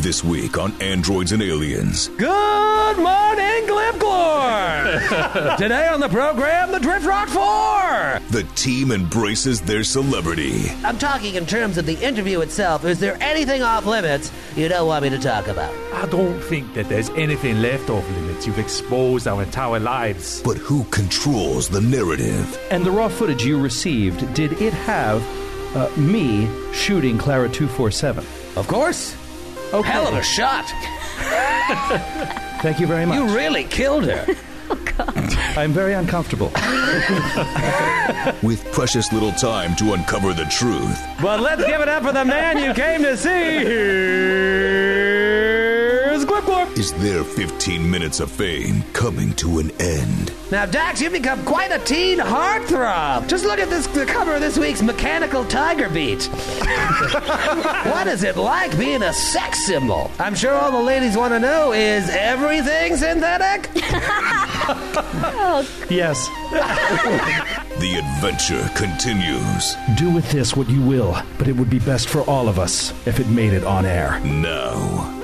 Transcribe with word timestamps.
This 0.00 0.22
week 0.22 0.58
on 0.58 0.80
Androids 0.80 1.32
and 1.32 1.42
Aliens. 1.42 2.06
Good 2.06 2.96
morning, 2.98 3.66
Glipglor! 3.66 5.56
Today 5.58 5.88
on 5.88 5.98
the 5.98 6.08
program, 6.08 6.70
the 6.70 6.78
Drift 6.78 7.04
Rock 7.04 7.28
4! 7.28 8.20
The 8.30 8.46
team 8.54 8.92
embraces 8.92 9.60
their 9.60 9.82
celebrity. 9.82 10.70
I'm 10.84 10.98
talking 10.98 11.34
in 11.34 11.46
terms 11.46 11.78
of 11.78 11.84
the 11.86 11.96
interview 11.96 12.42
itself. 12.42 12.84
Is 12.84 13.00
there 13.00 13.18
anything 13.20 13.62
off 13.62 13.86
limits 13.86 14.30
you 14.54 14.68
don't 14.68 14.86
want 14.86 15.02
me 15.02 15.10
to 15.10 15.18
talk 15.18 15.48
about? 15.48 15.74
I 15.92 16.06
don't 16.06 16.40
think 16.42 16.74
that 16.74 16.88
there's 16.88 17.10
anything 17.10 17.60
left 17.60 17.90
off 17.90 18.08
limits. 18.10 18.46
You've 18.46 18.60
exposed 18.60 19.26
our 19.26 19.42
entire 19.42 19.80
lives. 19.80 20.40
But 20.42 20.58
who 20.58 20.84
controls 20.84 21.68
the 21.68 21.80
narrative? 21.80 22.56
And 22.70 22.86
the 22.86 22.92
raw 22.92 23.08
footage 23.08 23.44
you 23.44 23.60
received, 23.60 24.32
did 24.32 24.52
it 24.62 24.72
have 24.72 25.20
uh, 25.76 25.90
me 25.96 26.48
shooting 26.72 27.18
Clara 27.18 27.48
247? 27.48 28.24
Of 28.56 28.68
course. 28.68 29.16
Okay. 29.72 29.88
Hell 29.90 30.08
of 30.08 30.14
a 30.14 30.22
shot. 30.22 30.64
Thank 32.62 32.80
you 32.80 32.86
very 32.86 33.04
much. 33.06 33.16
You 33.16 33.26
really 33.36 33.64
killed 33.64 34.04
her. 34.04 34.26
Oh 34.70 34.74
god. 34.98 35.16
I'm 35.56 35.72
very 35.72 35.94
uncomfortable. 35.94 36.48
With 38.42 38.62
precious 38.70 39.10
little 39.14 39.32
time 39.32 39.74
to 39.76 39.94
uncover 39.94 40.34
the 40.34 40.44
truth. 40.44 41.02
But 41.22 41.40
let's 41.40 41.64
give 41.64 41.80
it 41.80 41.88
up 41.88 42.02
for 42.02 42.12
the 42.12 42.26
man 42.26 42.58
you 42.58 42.74
came 42.74 43.00
to 43.02 43.16
see. 43.16 44.97
Here's 46.78 46.92
Glipglor. 46.92 46.92
Is 46.92 46.92
their 46.92 47.24
15 47.24 47.90
minutes 47.90 48.20
of 48.20 48.30
fame 48.30 48.82
coming 48.92 49.32
to 49.34 49.58
an 49.58 49.70
end? 49.80 50.32
Now, 50.50 50.66
Dax, 50.66 51.00
you've 51.00 51.12
become 51.12 51.44
quite 51.44 51.72
a 51.72 51.78
teen 51.80 52.18
heartthrob. 52.18 53.28
Just 53.28 53.44
look 53.44 53.58
at 53.58 53.68
this 53.68 53.86
the 53.88 54.06
cover 54.06 54.34
of 54.34 54.40
this 54.40 54.58
week's 54.58 54.82
Mechanical 54.82 55.44
Tiger 55.44 55.88
Beat. 55.88 56.24
what 57.84 58.06
is 58.06 58.22
it 58.22 58.36
like 58.36 58.76
being 58.78 59.02
a 59.02 59.12
sex 59.12 59.66
symbol? 59.66 60.10
I'm 60.18 60.34
sure 60.34 60.54
all 60.54 60.70
the 60.70 60.82
ladies 60.82 61.16
want 61.16 61.34
to 61.34 61.40
know 61.40 61.72
is 61.72 62.08
everything 62.10 62.96
synthetic? 62.96 63.70
yes. 65.90 66.28
The 67.78 67.94
adventure 67.94 68.68
continues 68.74 69.76
Do 69.96 70.10
with 70.10 70.28
this 70.32 70.56
what 70.56 70.68
you 70.68 70.82
will, 70.82 71.16
but 71.38 71.46
it 71.46 71.54
would 71.54 71.70
be 71.70 71.78
best 71.78 72.08
for 72.08 72.22
all 72.22 72.48
of 72.48 72.58
us 72.58 72.90
if 73.06 73.20
it 73.20 73.28
made 73.28 73.52
it 73.52 73.62
on 73.62 73.86
air. 73.86 74.18
now. 74.24 75.17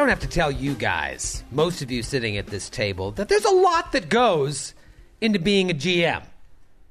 Don't 0.00 0.08
have 0.08 0.20
to 0.20 0.26
tell 0.28 0.50
you 0.50 0.72
guys, 0.74 1.44
most 1.52 1.82
of 1.82 1.90
you 1.90 2.02
sitting 2.02 2.38
at 2.38 2.46
this 2.46 2.70
table, 2.70 3.10
that 3.12 3.28
there's 3.28 3.44
a 3.44 3.50
lot 3.54 3.92
that 3.92 4.08
goes 4.08 4.72
into 5.20 5.38
being 5.38 5.70
a 5.70 5.74
GM. 5.74 6.22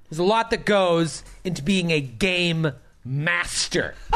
There's 0.10 0.20
a 0.20 0.24
lot 0.24 0.52
that 0.52 0.64
goes 0.64 1.24
into 1.44 1.64
being 1.64 1.90
a 1.92 2.02
game 2.02 2.72
master. 3.04 3.96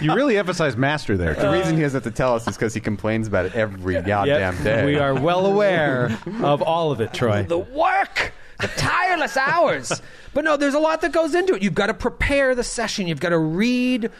You 0.00 0.14
really 0.14 0.38
emphasize 0.38 0.76
master 0.76 1.16
there. 1.18 1.34
The 1.34 1.50
reason 1.50 1.76
he 1.76 1.82
doesn't 1.82 2.02
have 2.02 2.10
to 2.12 2.16
tell 2.16 2.34
us 2.34 2.46
is 2.48 2.56
because 2.56 2.72
he 2.72 2.80
complains 2.80 3.26
about 3.26 3.44
it 3.44 3.54
every 3.54 4.00
goddamn 4.00 4.62
day. 4.62 4.86
We 4.86 4.98
are 4.98 5.12
well 5.14 5.44
aware 5.44 6.16
of 6.42 6.62
all 6.62 6.92
of 6.92 7.00
it, 7.00 7.12
Troy. 7.12 7.42
the 7.42 7.58
work, 7.58 8.32
the 8.60 8.68
tireless 8.68 9.36
hours. 9.36 10.00
But 10.32 10.44
no, 10.44 10.56
there's 10.56 10.74
a 10.74 10.78
lot 10.78 11.02
that 11.02 11.12
goes 11.12 11.34
into 11.34 11.54
it. 11.54 11.62
You've 11.62 11.74
got 11.74 11.88
to 11.88 11.94
prepare 11.94 12.54
the 12.54 12.64
session. 12.64 13.06
You've 13.06 13.20
got 13.20 13.30
to 13.30 13.38
read 13.38 14.10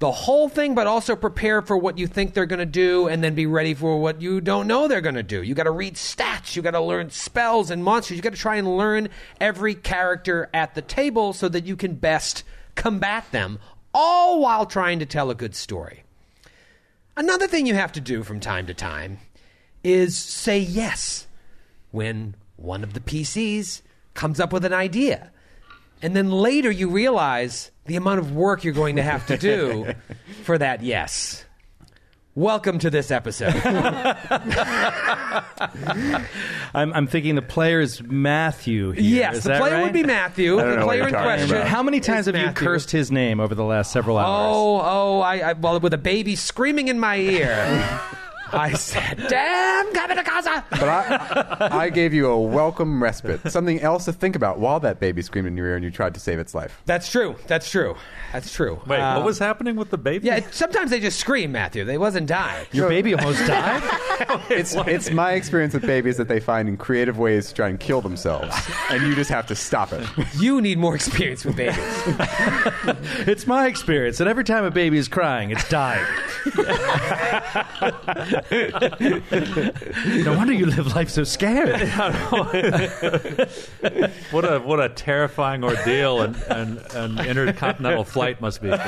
the 0.00 0.10
whole 0.10 0.48
thing, 0.48 0.74
but 0.74 0.86
also 0.86 1.14
prepare 1.14 1.60
for 1.60 1.76
what 1.76 1.98
you 1.98 2.06
think 2.06 2.32
they're 2.32 2.46
going 2.46 2.58
to 2.58 2.66
do 2.66 3.06
and 3.06 3.22
then 3.22 3.34
be 3.34 3.44
ready 3.44 3.74
for 3.74 4.00
what 4.00 4.20
you 4.20 4.40
don't 4.40 4.66
know 4.66 4.88
they're 4.88 5.02
going 5.02 5.14
to 5.14 5.22
do. 5.22 5.42
You 5.42 5.54
got 5.54 5.64
to 5.64 5.70
read 5.70 5.94
stats. 5.94 6.56
You 6.56 6.62
got 6.62 6.70
to 6.70 6.80
learn 6.80 7.10
spells 7.10 7.70
and 7.70 7.84
monsters. 7.84 8.16
You 8.16 8.22
got 8.22 8.32
to 8.32 8.38
try 8.38 8.56
and 8.56 8.78
learn 8.78 9.10
every 9.40 9.74
character 9.74 10.48
at 10.54 10.74
the 10.74 10.80
table 10.80 11.34
so 11.34 11.50
that 11.50 11.66
you 11.66 11.76
can 11.76 11.94
best 11.94 12.44
combat 12.76 13.30
them, 13.30 13.58
all 13.92 14.40
while 14.40 14.64
trying 14.64 15.00
to 15.00 15.06
tell 15.06 15.30
a 15.30 15.34
good 15.34 15.54
story. 15.54 16.02
Another 17.14 17.46
thing 17.46 17.66
you 17.66 17.74
have 17.74 17.92
to 17.92 18.00
do 18.00 18.22
from 18.22 18.40
time 18.40 18.66
to 18.68 18.74
time 18.74 19.18
is 19.84 20.16
say 20.16 20.58
yes 20.58 21.26
when 21.90 22.36
one 22.56 22.82
of 22.82 22.94
the 22.94 23.00
PCs 23.00 23.82
comes 24.14 24.40
up 24.40 24.50
with 24.50 24.64
an 24.64 24.72
idea. 24.72 25.30
And 26.02 26.16
then 26.16 26.30
later 26.30 26.70
you 26.70 26.88
realize 26.88 27.70
the 27.86 27.96
amount 27.96 28.20
of 28.20 28.32
work 28.34 28.64
you're 28.64 28.72
going 28.74 28.96
to 28.96 29.02
have 29.02 29.26
to 29.26 29.36
do 29.36 29.92
for 30.44 30.56
that 30.58 30.82
yes. 30.82 31.44
Welcome 32.36 32.78
to 32.78 32.90
this 32.90 33.10
episode. 33.10 33.52
I'm, 36.72 36.92
I'm 36.94 37.06
thinking 37.08 37.34
the 37.34 37.42
player 37.42 37.80
is 37.80 38.00
Matthew 38.02 38.92
here. 38.92 39.02
yes, 39.02 39.38
Is 39.38 39.42
the 39.42 39.48
that 39.50 39.60
player 39.60 39.74
right? 39.74 39.82
would 39.82 39.92
be 39.92 40.04
Matthew. 40.04 40.58
I 40.58 40.62
don't 40.62 40.70
The 40.70 40.76
know 40.76 40.86
what 40.86 40.90
player 40.92 40.98
you're 41.00 41.08
in 41.08 41.12
talking 41.14 41.26
question. 41.28 41.56
about. 41.56 41.66
How 41.66 41.82
many 41.82 42.00
times 42.00 42.20
is 42.20 42.26
have 42.26 42.36
you 42.36 42.46
Matthew. 42.46 42.66
cursed 42.66 42.92
his 42.92 43.10
name 43.10 43.40
over 43.40 43.54
the 43.54 43.64
last 43.64 43.90
several 43.92 44.16
hours? 44.16 44.54
Oh, 44.56 44.80
oh, 44.82 45.20
I, 45.20 45.50
I 45.50 45.52
well 45.54 45.80
with 45.80 45.92
a 45.92 45.98
baby 45.98 46.36
screaming 46.36 46.88
in 46.88 46.98
my 47.00 47.16
ear. 47.16 48.00
I 48.52 48.72
said, 48.74 49.24
"Damn, 49.28 49.92
come 49.92 50.10
to 50.16 50.22
casa." 50.22 50.64
But 50.70 50.82
I, 50.88 51.68
I 51.70 51.90
gave 51.90 52.12
you 52.14 52.26
a 52.28 52.40
welcome 52.40 53.02
respite, 53.02 53.50
something 53.50 53.80
else 53.80 54.04
to 54.06 54.12
think 54.12 54.36
about 54.36 54.58
while 54.58 54.80
that 54.80 55.00
baby 55.00 55.22
screamed 55.22 55.48
in 55.48 55.56
your 55.56 55.66
ear 55.68 55.76
and 55.76 55.84
you 55.84 55.90
tried 55.90 56.14
to 56.14 56.20
save 56.20 56.38
its 56.38 56.54
life. 56.54 56.80
That's 56.86 57.10
true. 57.10 57.36
That's 57.46 57.70
true. 57.70 57.96
That's 58.32 58.52
true. 58.52 58.80
Wait, 58.86 58.98
Uh, 59.00 59.16
what 59.16 59.26
was 59.26 59.38
happening 59.38 59.76
with 59.76 59.90
the 59.90 59.98
baby? 59.98 60.26
Yeah, 60.26 60.36
it- 60.36 60.54
sometimes 60.54 60.90
they 60.90 61.00
just 61.00 61.18
scream, 61.18 61.52
Matthew. 61.52 61.84
They 61.84 61.98
wasn't 61.98 62.26
dying. 62.26 62.66
Your 62.72 62.88
baby 62.88 63.14
almost 63.14 63.38
died? 63.46 63.82
It's 64.50 64.74
it's 64.74 65.10
my 65.10 65.32
experience 65.32 65.74
with 65.74 65.82
babies 65.86 66.16
that 66.16 66.28
they 66.28 66.40
find 66.40 66.68
in 66.68 66.76
creative 66.76 67.18
ways 67.18 67.48
to 67.48 67.54
try 67.54 67.68
and 67.68 67.78
kill 67.80 68.00
themselves, 68.00 68.54
and 68.90 69.02
you 69.02 69.14
just 69.14 69.30
have 69.30 69.46
to 69.48 69.54
stop 69.54 69.92
it. 69.92 70.06
You 70.40 70.60
need 70.60 70.78
more 70.78 70.94
experience 70.94 71.44
with 71.44 71.56
babies. 71.56 71.76
it's 73.26 73.46
my 73.46 73.66
experience 73.66 74.18
that 74.18 74.28
every 74.28 74.44
time 74.44 74.64
a 74.64 74.70
baby 74.70 74.96
is 74.96 75.08
crying, 75.08 75.50
it's 75.50 75.68
dying. 75.68 76.04
no 80.24 80.36
wonder 80.36 80.52
you 80.52 80.66
live 80.66 80.94
life 80.94 81.10
so 81.10 81.24
scared. 81.24 81.80
What 84.30 84.44
a 84.44 84.60
what 84.60 84.80
a 84.80 84.88
terrifying 84.88 85.64
ordeal 85.64 86.20
and, 86.22 86.36
and, 86.48 86.78
and 86.94 87.18
intercontinental 87.20 88.04
flight 88.04 88.40
must 88.40 88.62
be 88.62 88.68
for 88.68 88.74
you. 88.74 88.80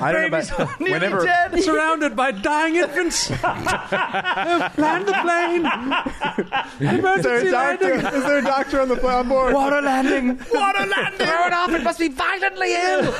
I 0.00 0.10
don't 0.12 0.30
know 0.30 0.38
about 0.38 0.80
whenever 0.80 1.20
Surrounded 1.60 2.16
by 2.16 2.32
dying 2.32 2.76
infants. 2.76 3.30
Land 3.30 5.06
the 5.06 5.14
plane. 5.22 5.66
is 6.80 7.22
there 7.22 7.46
a 7.46 7.50
doctor? 7.50 7.92
Is 7.94 8.24
there 8.24 8.38
a 8.38 8.42
doctor 8.42 8.80
on 8.80 8.88
the 8.88 9.06
on 9.06 9.28
board? 9.28 9.54
Water 9.54 9.80
landing. 9.80 10.38
Water 10.52 10.86
landing. 10.86 11.26
Throw 11.26 11.46
it 11.46 11.52
off. 11.52 11.70
It 11.70 11.82
must 11.84 11.98
be 12.00 12.08
violently 12.08 12.74
ill. 12.74 13.14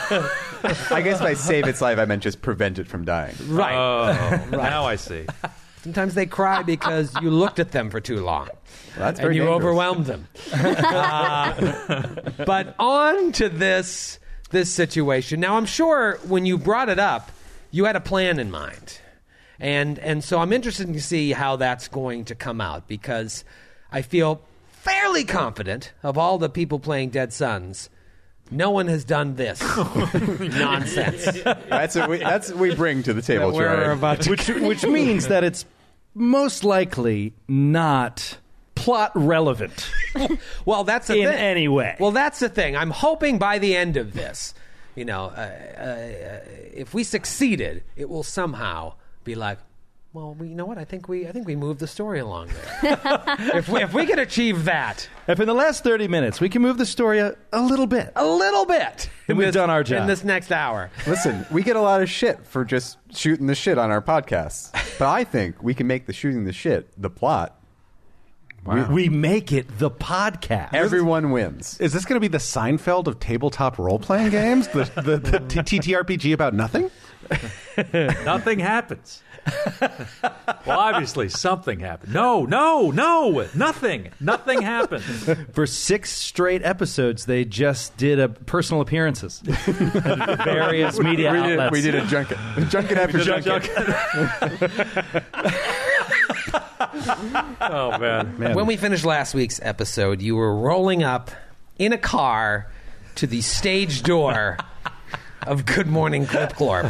I 0.90 1.02
guess 1.02 1.20
by 1.20 1.34
save 1.34 1.66
its 1.66 1.80
life, 1.80 1.98
I 1.98 2.04
meant 2.06 2.22
just 2.22 2.40
prevent 2.40 2.78
it 2.78 2.86
from 2.86 3.04
dying. 3.04 3.34
Right. 3.46 3.76
Oh, 3.76 3.93
Oh, 3.94 4.48
now 4.50 4.84
I 4.84 4.96
see. 4.96 5.26
Sometimes 5.82 6.14
they 6.14 6.26
cry 6.26 6.62
because 6.62 7.14
you 7.20 7.30
looked 7.30 7.58
at 7.58 7.72
them 7.72 7.90
for 7.90 8.00
too 8.00 8.16
long. 8.24 8.48
That's 8.96 9.18
and 9.18 9.24
very 9.24 9.36
you 9.36 9.42
dangerous. 9.42 9.56
overwhelmed 9.62 10.06
them. 10.06 10.28
Uh, 10.54 12.20
but 12.46 12.74
on 12.78 13.32
to 13.32 13.48
this 13.48 14.18
this 14.50 14.70
situation. 14.70 15.40
Now, 15.40 15.56
I'm 15.56 15.66
sure 15.66 16.18
when 16.26 16.46
you 16.46 16.56
brought 16.56 16.88
it 16.88 16.98
up, 16.98 17.30
you 17.70 17.84
had 17.84 17.96
a 17.96 18.00
plan 18.00 18.38
in 18.38 18.50
mind, 18.50 19.00
and 19.58 19.98
and 19.98 20.22
so 20.24 20.38
I'm 20.38 20.52
interested 20.52 20.92
to 20.92 21.02
see 21.02 21.32
how 21.32 21.56
that's 21.56 21.88
going 21.88 22.24
to 22.26 22.34
come 22.34 22.60
out 22.60 22.88
because 22.88 23.44
I 23.92 24.02
feel 24.02 24.42
fairly 24.68 25.24
confident 25.24 25.92
of 26.02 26.16
all 26.16 26.38
the 26.38 26.48
people 26.48 26.78
playing 26.78 27.10
Dead 27.10 27.32
Suns. 27.32 27.90
No 28.50 28.70
one 28.70 28.86
has 28.88 29.04
done 29.04 29.36
this 29.36 29.60
nonsense. 30.40 31.24
That's 31.42 31.96
what 31.96 32.08
we, 32.10 32.18
that's 32.18 32.50
what 32.50 32.58
we 32.58 32.74
bring 32.74 33.02
to 33.04 33.12
the 33.14 33.22
table, 33.22 33.50
that 33.50 33.56
we're 33.56 33.90
about 33.90 34.20
to 34.22 34.30
which, 34.30 34.48
which 34.48 34.84
means 34.84 35.28
that 35.28 35.44
it's 35.44 35.64
most 36.14 36.62
likely 36.62 37.32
not 37.48 38.38
plot 38.74 39.12
relevant 39.14 39.90
Well, 40.64 40.84
that's 40.84 41.06
the 41.08 41.20
in 41.20 41.28
thing. 41.28 41.38
any 41.38 41.68
way. 41.68 41.96
Well, 41.98 42.10
that's 42.12 42.38
the 42.38 42.48
thing. 42.48 42.76
I'm 42.76 42.90
hoping 42.90 43.38
by 43.38 43.58
the 43.58 43.74
end 43.76 43.96
of 43.96 44.12
this, 44.12 44.54
you 44.94 45.04
know, 45.04 45.26
uh, 45.26 45.40
uh, 45.80 46.40
if 46.72 46.92
we 46.94 47.02
succeeded, 47.04 47.82
it 47.96 48.08
will 48.08 48.22
somehow 48.22 48.94
be 49.24 49.34
like, 49.34 49.58
well, 50.14 50.32
we, 50.34 50.48
you 50.48 50.54
know 50.54 50.64
what? 50.64 50.78
I 50.78 50.84
think 50.84 51.08
we, 51.08 51.26
I 51.26 51.32
think 51.32 51.46
we 51.46 51.56
moved 51.56 51.80
the 51.80 51.86
story 51.88 52.20
along 52.20 52.48
there. 52.82 52.98
if 53.54 53.68
we, 53.68 53.82
if 53.82 53.92
we 53.92 54.06
can 54.06 54.20
achieve 54.20 54.64
that 54.66 55.08
if 55.26 55.40
in 55.40 55.46
the 55.46 55.54
last 55.54 55.82
30 55.82 56.06
minutes 56.08 56.40
we 56.40 56.48
can 56.48 56.62
move 56.62 56.78
the 56.78 56.86
story 56.86 57.18
a, 57.18 57.34
a 57.52 57.60
little 57.60 57.86
bit, 57.88 58.12
a 58.14 58.24
little 58.24 58.64
bit, 58.64 59.10
Then 59.26 59.34
in 59.34 59.36
we've 59.38 59.48
this- 59.48 59.54
done 59.54 59.70
our 59.70 59.82
job. 59.82 60.02
in 60.02 60.06
this 60.06 60.22
next 60.22 60.52
hour. 60.52 60.90
Listen, 61.06 61.44
we 61.50 61.62
get 61.64 61.74
a 61.76 61.80
lot 61.80 62.00
of 62.00 62.08
shit 62.08 62.46
for 62.46 62.64
just 62.64 62.96
shooting 63.12 63.48
the 63.48 63.54
shit 63.56 63.76
on 63.76 63.90
our 63.90 64.00
podcasts, 64.00 64.70
but 64.98 65.08
I 65.08 65.24
think 65.24 65.60
we 65.62 65.74
can 65.74 65.86
make 65.88 66.06
the 66.06 66.12
shooting 66.12 66.44
the 66.44 66.52
shit 66.52 66.88
the 67.00 67.10
plot. 67.10 67.58
We, 68.66 68.82
we 68.82 69.08
make 69.08 69.52
it 69.52 69.78
the 69.78 69.90
podcast. 69.90 70.72
Everyone 70.72 71.30
wins. 71.30 71.78
Is 71.80 71.92
this 71.92 72.04
going 72.04 72.16
to 72.16 72.20
be 72.20 72.28
the 72.28 72.38
Seinfeld 72.38 73.06
of 73.06 73.20
tabletop 73.20 73.78
role 73.78 73.98
playing 73.98 74.30
games? 74.30 74.68
The, 74.68 74.84
the, 74.94 75.18
the 75.18 75.38
t- 75.62 75.78
TTRPG 75.78 76.32
about 76.32 76.54
nothing? 76.54 76.90
Nothing 78.24 78.58
happens. 78.58 79.22
well, 80.66 80.78
obviously 80.78 81.28
something 81.28 81.80
happened. 81.80 82.12
No, 82.12 82.44
no, 82.44 82.90
no, 82.90 83.46
nothing. 83.54 84.10
Nothing 84.20 84.62
happened. 84.62 85.02
For 85.52 85.66
six 85.66 86.12
straight 86.12 86.62
episodes, 86.62 87.26
they 87.26 87.44
just 87.44 87.96
did 87.96 88.18
a 88.18 88.28
personal 88.28 88.80
appearances 88.82 89.42
at 89.46 90.44
various 90.44 90.98
media 91.00 91.32
we, 91.32 91.42
did, 91.42 91.58
outlets. 91.58 91.72
we 91.72 91.80
did 91.80 91.94
a 91.94 92.06
junket. 92.06 92.38
junket 92.68 92.98
after 92.98 93.18
junket. 93.18 93.64
junket. 93.64 95.24
Oh 97.60 97.98
man. 97.98 98.54
When 98.54 98.66
we 98.66 98.76
finished 98.76 99.04
last 99.04 99.34
week's 99.34 99.60
episode, 99.62 100.20
you 100.22 100.36
were 100.36 100.54
rolling 100.54 101.02
up 101.02 101.30
in 101.78 101.92
a 101.92 101.98
car 101.98 102.70
to 103.16 103.26
the 103.26 103.40
stage 103.40 104.02
door 104.02 104.58
of 105.46 105.66
Good 105.66 105.86
Morning 105.86 106.26
Glipglorp. 106.26 106.84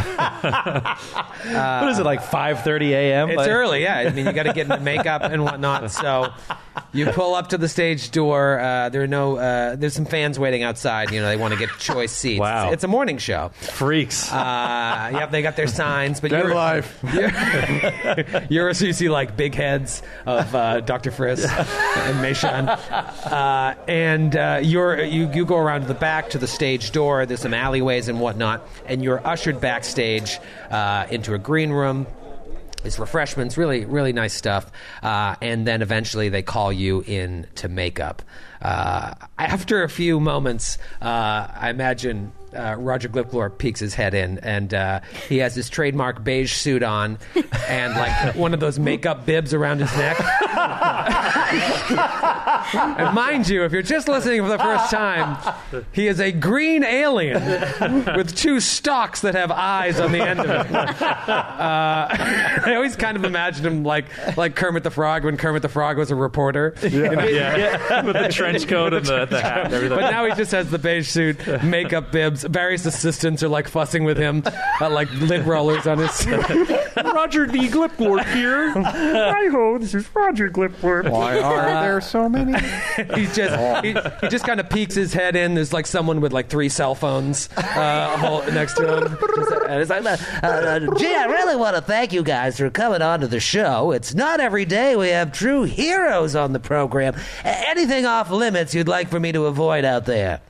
what 1.81 1.89
is 1.91 1.99
it 1.99 2.05
like 2.05 2.21
5:30 2.23 2.91
a.m.? 2.91 3.31
It's 3.31 3.37
Like- 3.39 3.49
early, 3.51 3.83
yeah. 3.83 3.99
I 3.99 4.11
mean, 4.11 4.27
you 4.27 4.33
got 4.33 4.45
to 4.45 4.53
get 4.53 4.71
into 4.71 4.81
makeup 4.81 5.23
and 5.23 5.43
whatnot. 5.45 5.91
So 5.91 6.33
you 6.93 7.07
pull 7.07 7.35
up 7.35 7.49
to 7.49 7.59
the 7.59 7.69
stage 7.69 8.11
door. 8.11 8.59
Uh, 8.59 8.89
there 8.89 9.03
are 9.03 9.07
no. 9.07 9.37
Uh, 9.37 9.77
there's 9.77 9.95
some 9.95 10.05
fans 10.05 10.39
waiting 10.39 10.63
outside. 10.63 11.11
You 11.11 11.21
know, 11.21 11.29
they 11.29 11.37
want 11.37 11.55
to 11.55 11.59
get 11.59 11.71
choice 11.79 12.13
seats. 12.13 12.41
Wow. 12.41 12.67
It's, 12.67 12.75
it's 12.75 12.85
a 12.85 12.89
morning 12.89 13.19
show. 13.19 13.51
Freaks. 13.55 14.33
Uh, 14.33 15.11
yep, 15.13 15.31
they 15.31 15.43
got 15.43 15.57
their 15.57 15.67
signs, 15.67 16.21
but 16.21 16.31
Dead 16.31 16.45
you're 16.45 16.53
alive. 16.53 16.99
You're, 17.13 18.47
you're 18.51 18.75
so 18.75 18.87
you 18.87 18.93
see 18.93 19.09
like 19.09 19.37
big 19.37 19.55
heads 19.55 20.03
of 20.27 20.55
uh, 20.55 20.81
Dr. 20.81 21.11
Friss 21.11 21.45
and 21.45 22.19
Meishan, 22.19 22.69
uh, 22.69 23.75
and 23.89 24.37
uh, 24.37 24.61
you're 24.63 25.03
you 25.03 25.31
you 25.33 25.45
go 25.45 25.57
around 25.59 25.83
to 25.83 25.87
the 25.87 25.95
back 25.95 26.31
to 26.31 26.39
the 26.39 26.47
stage 26.47 26.93
door. 26.93 27.27
There's 27.27 27.41
some 27.41 27.55
alleyways 27.55 28.09
and 28.09 28.21
whatnot, 28.21 28.67
and 28.87 29.03
you're 29.03 29.25
ushered 29.27 29.61
backstage 29.61 30.39
uh, 30.71 31.07
into 31.11 31.35
a 31.35 31.39
green 31.39 31.71
room. 31.71 32.07
There's 32.85 32.99
refreshments, 32.99 33.57
really, 33.57 33.87
really 33.87 34.13
nice 34.13 34.35
stuff. 34.35 34.71
Uh, 35.03 35.37
and 35.41 35.67
then 35.67 35.81
eventually 35.81 36.29
they 36.29 36.43
call 36.43 36.71
you 36.71 37.03
in 37.07 37.47
to 37.55 37.69
makeup. 37.69 38.21
Uh, 38.61 39.15
after 39.39 39.83
a 39.83 39.89
few 39.89 40.21
moments, 40.21 40.77
uh, 41.01 41.49
I 41.55 41.71
imagine 41.71 42.33
uh, 42.55 42.77
Roger 42.79 43.09
Glipglor 43.09 43.57
peeks 43.57 43.81
his 43.81 43.95
head 43.95 44.15
in, 44.15 44.39
and 44.39 44.73
uh, 44.73 45.01
he 45.29 45.39
has 45.39 45.55
his 45.55 45.69
trademark 45.69 46.23
beige 46.25 46.53
suit 46.53 46.83
on, 46.83 47.19
and 47.69 47.95
like 47.95 48.35
one 48.35 48.55
of 48.55 48.61
those 48.61 48.79
makeup 48.79 49.27
bibs 49.27 49.55
around 49.55 49.81
his 49.81 49.95
neck. 49.97 50.21
and 52.75 53.15
mind 53.15 53.49
you, 53.49 53.65
if 53.65 53.73
you're 53.73 53.83
just 53.83 54.09
listening 54.09 54.43
for 54.43 54.49
the 54.49 54.59
first 54.59 54.91
time, 54.91 55.37
he 55.93 56.07
is 56.09 56.21
a 56.21 56.33
green 56.33 56.85
alien 56.85 57.43
with 58.17 58.35
two 58.35 58.61
stalks 58.61 59.21
that 59.23 59.35
have 59.35 59.51
eyes 59.51 60.01
on 60.01 60.13
the 60.13 60.21
end 60.21 60.41
of 60.41 60.47
it. 60.47 60.75
Uh, 60.75 62.09
I 62.67 62.73
always 62.75 62.97
kind 62.97 63.17
of 63.17 63.25
imagined 63.25 63.67
him 63.67 63.85
like 63.85 64.07
like 64.37 64.55
Kermit 64.55 64.83
the 64.83 64.91
Frog 64.91 65.25
when 65.25 65.37
Kermit 65.37 65.63
the 65.63 65.69
Frog 65.69 65.99
was 65.99 66.11
a 66.11 66.15
reporter. 66.15 66.75
You 66.83 67.09
know? 67.09 67.25
yeah. 67.25 68.03
With 68.03 68.17
the 68.17 68.29
trench 68.29 68.67
coat 68.69 68.95
and 68.95 69.07
the, 69.07 69.27
the 69.27 69.41
hat 69.41 69.67
and 69.67 69.75
everything. 69.75 69.99
But 69.99 70.11
now 70.11 70.27
he 70.27 70.35
just 70.35 70.53
has 70.53 70.71
the 70.71 70.79
beige 70.79 71.09
suit, 71.09 71.39
makeup 71.63 72.13
bibs. 72.13 72.44
Various 72.45 72.87
assistants 72.87 73.43
are 73.43 73.49
like 73.49 73.69
fussing 73.69 74.05
with 74.05 74.17
him, 74.19 74.43
uh, 74.81 74.91
like 74.91 75.11
lid 75.13 75.47
rollers 75.47 75.87
on 75.87 75.99
his. 75.99 76.27
Roger 76.97 77.47
the 77.47 77.69
Glipglord 77.71 78.25
here. 78.35 78.71
Hi 78.71 79.49
ho, 79.49 79.79
this 79.79 79.95
is 79.95 80.07
Roger 80.15 80.49
Glipworth. 80.49 81.09
Why 81.11 81.39
are 81.41 81.65
there 81.83 82.01
so 82.01 82.29
many? 82.29 82.53
He's 83.15 83.35
just 83.35 83.85
he, 83.85 83.93
he 84.21 84.29
just 84.29 84.45
kind 84.45 84.61
of 84.61 84.69
peeks 84.71 84.95
his 84.95 85.13
head 85.13 85.37
in. 85.37 85.55
There's 85.55 85.73
like 85.73 85.87
someone 85.87 86.21
with 86.21 86.33
like 86.33 86.49
three 86.49 86.69
cell 86.69 86.95
phones 86.95 87.49
uh, 87.57 88.17
hol- 88.17 88.45
next 88.53 88.75
to 88.75 88.97
him. 88.99 89.19
And 89.69 89.81
it's 89.81 89.91
like, 89.91 90.05
uh, 90.05 90.17
uh, 90.47 90.79
gee, 90.99 91.15
I 91.15 91.25
really 91.27 91.57
want 91.57 91.77
to 91.77 91.83
thank 91.83 92.13
you 92.13 92.23
guys 92.23 92.59
for 92.59 92.71
coming 92.71 93.03
on 93.03 93.21
to 93.21 93.27
the 93.27 93.41
show. 93.41 93.93
It's 93.93 94.15
not 94.15 94.41
every 94.41 94.65
day 94.65 94.97
we 94.97 95.09
have 95.09 95.33
true 95.33 95.63
heroes 95.65 96.37
on 96.37 96.53
the 96.53 96.61
program. 96.61 97.15
A- 97.45 97.69
anything 97.71 98.07
off 98.07 98.31
limits 98.31 98.75
you'd 98.75 98.89
like 98.89 99.09
for 99.09 99.19
me 99.21 99.33
to 99.33 99.47
avoid 99.47 99.85
out 99.85 100.05
there? 100.07 100.41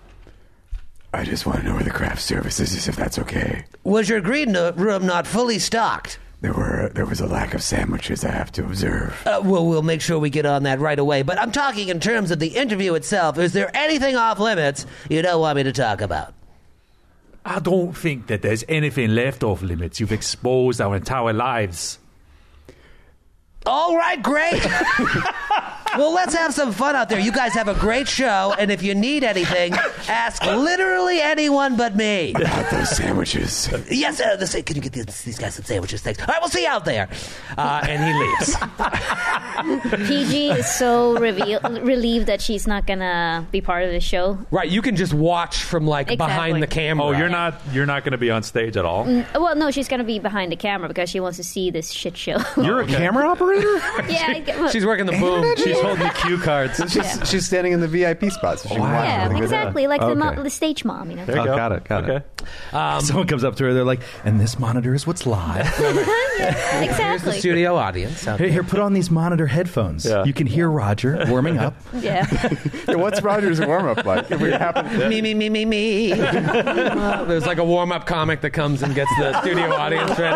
I 1.15 1.25
just 1.25 1.47
want 1.47 1.61
to 1.61 1.65
know 1.65 1.75
where 1.75 1.85
the 1.85 1.91
craft 1.91 2.23
services 2.23 2.75
is, 2.75 2.89
if 2.89 2.97
that's 2.97 3.19
okay. 3.19 3.65
Was 3.85 4.09
your 4.09 4.21
green 4.21 4.57
room 4.57 5.07
not 5.07 5.27
fully 5.27 5.59
stocked? 5.59 6.19
There 6.41 6.53
were 6.53 6.91
there 6.93 7.07
was 7.07 7.21
a 7.21 7.27
lack 7.27 7.55
of 7.55 7.63
sandwiches. 7.63 8.23
I 8.23 8.31
have 8.31 8.53
to 8.53 8.65
observe. 8.65 9.19
Uh, 9.27 9.41
well, 9.43 9.67
we'll 9.67 9.81
make 9.81 10.03
sure 10.03 10.19
we 10.19 10.29
get 10.29 10.45
on 10.45 10.65
that 10.65 10.79
right 10.79 10.99
away. 10.99 11.23
But 11.23 11.41
I'm 11.41 11.53
talking 11.53 11.89
in 11.89 12.01
terms 12.01 12.31
of 12.31 12.39
the 12.39 12.49
interview 12.49 12.93
itself. 12.95 13.39
Is 13.39 13.55
there 13.55 13.75
anything 13.75 14.15
off 14.15 14.39
limits 14.39 14.85
you 15.09 15.23
don't 15.23 15.41
want 15.41 15.57
me 15.57 15.63
to 15.63 15.73
talk 15.73 16.03
about? 16.03 16.35
I 17.47 17.61
don't 17.61 17.97
think 17.97 18.27
that 18.27 18.43
there's 18.43 18.65
anything 18.69 19.15
left 19.15 19.43
off 19.43 19.63
limits. 19.63 20.01
You've 20.01 20.13
exposed 20.13 20.83
our 20.83 20.97
entire 20.97 21.33
lives. 21.33 21.99
All 23.65 23.97
right, 23.97 24.23
great. 24.23 24.63
well, 25.99 26.13
let's 26.13 26.35
have 26.35 26.55
some 26.55 26.73
fun 26.73 26.97
out 26.97 27.09
there. 27.09 27.19
You 27.21 27.33
guys 27.33 27.53
have 27.55 27.69
a 27.69 27.75
great 27.75 28.09
show, 28.09 28.55
and 28.59 28.71
if 28.71 28.83
you 28.83 28.95
need 28.95 29.25
anything, 29.25 29.75
ask 30.09 30.45
literally 30.45 31.21
anyone 31.21 31.77
but 31.77 31.95
me. 31.97 32.33
About 32.35 32.71
those 32.71 32.91
sandwiches. 32.97 33.69
Yes, 33.91 34.21
uh, 34.21 34.37
the, 34.37 34.63
can 34.63 34.77
you 34.77 34.83
get 34.83 34.93
these, 34.93 35.23
these 35.23 35.39
guys 35.39 35.55
some 35.55 35.65
sandwiches? 35.65 36.03
Thanks. 36.03 36.21
All 36.21 36.27
right, 36.27 36.41
we'll 36.41 36.49
see 36.49 36.63
you 36.63 36.69
out 36.69 36.85
there. 36.85 37.09
Uh, 37.57 37.85
and 37.89 38.03
he 38.05 38.13
leaves. 38.21 38.57
PG 40.09 40.51
is 40.51 40.67
so 40.75 41.19
reveal- 41.19 41.61
relieved 41.83 42.27
that 42.27 42.41
she's 42.41 42.67
not 42.67 42.87
gonna 42.87 43.47
be 43.51 43.61
part 43.61 43.85
of 43.85 43.93
the 43.93 44.01
show. 44.01 44.39
Right, 44.51 44.69
you 44.69 44.83
can 44.83 44.97
just 44.97 45.15
watch 45.15 45.63
from 45.63 45.87
like 45.87 46.09
behind 46.19 46.63
the 46.63 46.67
camera. 46.67 47.07
Oh, 47.07 47.11
you're 47.13 47.29
not 47.29 47.61
you're 47.73 47.87
not 47.87 48.05
going 48.05 48.13
to 48.13 48.19
be 48.19 48.31
on 48.31 48.43
stage 48.43 48.77
at 48.77 48.85
all. 48.85 49.05
Well, 49.35 49.55
no, 49.57 49.71
she's 49.71 49.89
gonna 49.89 50.05
be 50.05 50.19
behind 50.19 50.53
the 50.53 50.57
camera 50.57 50.89
because 50.89 51.11
she 51.11 51.21
wants 51.21 51.37
to 51.39 51.45
see 51.45 51.71
this 51.71 51.91
shit 51.91 52.17
show. 52.17 52.39
You're 52.57 52.81
a 52.81 52.87
camera 52.87 53.29
operator? 53.29 53.77
yeah, 54.09 54.25
I 54.29 54.43
get- 54.45 54.59
well, 54.59 54.69
She's 54.71 54.85
working 54.87 55.07
the 55.07 55.13
boom. 55.13 55.55
She's 55.57 55.77
holding 55.85 56.07
the 56.07 56.13
cue 56.15 56.39
cards. 56.39 56.81
She's, 56.93 57.29
she's 57.31 57.47
standing 57.47 57.73
in 57.73 57.81
the 57.81 57.89
VIP 57.89 58.31
spot, 58.31 58.59
so 58.61 58.69
she 58.69 58.75
can 58.75 58.83
watch 58.83 59.05
yeah, 59.05 59.25
everything 59.25 59.43
exactly, 59.45 59.87
like 59.87 60.01
the, 60.01 60.15
mo- 60.15 60.43
the 60.43 60.51
stage 60.51 60.85
mom, 60.85 61.11
you 61.11 61.17
know. 61.17 61.25
There 61.25 61.37
you 61.37 61.43
Oh, 61.43 61.47
go. 61.47 61.57
got 61.57 61.73
it, 61.73 61.85
got 61.85 62.09
it. 62.09 62.11
okay. 62.43 63.01
Someone 63.07 63.27
comes 63.27 63.45
up 63.45 63.57
to 63.57 63.65
her, 63.65 63.75
they're 63.75 63.85
like, 63.85 64.01
and 64.25 64.39
this 64.41 64.59
monitor 64.59 64.95
is 64.95 65.07
what's 65.07 65.27
live. 65.27 65.67
Exactly. 66.35 67.05
Here's 67.05 67.23
the 67.23 67.33
studio 67.33 67.77
audience. 67.77 68.25
here, 68.25 68.37
here, 68.37 68.65
put 68.65 68.81
on 68.81 68.93
these 68.93 69.09
monitor 69.09 69.47
headphones. 69.47 70.05
Yeah. 70.05 70.25
You 70.25 70.33
can 70.33 70.49
hear 70.49 70.69
Roger 70.69 71.25
warming 71.29 71.59
up. 71.59 71.75
Yeah. 71.95 72.27
Yeah, 72.89 72.97
what's 72.97 73.23
Roger's 73.23 73.61
warm 73.61 73.87
up 73.87 74.05
like? 74.05 74.31
If 74.33 74.41
we 74.41 74.51
happen, 74.51 75.09
Me, 75.09 75.23
me, 75.23 75.33
me, 75.33 75.49
me, 75.49 75.65
me. 75.65 76.13
Uh, 76.13 77.25
there's 77.25 77.47
like 77.47 77.59
a 77.59 77.65
warm 77.65 77.93
up 77.93 78.05
comic 78.07 78.41
that 78.41 78.51
comes 78.51 78.83
and 78.83 78.95
gets 78.97 79.11
the 79.19 79.41
studio 79.43 79.73
audience 79.73 80.19
ready. 80.19 80.35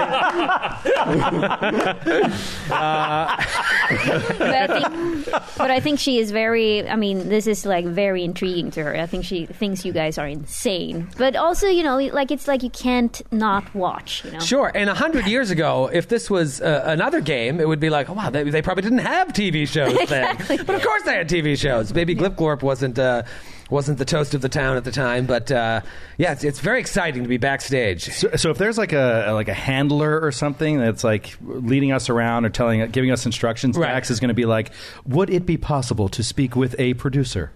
but, 2.68 4.54
I 4.54 4.66
think, 4.68 5.37
but 5.56 5.70
I 5.70 5.80
think 5.80 5.98
she 5.98 6.18
is 6.18 6.30
very. 6.30 6.88
I 6.88 6.96
mean, 6.96 7.28
this 7.28 7.46
is 7.46 7.64
like 7.66 7.84
very 7.84 8.24
intriguing 8.24 8.70
to 8.72 8.84
her. 8.84 8.96
I 8.96 9.06
think 9.06 9.24
she 9.24 9.46
thinks 9.46 9.84
you 9.84 9.92
guys 9.92 10.18
are 10.18 10.26
insane, 10.26 11.08
but 11.16 11.36
also, 11.36 11.66
you 11.68 11.82
know, 11.82 11.98
like 11.98 12.30
it's 12.30 12.48
like 12.48 12.62
you 12.62 12.70
can't 12.70 13.20
not 13.32 13.74
watch. 13.74 14.24
You 14.24 14.32
know. 14.32 14.40
Sure, 14.40 14.70
and 14.74 14.90
a 14.90 14.94
hundred 14.94 15.26
years 15.26 15.50
ago, 15.50 15.90
if 15.92 16.08
this 16.08 16.30
was 16.30 16.60
uh, 16.60 16.82
another 16.86 17.20
game, 17.20 17.60
it 17.60 17.68
would 17.68 17.80
be 17.80 17.90
like, 17.90 18.08
oh 18.08 18.14
wow, 18.14 18.30
they, 18.30 18.44
they 18.44 18.62
probably 18.62 18.82
didn't 18.82 18.98
have 18.98 19.28
TV 19.28 19.66
shows 19.66 19.96
then. 20.08 20.28
Exactly. 20.38 20.58
But 20.58 20.76
of 20.76 20.82
course, 20.82 21.02
they 21.04 21.14
had 21.14 21.28
TV 21.28 21.56
shows. 21.58 21.92
Baby 21.92 22.14
Glipglorp 22.14 22.62
wasn't 22.62 22.98
uh, 22.98 23.22
wasn't 23.70 23.98
the 23.98 24.04
toast 24.04 24.34
of 24.34 24.40
the 24.40 24.48
town 24.48 24.76
at 24.76 24.84
the 24.84 24.90
time, 24.92 25.26
but 25.26 25.50
uh, 25.50 25.80
yeah, 26.16 26.32
it's, 26.32 26.44
it's 26.44 26.60
very 26.60 26.80
exciting 26.80 27.22
to 27.22 27.28
be 27.28 27.36
backstage. 27.36 28.04
So, 28.12 28.30
so 28.36 28.50
if 28.50 28.58
there's 28.58 28.78
like 28.78 28.92
a 28.92 29.30
like 29.32 29.48
a 29.48 29.54
handler 29.54 30.20
or 30.20 30.32
something 30.32 30.78
that's 30.78 31.04
like 31.04 31.36
leading 31.42 31.92
us 31.92 32.08
around 32.08 32.46
or 32.46 32.50
telling, 32.50 32.88
giving 32.90 33.10
us 33.10 33.26
instructions, 33.26 33.76
Right. 33.76 33.88
Dax 33.92 34.10
is 34.10 34.20
going 34.20 34.28
to 34.28 34.34
be 34.34 34.46
like, 34.46 34.70
"Would 35.06 35.30
it 35.30 35.44
be 35.46 35.56
possible 35.56 36.08
to 36.10 36.22
speak 36.22 36.56
with 36.56 36.74
a 36.78 36.94
producer?" 36.94 37.52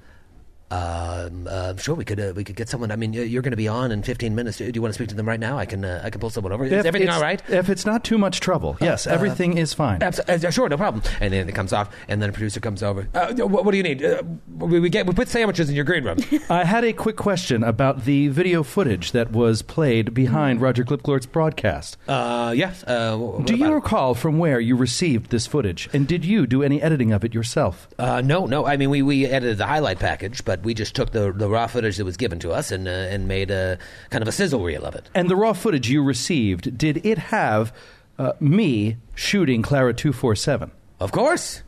Um, 0.73 1.47
uh, 1.51 1.77
sure, 1.77 1.95
we 1.95 2.05
could 2.05 2.19
uh, 2.19 2.33
we 2.35 2.45
could 2.45 2.57
get 2.57 2.69
someone. 2.69 2.91
I 2.91 2.97
mean, 2.97 3.13
you- 3.13 3.23
you're 3.23 3.43
going 3.43 3.51
to 3.53 3.57
be 3.57 3.69
on 3.69 3.93
in 3.93 4.03
15 4.03 4.35
minutes. 4.35 4.57
Do 4.59 4.71
you 4.75 4.81
want 4.81 4.93
to 4.95 4.99
speak 4.99 5.09
to 5.11 5.15
them 5.15 5.29
right 5.29 5.39
now? 5.41 5.59
I 5.59 5.67
can 5.67 5.85
uh, 5.85 6.01
I 6.03 6.11
can 6.11 6.21
pull 6.21 6.31
someone 6.31 6.53
over. 6.53 6.65
Is 6.65 6.73
If 6.73 6.87
everything 6.87 7.09
it's- 7.09 7.17
all 7.17 7.23
right? 7.23 7.43
If 7.51 7.69
it's 7.69 7.85
not 7.85 8.05
too 8.05 8.17
much 8.19 8.41
trouble, 8.41 8.77
yes, 8.81 9.07
everything 9.07 9.59
is 9.59 9.75
fine. 9.75 10.03
Abs- 10.03 10.21
uh, 10.21 10.51
sure, 10.51 10.69
no 10.69 10.77
problem. 10.79 11.03
And 11.21 11.33
then 11.33 11.49
it 11.49 11.55
comes 11.55 11.73
off, 11.73 11.95
and 12.09 12.23
then 12.23 12.31
a 12.31 12.33
producer 12.33 12.61
comes 12.61 12.83
over. 12.83 13.07
Uh, 13.15 13.35
what, 13.47 13.65
what 13.65 13.71
do 13.73 13.77
you 13.77 13.83
need? 13.83 14.03
Uh, 14.03 14.23
we, 14.59 14.81
we 14.81 14.89
get 14.89 15.07
we 15.07 15.13
put 15.13 15.29
sandwiches 15.29 15.69
in 15.69 15.75
your 15.77 15.85
green 15.85 16.05
room. 16.05 16.19
I 16.51 16.65
had 16.65 16.85
a 16.85 16.93
quick 16.93 17.17
question 17.17 17.63
about 17.63 18.05
the 18.05 18.29
video 18.29 18.63
footage 18.63 19.13
that 19.13 19.31
was 19.33 19.61
played 19.63 20.15
behind 20.15 20.61
Roger 20.63 20.85
Glipglorp's 20.85 21.27
broadcast. 21.27 21.99
Uh, 22.09 22.55
yes. 22.57 22.83
Uh, 22.85 23.17
Do 23.45 23.55
you 23.55 23.65
about 23.65 23.73
it? 23.73 23.75
recall 23.75 24.15
from 24.15 24.39
where 24.39 24.59
you 24.61 24.75
received 24.77 25.31
this 25.31 25.47
footage, 25.47 25.89
and 25.93 26.07
did 26.09 26.25
you 26.25 26.47
do 26.47 26.63
any 26.63 26.81
editing 26.81 27.13
of 27.13 27.25
it 27.25 27.35
yourself? 27.35 27.89
Uh, 27.99 28.21
no, 28.23 28.47
no. 28.47 28.65
I 28.67 28.77
mean, 28.79 28.89
we, 28.91 29.03
we 29.03 29.27
edited 29.27 29.59
the 29.59 29.67
highlight 29.67 29.99
package, 29.99 30.45
but 30.45 30.62
we 30.63 30.75
just 30.75 30.95
took 30.95 31.13
the 31.13 31.33
the 31.33 31.49
raw 31.49 31.67
footage 31.67 31.97
that 31.97 32.05
was 32.05 32.17
given 32.17 32.39
to 32.41 32.53
us 32.53 32.71
and 32.71 32.89
uh, 32.89 32.91
and 32.91 33.29
made 33.29 33.51
a 33.51 33.79
kind 34.11 34.23
of 34.23 34.29
a 34.29 34.33
sizzle 34.33 34.63
reel 34.63 34.85
of 34.85 34.95
it. 34.95 35.09
And 35.15 35.29
the 35.29 35.37
raw 35.37 35.53
footage 35.53 35.89
you 35.91 36.03
received, 36.03 36.77
did 36.77 37.05
it 37.05 37.19
have 37.19 37.75
uh, 38.19 38.33
me 38.41 38.97
shooting 39.15 39.63
Clara 39.63 39.95
two 39.95 40.13
four 40.13 40.35
seven? 40.35 40.71
Of 41.01 41.13
course. 41.13 41.63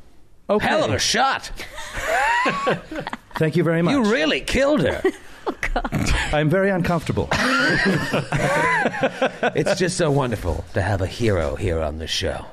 Okay. 0.49 0.67
Hell 0.67 0.85
of 0.85 0.93
a 0.93 0.99
shot. 0.99 1.51
Thank 3.37 3.57
you 3.57 3.65
very 3.65 3.83
much. 3.83 3.93
You 3.93 4.05
really 4.05 4.41
killed 4.41 4.81
her. 4.83 5.03
Oh, 5.77 5.83
I'm 6.33 6.49
very 6.49 6.71
uncomfortable. 6.71 7.29
it's 9.55 9.77
just 9.77 9.97
so 9.97 10.11
wonderful 10.11 10.65
to 10.73 10.81
have 10.81 11.03
a 11.03 11.07
hero 11.07 11.57
here 11.57 11.83
on 11.83 11.99
the 11.99 12.07
show. 12.07 12.47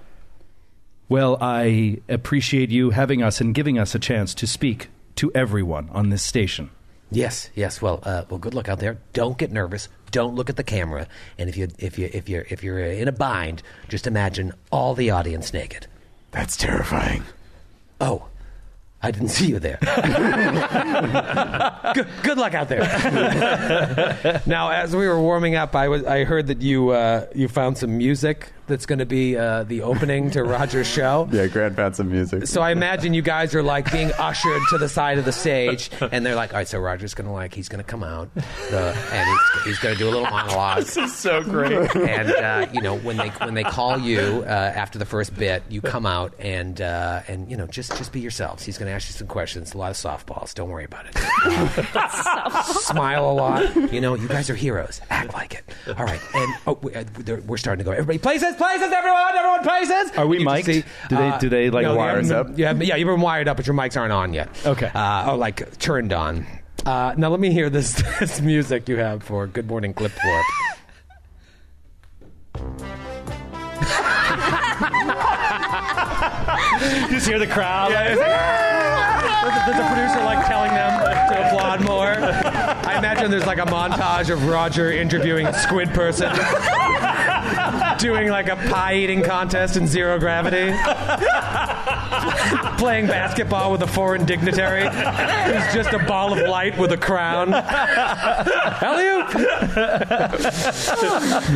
Well, 1.07 1.37
I 1.39 1.99
appreciate 2.09 2.69
you 2.71 2.89
having 2.89 3.21
us 3.21 3.39
and 3.39 3.53
giving 3.53 3.77
us 3.77 3.93
a 3.95 3.99
chance 3.99 4.33
to 4.35 4.47
speak 4.47 4.87
to 5.21 5.31
everyone 5.35 5.87
on 5.91 6.09
this 6.09 6.23
station. 6.23 6.71
Yes, 7.11 7.51
yes. 7.53 7.79
Well, 7.79 7.99
uh, 8.01 8.23
well, 8.27 8.39
good 8.39 8.55
luck 8.55 8.67
out 8.67 8.79
there. 8.79 8.97
Don't 9.13 9.37
get 9.37 9.51
nervous. 9.51 9.87
Don't 10.09 10.33
look 10.33 10.49
at 10.49 10.55
the 10.55 10.63
camera. 10.63 11.07
And 11.37 11.47
if 11.47 11.55
you 11.55 11.67
if 11.77 11.99
you 11.99 12.09
if 12.11 12.27
you're 12.27 12.47
if 12.49 12.63
you're 12.63 12.79
in 12.79 13.07
a 13.07 13.11
bind, 13.11 13.61
just 13.87 14.07
imagine 14.07 14.51
all 14.71 14.95
the 14.95 15.11
audience 15.11 15.53
naked. 15.53 15.85
That's 16.31 16.57
terrifying. 16.57 17.23
Oh, 17.99 18.29
I 19.03 19.11
didn't 19.11 19.29
see 19.29 19.45
you 19.45 19.59
there. 19.59 19.77
good, 21.93 22.07
good 22.23 22.37
luck 22.39 22.55
out 22.55 22.67
there. 22.67 24.41
now, 24.47 24.71
as 24.71 24.95
we 24.95 25.07
were 25.07 25.21
warming 25.21 25.53
up, 25.53 25.75
I 25.75 25.87
was 25.87 26.03
I 26.03 26.23
heard 26.23 26.47
that 26.47 26.63
you 26.63 26.89
uh, 26.89 27.27
you 27.35 27.47
found 27.47 27.77
some 27.77 27.95
music 27.95 28.51
that's 28.71 28.87
going 28.87 28.99
to 28.99 29.05
be 29.05 29.37
uh, 29.37 29.63
the 29.63 29.83
opening 29.83 30.31
to 30.31 30.43
Roger's 30.43 30.87
show. 30.87 31.29
Yeah, 31.31 31.47
Grant 31.47 31.75
found 31.75 31.95
some 31.95 32.09
music. 32.11 32.47
So 32.47 32.61
I 32.61 32.71
imagine 32.71 33.13
you 33.13 33.21
guys 33.21 33.53
are 33.55 33.61
like 33.63 33.91
being 33.91 34.11
ushered 34.13 34.61
to 34.71 34.77
the 34.79 34.89
side 34.89 35.17
of 35.19 35.25
the 35.25 35.31
stage, 35.31 35.89
and 36.11 36.25
they're 36.25 36.35
like, 36.35 36.51
"All 36.53 36.57
right, 36.59 36.67
so 36.67 36.79
Roger's 36.79 37.13
gonna 37.13 37.31
like 37.33 37.53
he's 37.53 37.69
gonna 37.69 37.83
come 37.83 38.03
out, 38.03 38.33
the, 38.35 38.95
and 39.11 39.29
he's, 39.29 39.63
he's 39.65 39.79
gonna 39.79 39.95
do 39.95 40.07
a 40.07 40.11
little 40.11 40.29
monologue." 40.29 40.77
this 40.83 40.97
is 40.97 41.15
so 41.15 41.41
great. 41.43 41.95
And 41.95 42.31
uh, 42.31 42.67
you 42.73 42.81
know 42.81 42.97
when 42.97 43.17
they 43.17 43.29
when 43.29 43.53
they 43.53 43.63
call 43.63 43.97
you 43.99 44.43
uh, 44.45 44.49
after 44.49 44.97
the 44.99 45.05
first 45.05 45.35
bit, 45.37 45.63
you 45.69 45.81
come 45.81 46.05
out 46.05 46.33
and 46.39 46.81
uh, 46.81 47.21
and 47.27 47.49
you 47.51 47.55
know 47.57 47.67
just 47.67 47.95
just 47.97 48.11
be 48.11 48.19
yourselves. 48.19 48.63
He's 48.63 48.77
gonna 48.77 48.91
ask 48.91 49.07
you 49.09 49.13
some 49.13 49.27
questions, 49.27 49.73
a 49.73 49.77
lot 49.77 49.91
of 49.91 49.97
softballs. 49.97 50.53
Don't 50.53 50.69
worry 50.69 50.85
about 50.85 51.05
it. 51.07 51.15
Smile 52.65 53.29
a 53.29 53.33
lot. 53.33 53.91
You 53.93 54.01
know, 54.01 54.15
you 54.15 54.27
guys 54.27 54.49
are 54.49 54.55
heroes. 54.55 55.01
Act 55.09 55.33
like 55.33 55.53
it. 55.55 55.63
All 55.97 56.05
right, 56.05 56.21
and 56.33 56.53
oh, 56.67 56.77
we- 56.81 56.93
uh, 56.95 57.03
they're- 57.19 57.41
we're 57.41 57.57
starting 57.57 57.83
to 57.83 57.89
go. 57.89 57.91
Everybody, 57.91 58.17
places, 58.19 58.55
places, 58.61 58.91
everyone, 58.93 59.35
everyone, 59.35 59.63
places. 59.63 60.11
Are 60.17 60.27
we 60.27 60.39
You 60.39 60.45
mic'd? 60.45 60.65
Do 61.09 61.15
they- 61.15 61.37
do 61.39 61.49
they, 61.49 61.69
like, 61.69 61.83
no, 61.83 61.93
you 61.93 61.97
wires 61.97 62.27
haven't 62.29 62.39
up? 62.39 62.47
been- 62.47 62.57
You 62.59 62.65
have, 62.65 62.83
yeah, 62.83 62.95
you've 62.95 63.07
been 63.07 63.21
wired 63.21 63.47
up, 63.47 63.57
but 63.57 63.65
your 63.65 63.75
mics 63.75 63.99
aren't 63.99 64.13
on 64.13 64.33
yet. 64.33 64.49
Okay. 64.65 64.91
Uh, 64.93 65.31
oh, 65.31 65.35
like 65.35 65.77
turned 65.79 66.13
on. 66.13 66.45
Uh, 66.85 67.13
now 67.17 67.29
let 67.29 67.39
me 67.39 67.51
hear 67.51 67.69
this 67.69 67.93
this 68.19 68.39
music 68.41 68.87
you 68.89 68.97
have 68.97 69.23
for 69.23 69.47
Good 69.47 69.67
Morning 69.67 69.93
Clip 69.93 70.11
Warp. 70.25 70.45
You 75.71 77.07
just 77.09 77.27
hear 77.27 77.39
the 77.39 77.47
crowd. 77.47 77.91
There's 77.91 78.17
a 79.79 79.87
producer 79.87 80.23
like 80.23 80.45
telling 80.47 80.71
them 80.73 80.99
to 81.01 81.47
applaud 81.47 81.81
more. 81.83 82.13
I 82.87 82.97
imagine 82.97 83.31
there's 83.31 83.45
like 83.45 83.59
a 83.59 83.65
montage 83.65 84.29
of 84.31 84.47
Roger 84.47 84.91
interviewing 84.91 85.47
a 85.47 85.53
squid 85.53 85.89
person, 85.89 86.29
doing 88.01 88.29
like 88.29 88.49
a 88.49 88.55
pie 88.55 88.95
eating 88.95 89.21
contest 89.21 89.77
in 89.77 89.87
zero 89.87 90.19
gravity, 90.19 90.71
playing 92.77 93.05
basketball 93.05 93.71
with 93.71 93.83
a 93.83 93.87
foreign 93.87 94.25
dignitary 94.25 94.83
who's 94.83 95.73
just 95.73 95.93
a 95.93 95.99
ball 96.07 96.33
of 96.33 96.39
light 96.49 96.77
with 96.77 96.91
a 96.91 96.97
crown. 96.97 97.53
Alley-oop! 97.53 99.35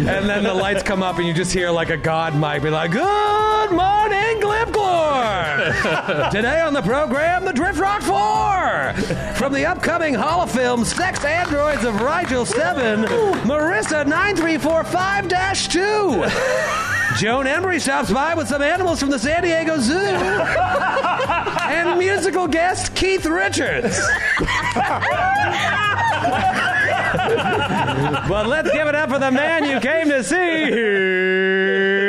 and 0.07 0.29
then 0.29 0.43
the 0.43 0.53
lights 0.53 0.83
come 0.83 1.01
up 1.01 1.17
and 1.17 1.27
you 1.27 1.33
just 1.33 1.51
hear 1.51 1.71
like 1.71 1.89
a 1.89 1.97
god 1.97 2.35
mic 2.35 2.61
be 2.61 2.69
like, 2.69 2.91
Good 2.91 3.71
morning! 3.71 4.44
Today 6.31 6.61
on 6.61 6.73
the 6.73 6.81
program, 6.83 7.43
the 7.43 7.51
Drift 7.51 7.79
Rock 7.79 8.03
4! 8.03 8.93
From 9.33 9.51
the 9.51 9.65
upcoming 9.65 10.13
Hall 10.13 10.45
Fame 10.45 10.85
Sex 10.85 11.25
Androids 11.25 11.83
of 11.83 11.99
Rigel 12.01 12.45
7, 12.45 13.05
Marissa 13.45 14.05
9345 14.05 15.27
2. 15.71 15.79
Joan 17.17 17.47
Embery 17.47 17.81
stops 17.81 18.11
by 18.11 18.35
with 18.35 18.47
some 18.47 18.61
animals 18.61 18.99
from 18.99 19.09
the 19.09 19.17
San 19.17 19.41
Diego 19.41 19.79
Zoo. 19.79 19.97
and 19.97 21.97
musical 21.97 22.47
guest 22.47 22.95
Keith 22.95 23.25
Richards. 23.25 23.99
but 28.29 28.45
let's 28.45 28.71
give 28.71 28.87
it 28.87 28.93
up 28.93 29.09
for 29.09 29.17
the 29.17 29.31
man 29.31 29.65
you 29.65 29.79
came 29.79 30.09
to 30.09 30.23
see. 30.23 32.04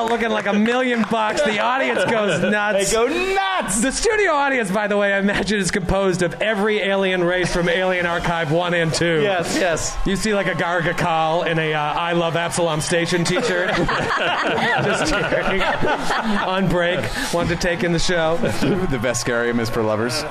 out 0.00 0.10
looking 0.10 0.30
like 0.30 0.46
a 0.46 0.52
million 0.52 1.04
bucks. 1.10 1.42
The 1.42 1.58
audience 1.60 2.04
goes 2.10 2.40
nuts. 2.40 2.70
They 2.90 2.92
go 2.92 3.06
nuts. 3.06 3.80
The 3.80 3.92
studio 3.92 4.32
audience, 4.32 4.70
by 4.70 4.86
the 4.86 4.96
way, 4.96 5.12
I 5.12 5.18
imagine 5.18 5.58
is 5.58 5.70
composed 5.70 6.22
of 6.22 6.40
every 6.40 6.78
alien 6.78 7.22
race 7.24 7.52
from 7.52 7.68
Alien 7.68 8.06
Archive 8.06 8.50
1 8.52 8.74
and 8.74 8.92
2. 8.92 9.20
Yes, 9.22 9.56
yes. 9.56 9.96
You 10.06 10.16
see 10.16 10.34
like 10.34 10.46
a 10.46 10.54
Garaggakal 10.54 11.46
in 11.46 11.58
a 11.58 11.74
uh, 11.74 11.80
I 11.80 12.12
Love 12.12 12.36
Absalom 12.36 12.80
Station 12.80 13.24
t-shirt. 13.24 13.70
Just 13.76 15.12
cheering. 15.12 15.60
on 15.62 16.68
break. 16.68 17.00
Wanted 17.34 17.50
to 17.50 17.56
take 17.56 17.84
in 17.84 17.92
the 17.92 17.98
show. 17.98 18.36
the 18.38 18.98
Veskarium 18.98 19.60
is 19.60 19.68
for 19.68 19.82
lovers. 19.82 20.22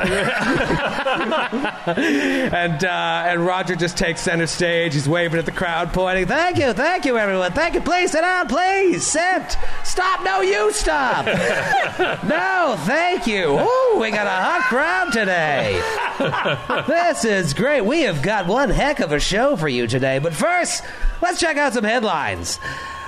And 1.89 2.83
uh, 2.83 3.23
and 3.27 3.45
Roger 3.45 3.75
just 3.75 3.97
takes 3.97 4.21
center 4.21 4.47
stage. 4.47 4.93
He's 4.93 5.07
waving 5.07 5.39
at 5.39 5.45
the 5.45 5.51
crowd, 5.51 5.91
pointing, 5.93 6.27
Thank 6.27 6.57
you, 6.57 6.73
thank 6.73 7.05
you, 7.05 7.17
everyone. 7.17 7.51
Thank 7.51 7.75
you. 7.75 7.81
Please 7.81 8.11
sit 8.11 8.21
down, 8.21 8.47
please. 8.47 9.05
Sit. 9.05 9.57
Stop. 9.83 10.23
No, 10.23 10.41
you 10.41 10.71
stop. 10.71 11.25
no, 12.23 12.75
thank 12.85 13.27
you. 13.27 13.59
Ooh, 13.59 13.99
we 13.99 14.11
got 14.11 14.27
a 14.27 14.29
hot 14.29 14.65
crowd 14.69 15.11
today. 15.11 15.81
this 16.87 17.25
is 17.25 17.53
great. 17.53 17.81
We 17.81 18.01
have 18.01 18.21
got 18.21 18.47
one 18.47 18.69
heck 18.69 18.99
of 18.99 19.11
a 19.11 19.19
show 19.19 19.55
for 19.55 19.67
you 19.67 19.87
today. 19.87 20.19
But 20.19 20.33
first, 20.33 20.83
let's 21.21 21.39
check 21.39 21.57
out 21.57 21.73
some 21.73 21.83
headlines. 21.83 22.59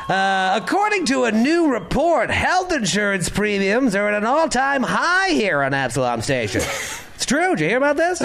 Uh, 0.09 0.59
according 0.61 1.05
to 1.05 1.23
a 1.23 1.31
new 1.31 1.71
report, 1.71 2.29
health 2.29 2.73
insurance 2.73 3.29
premiums 3.29 3.95
are 3.95 4.07
at 4.07 4.13
an 4.13 4.25
all 4.25 4.49
time 4.49 4.83
high 4.83 5.29
here 5.29 5.61
on 5.61 5.73
Absalom 5.73 6.21
Station. 6.21 6.61
It's 7.21 7.27
true. 7.27 7.55
Did 7.55 7.59
you 7.59 7.67
hear 7.67 7.77
about 7.77 7.97
this? 7.97 8.19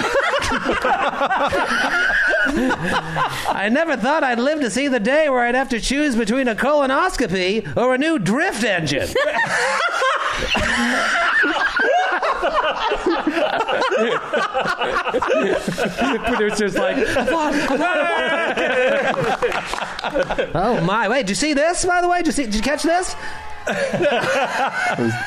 I 3.47 3.69
never 3.71 3.95
thought 3.95 4.23
I'd 4.23 4.39
live 4.39 4.59
to 4.61 4.71
see 4.71 4.87
the 4.87 4.99
day 4.99 5.29
where 5.29 5.41
I'd 5.41 5.53
have 5.53 5.69
to 5.69 5.79
choose 5.79 6.15
between 6.15 6.47
a 6.47 6.55
colonoscopy 6.55 7.77
or 7.77 7.93
a 7.93 7.99
new 7.99 8.17
drift 8.17 8.63
engine. 8.63 9.07
Producer's 16.25 16.75
like, 16.77 16.97
oh 20.55 20.81
my! 20.85 21.07
Wait, 21.09 21.21
did 21.21 21.29
you 21.29 21.35
see 21.35 21.53
this? 21.53 21.85
By 21.85 22.01
the 22.01 22.07
way, 22.07 22.17
did 22.19 22.27
you, 22.27 22.31
see, 22.33 22.45
did 22.45 22.55
you 22.55 22.61
catch 22.61 22.83
this? 22.83 23.15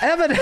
Evid- 0.00 0.38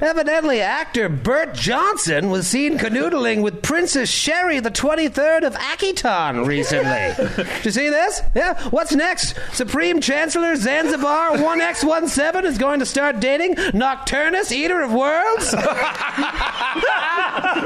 evidently, 0.00 0.60
actor 0.60 1.08
Burt 1.08 1.54
Johnson 1.54 2.30
was 2.30 2.46
seen 2.46 2.78
canoodling 2.78 3.42
with 3.42 3.62
Princess 3.62 4.08
Sherry 4.10 4.60
the 4.60 4.70
23rd 4.70 5.46
of 5.46 5.54
Akiton 5.54 6.46
recently. 6.46 7.12
Did 7.36 7.64
you 7.64 7.70
see 7.70 7.90
this? 7.90 8.22
Yeah. 8.34 8.58
What's 8.70 8.94
next? 8.94 9.36
Supreme 9.52 10.00
Chancellor 10.00 10.56
Zanzibar 10.56 11.32
1X17 11.32 12.44
is 12.44 12.56
going 12.58 12.80
to 12.80 12.86
start 12.86 13.20
dating 13.20 13.54
Nocturnus, 13.74 14.50
Eater 14.50 14.80
of 14.80 14.92
Worlds? 14.92 15.54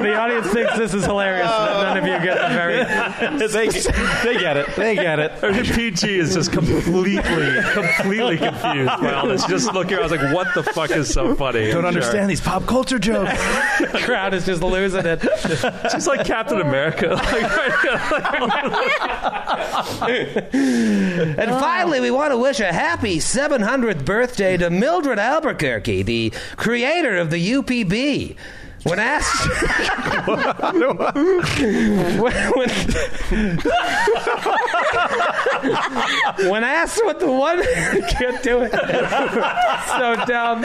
the 0.02 0.14
audience 0.14 0.46
thinks 0.48 0.76
this 0.76 0.94
is 0.94 1.04
hilarious. 1.04 1.48
None 1.48 1.96
of 1.98 2.04
you 2.04 2.18
get 2.18 2.36
the 2.36 2.54
very. 2.54 2.84
they, 3.38 3.68
they 4.24 4.40
get 4.40 4.56
it. 4.56 4.74
They 4.76 4.94
get 4.94 5.18
it. 5.18 5.32
PG 5.74 6.18
is 6.18 6.34
just 6.34 6.52
completely, 6.52 7.14
completely 7.72 8.38
confused 8.38 9.00
by 9.00 9.12
all 9.14 9.26
this. 9.28 9.44
Just 9.46 9.72
look 9.72 9.88
here. 9.88 9.98
I 10.00 10.02
was 10.02 10.12
like, 10.12 10.34
what 10.34 10.48
the 10.54 10.62
fuck 10.62 10.90
is 10.90 11.12
so 11.12 11.34
funny? 11.34 11.70
Don't 11.70 11.80
I'm 11.84 11.88
understand 11.88 12.22
sure. 12.22 12.26
these 12.26 12.40
pop 12.40 12.66
culture 12.66 12.98
jokes. 12.98 13.32
The 13.80 14.00
crowd 14.04 14.34
is 14.34 14.46
just 14.46 14.62
losing 14.62 15.04
it. 15.06 15.20
She's 15.92 16.06
like 16.06 16.26
Captain 16.26 16.60
America. 16.60 17.20
Like, 20.00 20.54
And 20.54 21.50
finally, 21.50 22.00
we 22.00 22.10
want 22.10 22.32
to 22.32 22.38
wish 22.38 22.60
a 22.60 22.72
happy 22.72 23.18
700th 23.18 24.04
birthday 24.04 24.56
to 24.56 24.70
Mildred 24.70 25.18
Albuquerque, 25.18 26.02
the 26.02 26.32
creator 26.56 27.16
of 27.16 27.30
the 27.30 27.52
UPB. 27.52 27.90
When 28.84 28.98
asked, 28.98 29.48
when, 32.20 32.34
when, 36.50 36.64
asked 36.64 37.02
what 37.02 37.18
the 37.18 37.32
one 37.32 37.62
can't 38.10 38.42
do 38.42 38.60
it, 38.60 38.72
so 38.72 40.16
dumb. 40.26 40.60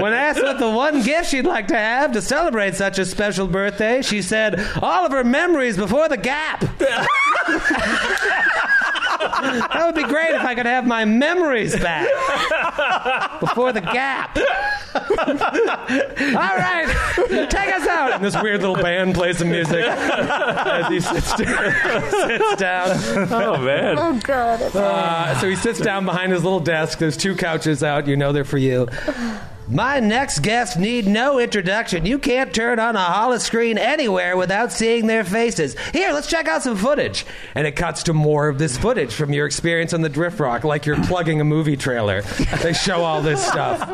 When 0.00 0.12
asked 0.12 0.44
what 0.44 0.60
the 0.60 0.70
one 0.70 1.02
gift 1.02 1.30
she'd 1.30 1.44
like 1.44 1.66
to 1.68 1.76
have 1.76 2.12
to 2.12 2.22
celebrate 2.22 2.76
such 2.76 3.00
a 3.00 3.04
special 3.04 3.48
birthday, 3.48 4.00
she 4.02 4.22
said, 4.22 4.64
"All 4.80 5.04
of 5.04 5.10
her 5.10 5.24
memories 5.24 5.76
before 5.76 6.08
the 6.08 6.16
gap." 6.16 6.64
That 9.22 9.82
would 9.86 9.94
be 9.94 10.04
great 10.04 10.34
if 10.34 10.42
I 10.42 10.54
could 10.54 10.66
have 10.66 10.86
my 10.86 11.04
memories 11.04 11.78
back 11.78 12.08
before 13.40 13.72
the 13.72 13.80
gap. 13.80 14.36
All 14.94 16.56
right, 16.56 16.86
take 17.50 17.68
us 17.74 17.86
out. 17.86 18.12
And 18.12 18.24
this 18.24 18.40
weird 18.40 18.60
little 18.60 18.76
band 18.76 19.14
plays 19.14 19.38
some 19.38 19.50
music 19.50 19.84
as 19.84 20.88
he 20.88 21.00
sits, 21.00 21.26
sits 21.36 22.56
down. 22.56 22.98
Oh 23.30 23.56
man. 23.58 23.96
Oh 23.98 24.20
God. 24.22 24.60
Uh, 24.74 25.38
so 25.40 25.48
he 25.48 25.56
sits 25.56 25.80
down 25.80 26.04
behind 26.04 26.32
his 26.32 26.42
little 26.44 26.60
desk. 26.60 26.98
There's 26.98 27.16
two 27.16 27.34
couches 27.36 27.82
out. 27.82 28.06
You 28.06 28.16
know 28.16 28.32
they're 28.32 28.44
for 28.44 28.58
you. 28.58 28.88
My 29.72 30.00
next 30.00 30.40
guests 30.40 30.76
need 30.76 31.06
no 31.06 31.38
introduction. 31.38 32.04
You 32.04 32.18
can't 32.18 32.52
turn 32.52 32.78
on 32.78 32.94
a 32.94 33.02
holo 33.02 33.38
screen 33.38 33.78
anywhere 33.78 34.36
without 34.36 34.70
seeing 34.70 35.06
their 35.06 35.24
faces. 35.24 35.74
Here, 35.94 36.12
let's 36.12 36.26
check 36.26 36.46
out 36.46 36.62
some 36.62 36.76
footage. 36.76 37.24
And 37.54 37.66
it 37.66 37.72
cuts 37.72 38.02
to 38.04 38.12
more 38.12 38.48
of 38.48 38.58
this 38.58 38.76
footage 38.76 39.14
from 39.14 39.32
your 39.32 39.46
experience 39.46 39.94
on 39.94 40.02
the 40.02 40.10
Drift 40.10 40.38
Rock, 40.40 40.64
like 40.64 40.84
you're 40.84 41.02
plugging 41.04 41.40
a 41.40 41.44
movie 41.44 41.78
trailer. 41.78 42.20
They 42.62 42.74
show 42.74 43.02
all 43.02 43.22
this 43.22 43.44
stuff. 43.44 43.82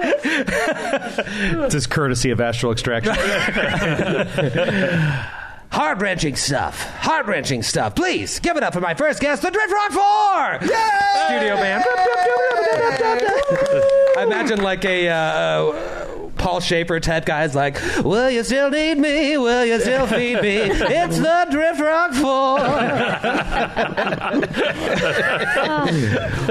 This 1.69 1.75
is 1.75 1.87
courtesy 1.87 2.31
of 2.31 2.41
Astral 2.41 2.73
Extraction. 2.73 3.15
Heart 5.71 6.01
wrenching 6.01 6.35
stuff. 6.37 6.83
Heart 6.99 7.27
wrenching 7.27 7.63
stuff. 7.63 7.95
Please 7.95 8.41
give 8.41 8.57
it 8.57 8.63
up 8.63 8.73
for 8.73 8.81
my 8.81 8.95
first 8.95 9.21
guest, 9.21 9.43
the 9.43 9.51
Drift 9.51 9.71
Rock 9.73 9.93
4! 9.93 10.61
Studio 11.27 11.57
band. 11.57 11.85
I 14.19 14.25
imagine 14.25 14.61
like 14.61 14.85
a. 14.85 15.09
Uh, 15.09 15.95
Paul 16.39 16.61
Shaffer 16.61 17.01
type 17.01 17.25
guys 17.25 17.57
like, 17.57 17.81
Will 18.05 18.31
you 18.31 18.45
still 18.45 18.71
need 18.71 18.97
me? 18.97 19.37
Will 19.37 19.65
you 19.65 19.81
still 19.81 20.07
feed 20.07 20.41
me? 20.41 20.59
It's 20.71 21.19
the 21.19 21.49
Drift 21.51 21.81
Rock 21.81 22.13
4. 22.15 22.59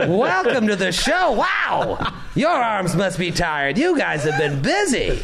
Welcome 0.09 0.67
to 0.67 0.75
the 0.75 0.91
show. 0.91 1.31
Wow. 1.31 2.15
Your 2.35 2.51
arms 2.51 2.97
must 2.97 3.17
be 3.17 3.31
tired. 3.31 3.77
You 3.77 3.97
guys 3.97 4.25
have 4.25 4.37
been 4.37 4.61
busy. 4.61 5.23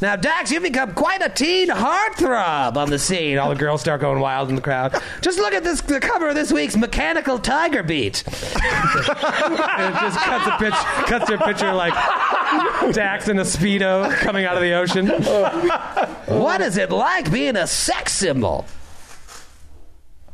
Now, 0.00 0.16
Dax, 0.16 0.50
you've 0.50 0.62
become 0.62 0.94
quite 0.94 1.20
a 1.20 1.28
teen 1.28 1.68
heartthrob 1.68 2.76
on 2.76 2.88
the 2.88 2.98
scene. 2.98 3.36
All 3.36 3.50
the 3.50 3.54
girls 3.54 3.82
start 3.82 4.00
going 4.00 4.18
wild 4.20 4.48
in 4.48 4.54
the 4.54 4.62
crowd. 4.62 5.00
Just 5.20 5.38
look 5.38 5.52
at 5.52 5.62
this 5.62 5.82
the 5.82 6.00
cover 6.00 6.28
of 6.28 6.34
this 6.34 6.50
week's 6.50 6.74
Mechanical 6.76 7.38
Tiger 7.38 7.82
Beat. 7.82 8.24
it 8.26 8.32
just 8.32 10.18
cuts 10.18 10.46
a 10.46 10.56
pitch, 10.58 10.74
cuts 11.06 11.26
to 11.26 11.34
a 11.34 11.38
picture 11.46 11.72
like 11.74 11.92
Dax 12.94 13.28
in 13.28 13.38
a 13.38 13.42
speedo 13.42 14.10
coming 14.16 14.46
out 14.46 14.56
of 14.56 14.62
the 14.62 14.72
ocean. 14.72 15.08
what 16.26 16.62
is 16.62 16.78
it 16.78 16.90
like 16.90 17.30
being 17.30 17.56
a 17.56 17.66
sex 17.66 18.12
symbol? 18.12 18.64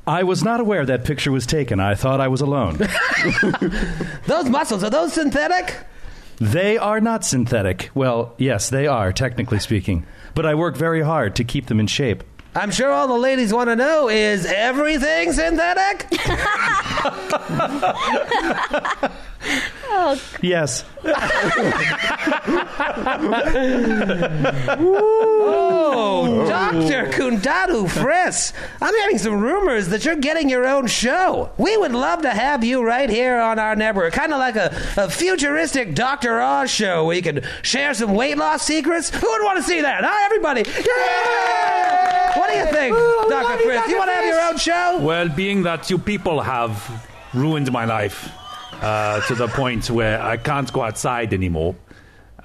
I 0.07 0.23
was 0.23 0.45
not 0.45 0.61
aware 0.61 0.87
that 0.87 1.05
picture 1.05 1.33
was 1.33 1.47
taken. 1.47 1.81
I 1.81 1.97
thought 1.97 2.21
I 2.21 2.29
was 2.29 2.41
alone. 2.41 2.77
Those 4.27 4.49
muscles 4.49 4.85
are 4.85 4.91
those 4.91 5.13
synthetic? 5.13 5.77
They 6.39 6.77
are 6.77 7.01
not 7.01 7.25
synthetic. 7.25 7.91
Well, 7.95 8.35
yes, 8.37 8.69
they 8.69 8.87
are, 8.87 9.13
technically 9.13 9.59
speaking. 9.59 10.07
But 10.35 10.47
I 10.47 10.55
work 10.55 10.77
very 10.77 11.03
hard 11.03 11.37
to 11.37 11.45
keep 11.45 11.67
them 11.67 11.81
in 11.81 11.87
shape. 11.87 12.23
I'm 12.55 12.71
sure 12.71 12.91
all 12.91 13.09
the 13.09 13.15
ladies 13.15 13.53
want 13.53 13.71
to 13.71 13.77
know 13.77 14.09
is 14.09 14.47
everything 14.47 15.33
synthetic? 15.33 16.07
Yes. 20.43 20.85
Oh, 25.49 26.47
Dr. 26.49 27.07
Kundadu 27.11 27.87
Friss, 27.89 28.53
I'm 28.81 28.95
hearing 28.95 29.19
some 29.19 29.41
rumors 29.41 29.89
that 29.89 30.05
you're 30.05 30.17
getting 30.17 30.49
your 30.49 30.67
own 30.67 30.87
show. 30.87 31.51
We 31.59 31.77
would 31.77 31.93
love 31.93 32.23
to 32.23 32.31
have 32.31 32.65
you 32.65 32.83
right 32.85 33.09
here 33.09 33.39
on 33.39 33.59
our 33.59 33.77
network, 33.77 34.13
kind 34.15 34.33
of 34.33 34.39
like 34.39 34.57
a, 34.57 34.75
a 34.97 35.11
futuristic 35.11 35.95
Dr. 35.95 36.41
Oz 36.41 36.71
show 36.71 37.05
where 37.07 37.17
you 37.17 37.23
can 37.23 37.43
share 37.63 37.95
some 37.95 38.15
weight 38.15 38.39
loss 38.39 38.63
secrets. 38.63 39.11
Who 39.11 39.27
would 39.29 39.43
want 39.45 39.59
to 39.59 39.63
see 39.63 39.81
that? 39.81 40.05
Huh, 40.05 40.25
everybody? 40.25 40.63
Yay! 40.63 42.41
What 42.41 42.51
do 42.51 42.57
you 42.59 42.67
think, 42.67 42.97
Dr. 43.31 43.63
Friss? 43.65 43.89
You 43.89 43.99
want 43.99 44.11
to 44.11 44.15
have 44.15 44.27
your 44.27 44.41
own 44.41 44.57
show? 44.59 44.99
Well, 45.03 45.29
being 45.29 45.63
that 45.63 45.89
you 45.91 45.99
people 45.99 46.41
have 46.41 47.05
ruined 47.35 47.71
my 47.73 47.85
life 47.85 48.31
uh, 48.81 49.21
to 49.23 49.35
the 49.35 49.49
point 49.49 49.91
where 49.91 50.21
I 50.23 50.37
can't 50.37 50.73
go 50.73 50.83
outside 50.83 51.33
anymore. 51.33 51.77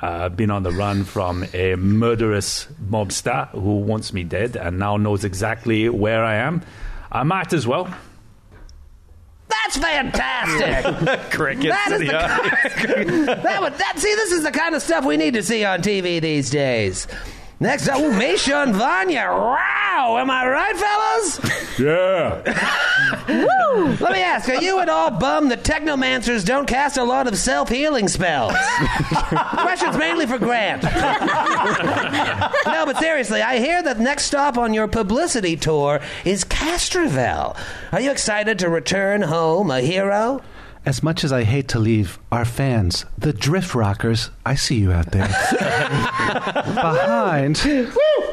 Uh, 0.01 0.25
I've 0.25 0.35
been 0.35 0.49
on 0.49 0.63
the 0.63 0.71
run 0.71 1.03
from 1.03 1.45
a 1.53 1.75
murderous 1.75 2.67
mobster 2.83 3.49
who 3.49 3.77
wants 3.77 4.13
me 4.13 4.23
dead 4.23 4.55
and 4.55 4.79
now 4.79 4.97
knows 4.97 5.23
exactly 5.23 5.89
where 5.89 6.23
I 6.23 6.35
am. 6.35 6.63
I 7.11 7.23
might 7.23 7.53
as 7.53 7.67
well. 7.67 7.93
That's 9.47 9.77
fantastic. 9.77 11.31
Crickets. 11.31 11.67
That 11.67 11.91
is 11.91 11.99
the 11.99 12.07
kind, 12.07 13.27
that 13.43 13.61
would 13.61 13.73
that 13.73 13.99
see 13.99 14.15
this 14.15 14.31
is 14.31 14.43
the 14.43 14.51
kind 14.51 14.75
of 14.75 14.81
stuff 14.81 15.05
we 15.05 15.17
need 15.17 15.33
to 15.35 15.43
see 15.43 15.63
on 15.65 15.81
TV 15.81 16.21
these 16.21 16.49
days. 16.49 17.07
Next 17.61 17.87
up, 17.87 17.99
ooh, 17.99 18.11
Misha 18.11 18.63
and 18.63 18.73
Vanya. 18.73 19.27
Wow, 19.29 20.17
am 20.19 20.31
I 20.31 20.47
right, 20.47 20.75
fellas? 20.75 21.39
Yeah. 21.79 22.41
Let 24.01 24.11
me 24.11 24.19
ask: 24.21 24.49
Are 24.49 24.61
you 24.61 24.79
at 24.81 24.89
all 24.89 25.09
bummed 25.09 25.49
that 25.51 25.63
technomancers 25.63 26.45
don't 26.45 26.67
cast 26.67 26.97
a 26.97 27.03
lot 27.03 27.27
of 27.27 27.37
self-healing 27.37 28.07
spells? 28.09 28.53
Questions 29.53 29.97
mainly 29.97 30.27
for 30.27 30.37
Grant. 30.37 30.83
no, 30.83 30.89
but 32.85 32.97
seriously, 32.99 33.41
I 33.41 33.57
hear 33.57 33.81
that 33.81 33.99
next 33.99 34.25
stop 34.25 34.57
on 34.57 34.73
your 34.73 34.87
publicity 34.87 35.55
tour 35.55 36.01
is 36.25 36.43
Castrovel. 36.43 37.55
Are 37.91 38.01
you 38.01 38.11
excited 38.11 38.59
to 38.59 38.69
return 38.69 39.21
home 39.23 39.71
a 39.71 39.79
hero? 39.79 40.41
As 40.85 41.03
much 41.03 41.23
as 41.23 41.31
I 41.31 41.43
hate 41.43 41.67
to 41.69 41.79
leave 41.79 42.17
our 42.31 42.43
fans, 42.45 43.05
the 43.17 43.33
Drift 43.33 43.75
Rockers, 43.75 44.31
I 44.45 44.55
see 44.55 44.77
you 44.79 44.91
out 44.91 45.11
there. 45.11 45.27
Behind. 46.73 47.61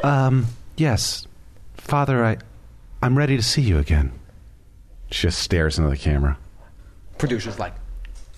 Um, 0.02 0.46
yes. 0.76 1.26
Father, 1.76 2.24
I 2.24 2.38
I'm 3.02 3.16
ready 3.18 3.36
to 3.36 3.42
see 3.42 3.62
you 3.62 3.78
again. 3.78 4.12
She 5.10 5.22
just 5.22 5.38
stares 5.40 5.78
into 5.78 5.90
the 5.90 5.96
camera. 5.96 6.38
Producer's 7.18 7.58
like, 7.58 7.74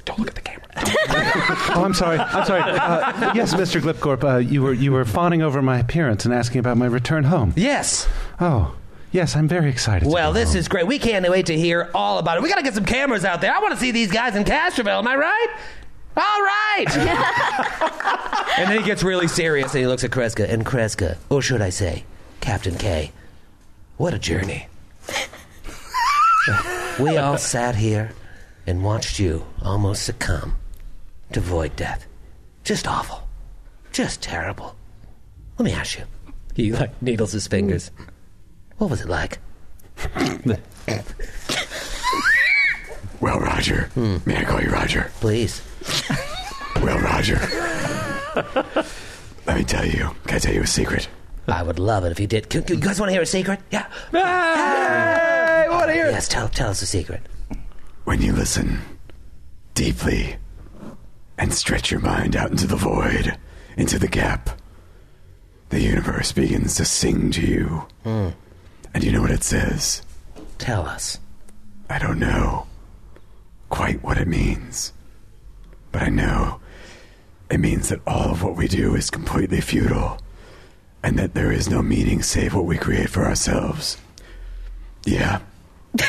don't 0.05 0.19
look 0.19 0.29
at 0.29 0.35
the 0.35 0.41
camera. 0.41 0.57
Oh, 1.73 1.85
I'm 1.85 1.95
sorry. 1.95 2.19
I'm 2.19 2.45
sorry. 2.47 2.63
Uh, 2.63 3.33
yes, 3.35 3.55
Mr. 3.55 3.81
Glipglorp, 3.81 4.25
uh, 4.25 4.37
you 4.39 4.63
were 4.63 4.73
you 4.73 4.91
were 4.93 5.05
fawning 5.05 5.43
over 5.43 5.63
my 5.63 5.79
appearance 5.79 6.25
and 6.25 6.35
asking 6.35 6.59
about 6.59 6.77
my 6.77 6.87
return 6.87 7.25
home. 7.25 7.53
Yes. 7.57 8.09
Oh, 8.41 8.75
yes, 9.13 9.37
I'm 9.37 9.49
very 9.49 9.71
excited. 9.71 10.05
to 10.07 10.11
Well, 10.11 10.31
go 10.33 10.39
this 10.39 10.51
home. 10.51 10.59
is 10.59 10.69
great. 10.69 10.87
We 10.87 10.99
can't 10.99 11.29
wait 11.29 11.47
to 11.47 11.57
hear 11.57 11.91
all 11.95 12.19
about 12.19 12.37
it. 12.37 12.43
We 12.43 12.49
got 12.49 12.57
to 12.57 12.63
get 12.63 12.75
some 12.75 12.85
cameras 12.85 13.25
out 13.25 13.41
there. 13.41 13.55
I 13.55 13.59
want 13.61 13.75
to 13.75 13.81
see 13.81 13.91
these 13.91 14.11
guys 14.11 14.37
in 14.37 14.45
Castrovel. 14.45 14.99
Am 14.99 15.07
I 15.09 15.17
right? 15.17 15.49
All 16.17 16.43
right. 16.43 16.87
and 18.59 18.69
then 18.71 18.79
he 18.79 18.85
gets 18.85 19.03
really 19.03 19.29
serious 19.29 19.73
and 19.75 19.81
he 19.81 19.87
looks 19.87 20.05
at 20.05 20.11
Kreska. 20.11 20.49
And 20.49 20.67
Kreska, 20.67 21.17
or 21.29 21.41
should 21.43 21.63
I 21.63 21.71
say, 21.71 22.05
Captain 22.41 22.77
K, 22.77 23.13
what 23.97 24.13
a 24.15 24.19
journey. 24.19 24.67
we 26.99 27.17
all 27.17 27.39
sat 27.39 27.77
here 27.77 28.13
and 28.67 28.83
watched 28.85 29.19
you 29.19 29.45
almost 29.63 30.03
succumb 30.05 30.57
to 31.33 31.41
void 31.41 31.77
death. 31.77 32.07
Just 32.65 32.87
awful. 32.87 33.27
Just 33.93 34.23
terrible. 34.23 34.75
Let 35.59 35.65
me 35.65 35.73
ask 35.73 35.99
you. 35.99 36.05
He 36.55 36.73
like 36.73 37.01
needles 37.03 37.33
his 37.33 37.47
fingers. 37.47 37.91
What 38.81 38.89
was 38.89 39.03
it 39.03 39.09
like? 39.11 39.39
Well, 43.21 43.39
Roger. 43.39 43.91
Hmm. 43.93 44.17
May 44.25 44.39
I 44.39 44.45
call 44.45 44.63
you 44.63 44.71
Roger? 44.71 45.11
Please. 45.21 45.61
Well, 46.77 46.99
Roger. 46.99 47.39
Let 49.45 49.57
me 49.59 49.65
tell 49.65 49.85
you. 49.85 50.11
Can 50.27 50.37
I 50.37 50.39
tell 50.39 50.55
you 50.55 50.63
a 50.63 50.67
secret? 50.67 51.11
I 51.47 51.63
would 51.63 51.79
love 51.79 52.07
it 52.07 52.13
if 52.13 52.19
you 52.19 52.27
did. 52.27 52.49
Can, 52.49 52.63
can 52.63 52.77
you 52.77 52.83
guys 52.83 52.99
want 52.99 53.11
to 53.11 53.13
hear 53.13 53.21
a 53.21 53.27
secret? 53.27 53.61
Yeah. 53.71 53.87
Hey, 54.13 55.67
what 55.69 55.85
to 55.85 55.93
hear? 55.93 56.11
Yes, 56.11 56.27
tell, 56.27 56.49
tell 56.49 56.71
us 56.71 56.81
a 56.81 56.87
secret. 56.87 57.21
When 58.05 58.23
you 58.23 58.33
listen 58.33 58.81
deeply 59.75 60.37
and 61.37 61.53
stretch 61.53 61.91
your 61.91 62.01
mind 62.01 62.35
out 62.35 62.51
into 62.51 62.67
the 62.67 62.77
void, 62.77 63.37
into 63.77 63.99
the 63.99 64.09
gap, 64.09 64.59
the 65.69 65.83
universe 65.83 66.33
begins 66.33 66.77
to 66.77 66.87
sing 66.87 67.31
to 67.33 67.43
you. 67.43 67.87
Hmm. 68.05 68.29
And 68.95 69.05
you 69.05 69.13
know 69.13 69.21
what 69.21 69.31
it 69.31 69.45
says? 69.45 70.03
Tell 70.59 70.87
us. 70.87 71.19
I 71.89 71.99
don't 71.99 72.19
know 72.19 72.67
quite 73.69 74.03
what 74.03 74.19
it 74.19 74.29
means. 74.29 74.93
But 75.93 76.03
I 76.03 76.09
know 76.09 76.61
it 77.51 77.61
means 77.61 77.89
that 77.89 78.01
all 78.07 78.31
of 78.31 78.43
what 78.43 78.57
we 78.57 78.69
do 78.69 78.95
is 78.95 79.11
completely 79.11 79.61
futile 79.61 80.19
and 81.03 81.19
that 81.19 81.35
there 81.35 81.51
is 81.51 81.71
no 81.71 81.83
meaning 81.83 82.23
save 82.23 82.55
what 82.55 82.67
we 82.67 82.77
create 82.77 83.09
for 83.11 83.25
ourselves. 83.25 83.97
Yeah. 85.05 85.41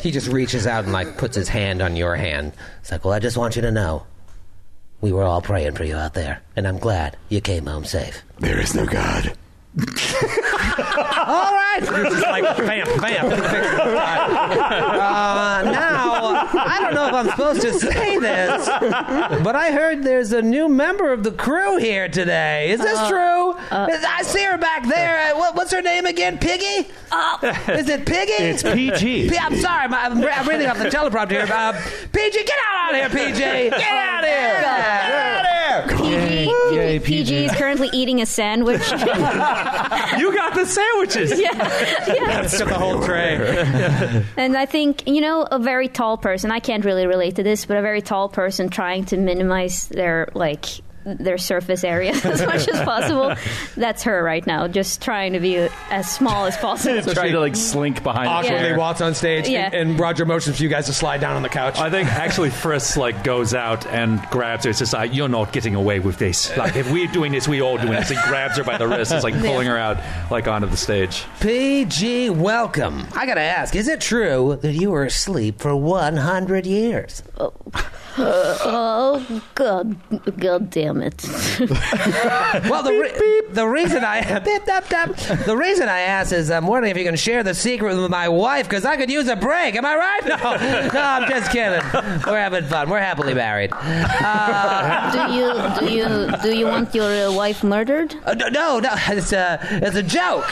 He 0.00 0.10
just 0.10 0.28
reaches 0.28 0.66
out 0.66 0.84
and 0.84 0.92
like 0.92 1.16
puts 1.18 1.36
his 1.36 1.48
hand 1.48 1.82
on 1.82 1.96
your 1.96 2.16
hand. 2.16 2.52
It's 2.80 2.92
like, 2.92 3.04
well, 3.04 3.14
I 3.14 3.18
just 3.18 3.36
want 3.36 3.56
you 3.56 3.62
to 3.62 3.70
know, 3.70 4.04
we 5.00 5.10
were 5.10 5.24
all 5.24 5.40
praying 5.40 5.72
for 5.74 5.84
you 5.84 5.96
out 5.96 6.14
there, 6.14 6.42
and 6.54 6.68
I'm 6.68 6.78
glad 6.78 7.16
you 7.28 7.40
came 7.40 7.66
home 7.66 7.84
safe. 7.84 8.22
There 8.38 8.60
is 8.60 8.74
no 8.74 8.86
God. 8.86 9.36
All 9.78 11.52
right. 11.52 11.80
You're 11.82 12.04
just 12.04 12.22
like 12.22 12.44
bam, 12.56 12.86
bam. 12.98 13.26
uh, 13.32 13.32
now, 15.64 16.48
I 16.54 16.78
don't 16.80 16.94
know 16.94 17.08
if 17.08 17.12
I'm 17.12 17.28
supposed 17.28 17.60
to 17.60 17.74
say 17.74 18.18
this, 18.18 18.66
but 18.66 19.54
I 19.54 19.72
heard 19.72 20.02
there's 20.02 20.32
a 20.32 20.40
new 20.40 20.70
member 20.70 21.12
of 21.12 21.24
the 21.24 21.30
crew 21.32 21.76
here 21.76 22.08
today. 22.08 22.70
Is 22.70 22.80
this 22.80 23.06
true? 23.08 23.52
I 23.70 24.22
see 24.24 24.44
her 24.44 24.56
back 24.56 24.86
there. 24.86 25.34
Uh, 25.34 25.38
what, 25.38 25.54
what's 25.56 25.72
her 25.72 25.82
name 25.82 26.06
again? 26.06 26.38
Piggy? 26.38 26.88
Is 27.68 27.86
it 27.88 28.06
Piggy? 28.06 28.32
It's 28.32 28.62
PG. 28.62 29.28
P- 29.28 29.38
I'm 29.38 29.56
sorry, 29.56 29.88
my, 29.88 30.04
I'm, 30.04 30.24
I'm 30.24 30.48
reading 30.48 30.68
off 30.68 30.78
the 30.78 30.86
teleprompter 30.86 31.32
here. 31.32 31.46
Uh, 31.52 31.78
PG, 32.12 32.44
get 32.44 32.58
out 32.66 32.94
of 32.94 33.12
here, 33.12 33.20
PG! 33.26 33.38
Get 33.38 33.74
out 33.82 34.24
of 34.24 34.30
here! 34.30 34.54
Get 34.54 34.64
out 34.64 35.84
of 35.84 35.90
here! 35.90 35.98
PG, 35.98 36.45
Yay, 36.86 36.98
PG, 36.98 37.24
PG. 37.24 37.44
is 37.46 37.52
currently 37.52 37.90
eating 37.92 38.20
a 38.20 38.26
sandwich. 38.26 38.82
You 40.16 40.32
got 40.34 40.54
the 40.54 40.64
sandwiches. 40.64 41.38
yeah, 41.40 41.52
yeah. 42.06 42.42
It's 42.42 42.58
got 42.58 42.68
the 42.68 42.74
whole 42.74 43.02
tray. 43.02 44.24
And 44.36 44.56
I 44.56 44.66
think, 44.66 45.06
you 45.06 45.20
know, 45.20 45.42
a 45.42 45.58
very 45.58 45.88
tall 45.88 46.16
person, 46.16 46.50
I 46.50 46.60
can't 46.60 46.84
really 46.84 47.06
relate 47.06 47.36
to 47.36 47.42
this, 47.42 47.66
but 47.66 47.76
a 47.76 47.82
very 47.82 48.00
tall 48.00 48.28
person 48.28 48.68
trying 48.68 49.04
to 49.06 49.16
minimize 49.16 49.88
their, 49.88 50.28
like, 50.34 50.64
their 51.06 51.38
surface 51.38 51.84
area 51.84 52.10
as 52.24 52.44
much 52.44 52.68
as 52.68 52.80
possible. 52.84 53.34
That's 53.76 54.02
her 54.02 54.22
right 54.22 54.46
now, 54.46 54.66
just 54.68 55.00
trying 55.00 55.32
to 55.34 55.40
be 55.40 55.56
as 55.90 56.10
small 56.10 56.46
as 56.46 56.56
possible. 56.56 57.00
Trying 57.14 57.32
to 57.32 57.40
like 57.40 57.56
slink 57.56 58.02
behind. 58.02 58.26
the 58.26 58.30
Awkwardly 58.32 58.58
chair. 58.58 58.78
walks 58.78 59.00
on 59.00 59.14
stage, 59.14 59.48
Yeah. 59.48 59.66
and, 59.72 59.90
and 59.90 60.00
Roger 60.00 60.24
motions 60.26 60.56
for 60.56 60.62
you 60.64 60.68
guys 60.68 60.86
to 60.86 60.92
slide 60.92 61.20
down 61.20 61.36
on 61.36 61.42
the 61.42 61.48
couch. 61.48 61.78
I 61.78 61.90
think 61.90 62.08
actually 62.08 62.50
Friss 62.50 62.96
like 62.96 63.22
goes 63.24 63.54
out 63.54 63.86
and 63.86 64.20
grabs 64.30 64.64
her. 64.64 64.70
It's 64.70 64.80
just 64.80 64.92
like 64.92 65.14
you're 65.14 65.28
not 65.28 65.52
getting 65.52 65.74
away 65.76 66.00
with 66.00 66.18
this. 66.18 66.54
Like 66.56 66.74
if 66.76 66.90
we're 66.92 67.06
doing 67.06 67.30
this, 67.32 67.46
we 67.46 67.62
all 67.62 67.76
doing 67.78 67.92
this. 67.92 68.08
He 68.08 68.16
grabs 68.26 68.56
her 68.56 68.64
by 68.64 68.76
the 68.78 68.88
wrist. 68.88 69.12
It's 69.12 69.22
like 69.24 69.38
pulling 69.40 69.68
her 69.68 69.78
out 69.78 69.98
like 70.30 70.48
onto 70.48 70.66
the 70.66 70.76
stage. 70.76 71.24
PG, 71.40 72.30
welcome. 72.30 73.06
I 73.14 73.26
gotta 73.26 73.40
ask, 73.42 73.76
is 73.76 73.86
it 73.86 74.00
true 74.00 74.58
that 74.62 74.72
you 74.72 74.90
were 74.90 75.04
asleep 75.04 75.60
for 75.60 75.76
100 75.76 76.66
years? 76.66 77.22
Oh, 77.38 77.52
Oh 78.18 79.42
god, 79.54 79.96
God 80.38 80.70
damn 80.70 81.02
it. 81.02 81.24
Well, 82.68 82.82
the, 82.82 82.92
re- 82.92 83.42
the 83.52 83.66
reason 83.66 84.04
I 84.04 84.38
beep, 84.44 84.64
dap, 84.64 84.88
dap. 84.88 85.14
the 85.46 85.56
reason 85.56 85.88
I 85.88 86.00
asked 86.00 86.32
is 86.32 86.50
I'm 86.50 86.66
wondering 86.66 86.90
if 86.90 86.96
you 86.96 87.04
can 87.04 87.16
share 87.16 87.42
the 87.42 87.54
secret 87.54 87.96
with 87.96 88.10
my 88.10 88.28
wife 88.28 88.68
because 88.68 88.84
I 88.84 88.96
could 88.96 89.10
use 89.10 89.28
a 89.28 89.36
break. 89.36 89.74
Am 89.76 89.84
I 89.84 89.94
right? 89.96 90.20
No, 90.26 90.36
no, 90.92 91.00
I'm 91.00 91.28
just 91.28 91.50
kidding. 91.50 91.80
We're 92.26 92.40
having 92.40 92.64
fun. 92.64 92.88
We're 92.90 93.00
happily 93.00 93.34
married. 93.34 93.70
Uh, 93.74 95.28
do 95.28 95.34
you 95.34 95.88
do 95.88 95.94
you 95.94 96.32
do 96.42 96.56
you 96.58 96.66
want 96.66 96.94
your 96.94 97.28
uh, 97.28 97.32
wife 97.32 97.62
murdered? 97.62 98.14
uh, 98.24 98.34
no, 98.34 98.48
no, 98.48 98.78
no, 98.80 98.94
it's 99.08 99.32
a 99.32 99.58
it's 99.82 99.96
a 99.96 100.02
joke. 100.02 100.50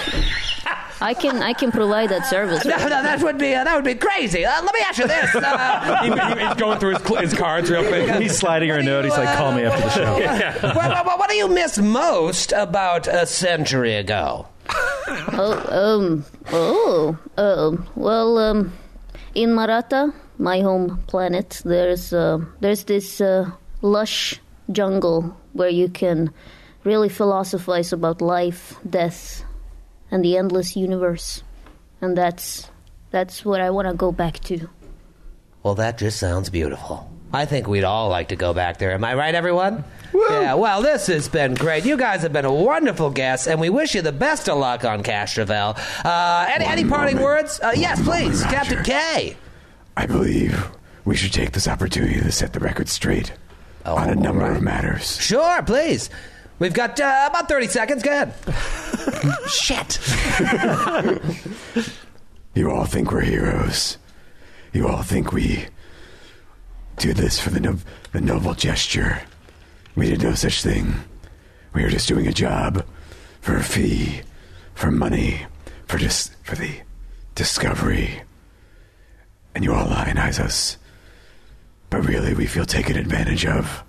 I 1.01 1.13
can 1.15 1.43
I 1.43 1.53
can 1.53 1.71
provide 1.73 2.09
that 2.11 2.27
service. 2.27 2.65
No, 2.65 2.77
no, 2.77 2.89
that 2.89 3.21
would 3.23 3.39
be 3.39 3.55
uh, 3.55 3.65
that 3.65 3.75
would 3.75 3.85
be 3.85 3.95
crazy. 3.95 4.45
Uh, 4.45 4.63
let 4.63 4.75
me 4.75 4.81
ask 4.87 4.99
you 4.99 5.09
this. 5.09 5.35
Uh, 5.35 6.03
He- 6.05 6.11
he- 6.41 6.47
he's 6.47 6.55
going 6.55 6.79
through 6.79 6.95
his, 6.95 7.03
cl- 7.03 7.21
his 7.21 7.35
cards 7.35 7.71
real 7.71 7.87
quick. 7.87 8.09
He's 8.23 8.37
sliding 8.39 8.69
her 8.71 8.79
a 8.79 8.83
note. 8.83 9.05
He's 9.05 9.17
like, 9.17 9.37
"Call 9.37 9.53
me 9.53 9.65
after 9.65 9.81
the 9.83 9.91
show." 9.91 10.69
what, 10.75 11.07
what, 11.07 11.19
what 11.19 11.29
do 11.31 11.37
you 11.37 11.49
miss 11.49 11.79
most 11.79 12.53
about 12.53 13.07
a 13.07 13.27
century 13.27 13.95
ago? 13.95 14.47
Oh, 15.37 15.99
um, 16.01 16.25
oh, 16.53 17.19
um, 17.37 17.87
well, 17.97 18.39
um, 18.39 18.73
in 19.35 19.55
Maratha, 19.55 20.13
my 20.39 20.61
home 20.61 21.03
planet, 21.07 21.61
there's 21.65 22.13
uh, 22.13 22.39
there's 22.61 22.85
this 22.85 23.21
uh, 23.21 23.51
lush 23.83 24.41
jungle 24.73 25.37
where 25.53 25.69
you 25.69 25.89
can 25.89 26.31
really 26.85 27.09
philosophize 27.09 27.93
about 27.93 28.21
life, 28.23 28.75
death, 28.89 29.45
and 30.15 30.25
the 30.25 30.37
endless 30.39 30.77
universe, 30.77 31.43
and 32.01 32.17
that's 32.17 32.71
that's 33.11 33.45
what 33.45 33.61
I 33.61 33.71
want 33.71 33.89
to 33.89 33.95
go 33.95 34.13
back 34.13 34.39
to. 34.45 34.69
Well, 35.65 35.75
that 35.75 35.99
just 35.99 36.21
sounds 36.21 36.51
beautiful. 36.51 37.11
I 37.33 37.47
think 37.47 37.67
we'd 37.67 37.83
all 37.83 38.09
like 38.11 38.29
to 38.29 38.37
go 38.37 38.55
back 38.55 38.79
there. 38.79 38.93
Am 38.93 39.03
I 39.03 39.15
right, 39.15 39.35
everyone? 39.35 39.83
Yeah, 40.15 40.55
well, 40.55 40.83
this 40.83 41.09
has 41.09 41.29
been 41.29 41.55
great. 41.55 41.85
You 41.85 41.97
guys 41.97 42.23
have 42.23 42.33
been 42.33 42.45
a 42.45 42.53
wonderful 42.55 43.11
guest, 43.11 43.49
and 43.49 43.61
we 43.61 43.71
wish 43.71 43.97
you 43.97 44.03
the 44.03 44.13
best 44.13 44.49
of 44.49 44.57
luck 44.59 44.85
on 44.85 45.03
Castrovel. 45.03 45.77
Uh, 46.05 46.47
any, 46.55 46.65
any 46.65 46.85
parting 46.89 47.21
words? 47.21 47.59
Uh, 47.61 47.73
yes, 47.75 48.01
please, 48.03 48.41
Captain 48.45 48.85
K. 48.85 49.37
I 49.97 50.07
believe 50.07 50.71
we 51.05 51.17
should 51.17 51.33
take 51.33 51.51
this 51.53 51.67
opportunity 51.67 52.21
to 52.21 52.31
set 52.31 52.53
the 52.53 52.61
record 52.61 52.89
straight 52.89 53.33
Oh, 53.85 53.97
on 53.97 54.11
a 54.11 54.15
number 54.15 54.43
all 54.45 54.51
right. 54.51 54.57
of 54.57 54.63
matters. 54.63 55.21
Sure, 55.21 55.61
please. 55.63 56.11
We've 56.59 56.73
got 56.75 56.99
uh, 57.01 57.27
about 57.31 57.49
30 57.49 57.67
seconds. 57.69 58.03
Go 58.03 58.11
ahead. 58.11 58.35
Shit. 59.49 59.99
You 62.57 62.71
all 62.71 62.85
think 62.85 63.11
we're 63.11 63.23
heroes. 63.23 63.99
You 64.73 64.87
all 64.87 65.03
think 65.03 65.33
we 65.33 65.67
do 66.99 67.13
this 67.13 67.41
for 67.41 67.51
the, 67.51 67.59
no- 67.59 67.79
the 68.13 68.21
noble 68.21 68.55
gesture. 68.55 69.23
We 69.97 70.09
did 70.09 70.23
no 70.23 70.35
such 70.35 70.63
thing. 70.63 70.95
We 71.73 71.83
were 71.83 71.89
just 71.91 72.07
doing 72.07 72.29
a 72.29 72.33
job 72.33 72.87
for 73.41 73.57
a 73.57 73.63
fee, 73.65 74.21
for 74.75 74.93
money, 74.93 75.47
for 75.87 75.99
just 75.99 76.33
for 76.45 76.55
the 76.55 76.77
discovery. 77.35 78.23
And 79.57 79.65
you 79.65 79.75
all 79.75 79.89
lionize 79.89 80.39
us. 80.39 80.77
But 81.91 82.07
really, 82.07 82.35
we 82.35 82.47
feel 82.47 82.67
taken 82.67 82.97
advantage 82.97 83.45
of. 83.47 83.83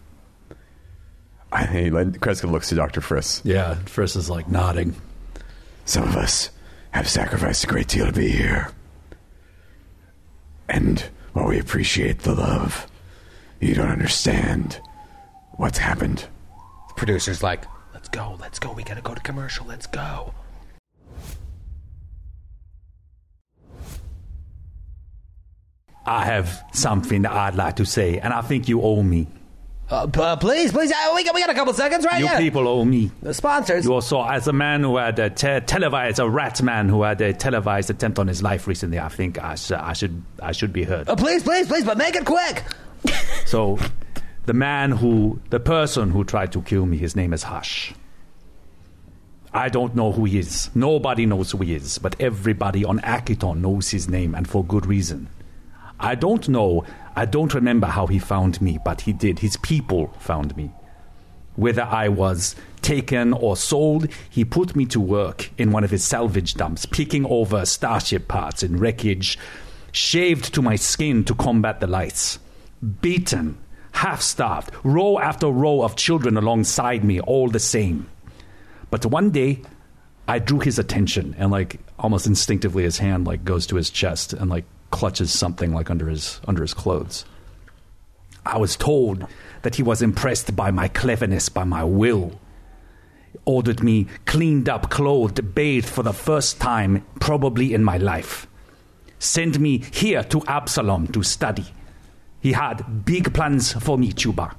I 1.56 1.66
think 1.68 2.20
Kreska 2.20 2.52
looks 2.52 2.68
to 2.70 2.76
Dr. 2.76 3.00
Friss. 3.00 3.40
Yeah, 3.46 3.76
Friss 3.86 4.18
is 4.18 4.30
like 4.30 4.50
nodding. 4.50 4.94
Some 5.86 6.04
of 6.04 6.18
us 6.18 6.50
have 6.92 7.08
sacrificed 7.08 7.64
a 7.64 7.68
great 7.68 7.88
deal 7.88 8.06
to 8.08 8.12
be 8.12 8.28
here. 8.28 8.72
And 10.68 11.00
while 11.32 11.48
we 11.48 11.58
appreciate 11.58 12.20
the 12.20 12.36
love, 12.36 12.88
you 13.62 13.74
don't 13.74 13.88
understand 13.88 14.82
what's 15.54 15.78
happened. 15.78 16.28
The 16.90 16.94
Producer's 16.96 17.42
like, 17.42 17.64
let's 17.94 18.10
go, 18.10 18.36
let's 18.42 18.60
go. 18.60 18.74
We 18.74 18.84
gotta 18.84 19.02
go 19.02 19.16
to 19.16 19.22
commercial. 19.22 19.66
Let's 19.66 19.88
go. 19.88 20.34
I 26.06 26.26
have 26.26 26.66
something 26.74 27.22
that 27.22 27.32
I'd 27.32 27.56
like 27.56 27.78
to 27.78 27.86
say, 27.86 28.20
and 28.20 28.34
I 28.34 28.42
think 28.42 28.68
you 28.68 28.82
owe 28.82 29.02
me. 29.02 29.28
Uh, 29.90 30.08
p- 30.08 30.20
uh, 30.20 30.36
please, 30.36 30.72
please. 30.72 30.92
Uh, 30.92 31.14
we, 31.16 31.24
got, 31.24 31.36
we 31.36 31.42
got 31.42 31.50
a 31.52 31.54
couple 31.54 31.74
seconds, 31.74 32.06
right? 32.06 32.20
You 32.20 32.26
yeah. 32.26 32.40
people 32.40 32.68
owe 32.68 32.84
me. 32.84 33.12
The 33.22 33.34
sponsors. 33.34 33.86
You 33.86 33.94
also, 33.94 34.24
as 34.24 34.48
a 34.48 34.54
man 34.54 34.82
who 34.82 34.98
had 34.98 35.20
a 35.20 35.30
te- 35.30 35.60
televised, 35.60 36.18
a 36.20 36.28
rat 36.28 36.62
man 36.64 36.90
who 36.90 37.04
had 37.04 37.22
a 37.22 37.34
televised 37.34 37.90
attempt 37.92 38.18
on 38.18 38.28
his 38.28 38.42
life 38.42 38.66
recently, 38.68 39.00
I 39.00 39.10
think 39.10 39.42
I, 39.42 39.54
sh- 39.56 39.72
I 39.72 39.94
should, 39.94 40.24
I 40.42 40.54
should 40.54 40.74
be 40.74 40.84
heard. 40.84 41.08
Uh, 41.08 41.16
please, 41.16 41.44
please, 41.44 41.68
please, 41.68 41.86
but 41.86 41.98
make 41.98 42.16
it 42.16 42.26
quick. 42.26 42.64
So, 43.46 43.78
the 44.48 44.54
man 44.54 44.90
who, 44.92 45.40
the 45.52 45.60
person 45.60 46.10
who 46.10 46.24
tried 46.24 46.52
to 46.54 46.64
kill 46.64 46.88
me, 46.88 46.98
his 46.98 47.16
name 47.16 47.32
is 47.32 47.44
Hush. 47.44 47.94
I 49.54 49.70
don't 49.70 49.96
know 49.96 50.12
who 50.12 50.26
he 50.26 50.40
is. 50.40 50.72
Nobody 50.76 51.28
knows 51.28 51.52
who 51.52 51.60
he 51.60 51.76
is, 51.76 52.00
but 52.00 52.16
everybody 52.20 52.84
on 52.84 53.00
Akiton 53.02 53.58
knows 53.58 53.92
his 53.92 54.10
name, 54.10 54.34
and 54.34 54.48
for 54.48 54.66
good 54.66 54.88
reason. 54.88 55.28
I 56.00 56.16
don't 56.16 56.48
know, 56.50 56.86
I 57.16 57.26
don't 57.26 57.54
remember 57.54 57.88
how 57.88 58.08
he 58.08 58.20
found 58.20 58.62
me, 58.62 58.78
but 58.84 59.02
he 59.02 59.14
did. 59.14 59.40
His 59.40 59.58
people 59.58 60.14
found 60.20 60.56
me. 60.58 60.72
Whether 61.56 61.84
I 61.84 62.10
was 62.10 62.56
taken 62.82 63.32
or 63.32 63.56
sold, 63.56 64.08
he 64.30 64.44
put 64.44 64.76
me 64.76 64.86
to 64.88 65.00
work 65.00 65.52
in 65.58 65.72
one 65.72 65.86
of 65.86 65.92
his 65.92 66.04
salvage 66.04 66.56
dumps, 66.56 66.86
picking 66.86 67.26
over 67.26 67.66
starship 67.66 68.28
parts 68.28 68.62
and 68.62 68.80
wreckage, 68.80 69.40
shaved 69.94 70.54
to 70.54 70.62
my 70.62 70.76
skin 70.76 71.24
to 71.24 71.34
combat 71.34 71.80
the 71.80 71.88
lights, 71.88 72.40
beaten, 73.02 73.58
half 73.94 74.22
starved, 74.22 74.72
row 74.84 75.18
after 75.18 75.48
row 75.48 75.82
of 75.82 75.96
children 75.96 76.36
alongside 76.36 77.06
me, 77.06 77.22
all 77.22 77.48
the 77.48 77.60
same. 77.60 78.10
But 78.92 79.06
one 79.06 79.32
day, 79.32 79.62
I 80.28 80.40
drew 80.40 80.60
his 80.60 80.78
attention, 80.78 81.36
and 81.38 81.52
like 81.52 81.80
almost 81.98 82.28
instinctively, 82.28 82.84
his 82.84 82.98
hand 82.98 83.26
like 83.26 83.46
goes 83.46 83.66
to 83.68 83.78
his 83.78 83.90
chest 83.90 84.34
and 84.34 84.50
like 84.50 84.66
clutches 84.96 85.30
something 85.30 85.74
like 85.74 85.90
under 85.90 86.08
his 86.08 86.40
under 86.48 86.62
his 86.62 86.74
clothes. 86.74 87.26
I 88.46 88.58
was 88.58 88.78
told 88.78 89.28
that 89.64 89.76
he 89.76 89.84
was 89.84 90.02
impressed 90.02 90.56
by 90.56 90.72
my 90.72 90.88
cleverness, 90.88 91.50
by 91.50 91.66
my 91.66 91.84
will. 91.84 92.40
Ordered 93.44 93.84
me 93.84 94.08
cleaned 94.26 94.70
up, 94.70 94.90
clothed, 94.90 95.54
bathed 95.54 95.90
for 95.90 96.02
the 96.02 96.14
first 96.14 96.62
time, 96.62 97.06
probably 97.20 97.74
in 97.74 97.84
my 97.84 97.98
life. 97.98 98.48
Sent 99.20 99.60
me 99.60 99.80
here 99.92 100.24
to 100.24 100.42
Absalom 100.48 101.08
to 101.08 101.24
study. 101.24 101.66
He 102.40 102.54
had 102.54 103.04
big 103.04 103.34
plans 103.34 103.74
for 103.74 103.98
me, 103.98 104.14
Chuba. 104.14 104.56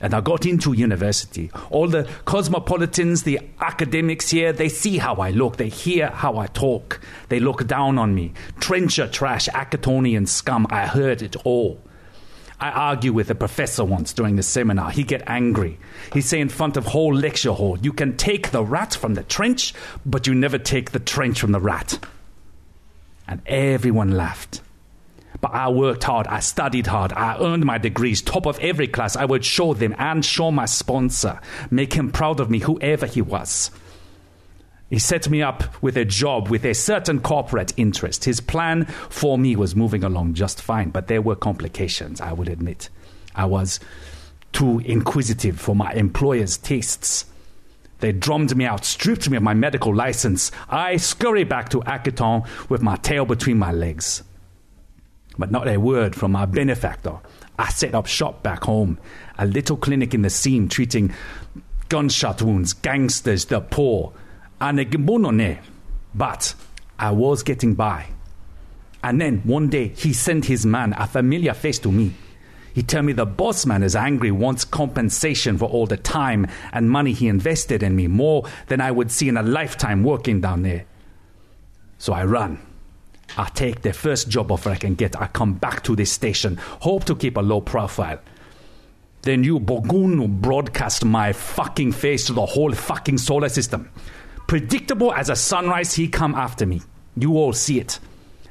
And 0.00 0.14
I 0.14 0.20
got 0.20 0.46
into 0.46 0.72
university. 0.72 1.50
All 1.70 1.88
the 1.88 2.08
cosmopolitans, 2.24 3.24
the 3.24 3.40
academics 3.60 4.30
here, 4.30 4.52
they 4.52 4.68
see 4.68 4.98
how 4.98 5.16
I 5.16 5.30
look. 5.30 5.56
They 5.56 5.68
hear 5.68 6.08
how 6.08 6.38
I 6.38 6.46
talk. 6.46 7.00
They 7.28 7.40
look 7.40 7.66
down 7.66 7.98
on 7.98 8.14
me. 8.14 8.32
Trencher 8.60 9.08
trash, 9.08 9.48
Akitonian 9.48 10.26
scum. 10.26 10.66
I 10.70 10.86
heard 10.86 11.20
it 11.22 11.34
all. 11.44 11.80
I 12.60 12.70
argue 12.70 13.12
with 13.12 13.30
a 13.30 13.36
professor 13.36 13.84
once 13.84 14.12
during 14.12 14.36
the 14.36 14.42
seminar. 14.42 14.90
He 14.90 15.04
get 15.04 15.22
angry. 15.28 15.78
He 16.12 16.20
say 16.20 16.40
in 16.40 16.48
front 16.48 16.76
of 16.76 16.86
whole 16.86 17.14
lecture 17.14 17.52
hall, 17.52 17.78
you 17.78 17.92
can 17.92 18.16
take 18.16 18.50
the 18.50 18.64
rat 18.64 18.94
from 18.94 19.14
the 19.14 19.22
trench, 19.22 19.74
but 20.04 20.26
you 20.26 20.34
never 20.34 20.58
take 20.58 20.90
the 20.90 20.98
trench 20.98 21.40
from 21.40 21.52
the 21.52 21.60
rat. 21.60 22.04
And 23.28 23.42
everyone 23.46 24.12
laughed. 24.12 24.60
But 25.40 25.54
I 25.54 25.68
worked 25.68 26.04
hard, 26.04 26.26
I 26.26 26.40
studied 26.40 26.88
hard, 26.88 27.12
I 27.12 27.38
earned 27.38 27.64
my 27.64 27.78
degrees, 27.78 28.22
top 28.22 28.46
of 28.46 28.58
every 28.58 28.88
class. 28.88 29.14
I 29.14 29.24
would 29.24 29.44
show 29.44 29.72
them 29.72 29.94
and 29.98 30.24
show 30.24 30.50
my 30.50 30.64
sponsor, 30.66 31.40
make 31.70 31.92
him 31.92 32.10
proud 32.10 32.40
of 32.40 32.50
me, 32.50 32.58
whoever 32.58 33.06
he 33.06 33.22
was. 33.22 33.70
He 34.90 34.98
set 34.98 35.28
me 35.28 35.42
up 35.42 35.80
with 35.82 35.96
a 35.96 36.04
job 36.04 36.48
with 36.48 36.64
a 36.64 36.74
certain 36.74 37.20
corporate 37.20 37.74
interest. 37.76 38.24
His 38.24 38.40
plan 38.40 38.86
for 39.10 39.36
me 39.38 39.54
was 39.54 39.76
moving 39.76 40.02
along 40.02 40.34
just 40.34 40.62
fine, 40.62 40.90
but 40.90 41.08
there 41.08 41.22
were 41.22 41.36
complications, 41.36 42.20
I 42.20 42.32
would 42.32 42.48
admit. 42.48 42.88
I 43.34 43.44
was 43.44 43.80
too 44.52 44.80
inquisitive 44.80 45.60
for 45.60 45.76
my 45.76 45.92
employer's 45.92 46.56
tastes. 46.56 47.26
They 48.00 48.12
drummed 48.12 48.56
me 48.56 48.64
out, 48.64 48.84
stripped 48.84 49.28
me 49.28 49.36
of 49.36 49.42
my 49.42 49.54
medical 49.54 49.94
license. 49.94 50.50
I 50.68 50.96
scurry 50.96 51.44
back 51.44 51.68
to 51.70 51.80
Akiton 51.80 52.46
with 52.68 52.80
my 52.80 52.96
tail 52.96 53.24
between 53.24 53.58
my 53.58 53.72
legs. 53.72 54.22
But 55.38 55.50
not 55.50 55.68
a 55.68 55.76
word 55.76 56.16
from 56.16 56.32
my 56.32 56.46
benefactor. 56.46 57.18
I 57.58 57.70
set 57.70 57.94
up 57.94 58.06
shop 58.06 58.42
back 58.42 58.64
home, 58.64 58.98
a 59.38 59.46
little 59.46 59.76
clinic 59.76 60.14
in 60.14 60.22
the 60.22 60.30
seam 60.30 60.68
treating 60.68 61.12
gunshot 61.88 62.42
wounds, 62.42 62.72
gangsters, 62.72 63.46
the 63.46 63.60
poor. 63.60 64.12
And 64.60 64.80
a 64.80 64.84
gimbono 64.84 65.58
But 66.14 66.54
I 66.98 67.12
was 67.12 67.42
getting 67.42 67.74
by. 67.74 68.06
And 69.02 69.20
then 69.20 69.38
one 69.44 69.68
day 69.68 69.88
he 69.88 70.12
sent 70.12 70.46
his 70.46 70.66
man, 70.66 70.92
a 70.98 71.06
familiar 71.06 71.54
face 71.54 71.78
to 71.80 71.92
me. 71.92 72.14
He 72.74 72.82
tell 72.82 73.02
me 73.02 73.12
the 73.12 73.26
boss 73.26 73.66
man 73.66 73.82
is 73.82 73.96
angry, 73.96 74.30
wants 74.30 74.64
compensation 74.64 75.58
for 75.58 75.68
all 75.68 75.86
the 75.86 75.96
time 75.96 76.46
and 76.72 76.90
money 76.90 77.12
he 77.12 77.28
invested 77.28 77.82
in 77.82 77.96
me, 77.96 78.06
more 78.06 78.44
than 78.66 78.80
I 78.80 78.90
would 78.90 79.10
see 79.10 79.28
in 79.28 79.36
a 79.36 79.42
lifetime 79.42 80.04
working 80.04 80.40
down 80.40 80.62
there. 80.62 80.84
So 81.98 82.12
I 82.12 82.24
run. 82.24 82.67
I 83.36 83.48
take 83.50 83.82
the 83.82 83.92
first 83.92 84.28
job 84.28 84.50
offer 84.50 84.70
I 84.70 84.76
can 84.76 84.94
get. 84.94 85.20
I 85.20 85.26
come 85.26 85.54
back 85.54 85.82
to 85.84 85.94
this 85.94 86.10
station, 86.10 86.56
hope 86.80 87.04
to 87.04 87.14
keep 87.14 87.36
a 87.36 87.40
low 87.40 87.60
profile. 87.60 88.20
Then 89.22 89.44
you 89.44 89.60
Bogunu 89.60 90.40
broadcast 90.40 91.04
my 91.04 91.32
fucking 91.32 91.92
face 91.92 92.26
to 92.26 92.32
the 92.32 92.46
whole 92.46 92.72
fucking 92.72 93.18
solar 93.18 93.48
system. 93.48 93.90
Predictable 94.46 95.12
as 95.12 95.28
a 95.28 95.36
sunrise, 95.36 95.94
he 95.94 96.08
come 96.08 96.34
after 96.34 96.64
me. 96.64 96.80
You 97.16 97.36
all 97.36 97.52
see 97.52 97.78
it. 97.78 97.98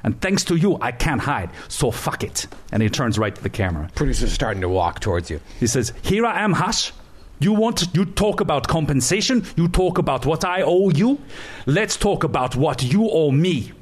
And 0.04 0.20
thanks 0.20 0.44
to 0.44 0.56
you, 0.56 0.78
I 0.80 0.92
can't 0.92 1.20
hide. 1.20 1.50
So 1.68 1.90
fuck 1.90 2.22
it. 2.22 2.46
And 2.70 2.82
he 2.82 2.88
turns 2.88 3.18
right 3.18 3.34
to 3.34 3.42
the 3.42 3.48
camera. 3.50 3.90
Producer's 3.94 4.32
starting 4.32 4.60
to 4.60 4.68
walk 4.68 5.00
towards 5.00 5.30
you. 5.30 5.40
He 5.58 5.66
says, 5.66 5.92
Here 6.02 6.24
I 6.24 6.40
am, 6.44 6.52
Hush. 6.52 6.92
You 7.40 7.52
want 7.52 7.94
you 7.94 8.04
talk 8.04 8.40
about 8.40 8.66
compensation? 8.68 9.44
You 9.56 9.68
talk 9.68 9.98
about 9.98 10.26
what 10.26 10.44
I 10.44 10.62
owe 10.62 10.90
you? 10.90 11.20
Let's 11.66 11.96
talk 11.96 12.24
about 12.24 12.56
what 12.56 12.82
you 12.82 13.08
owe 13.08 13.30
me. 13.30 13.72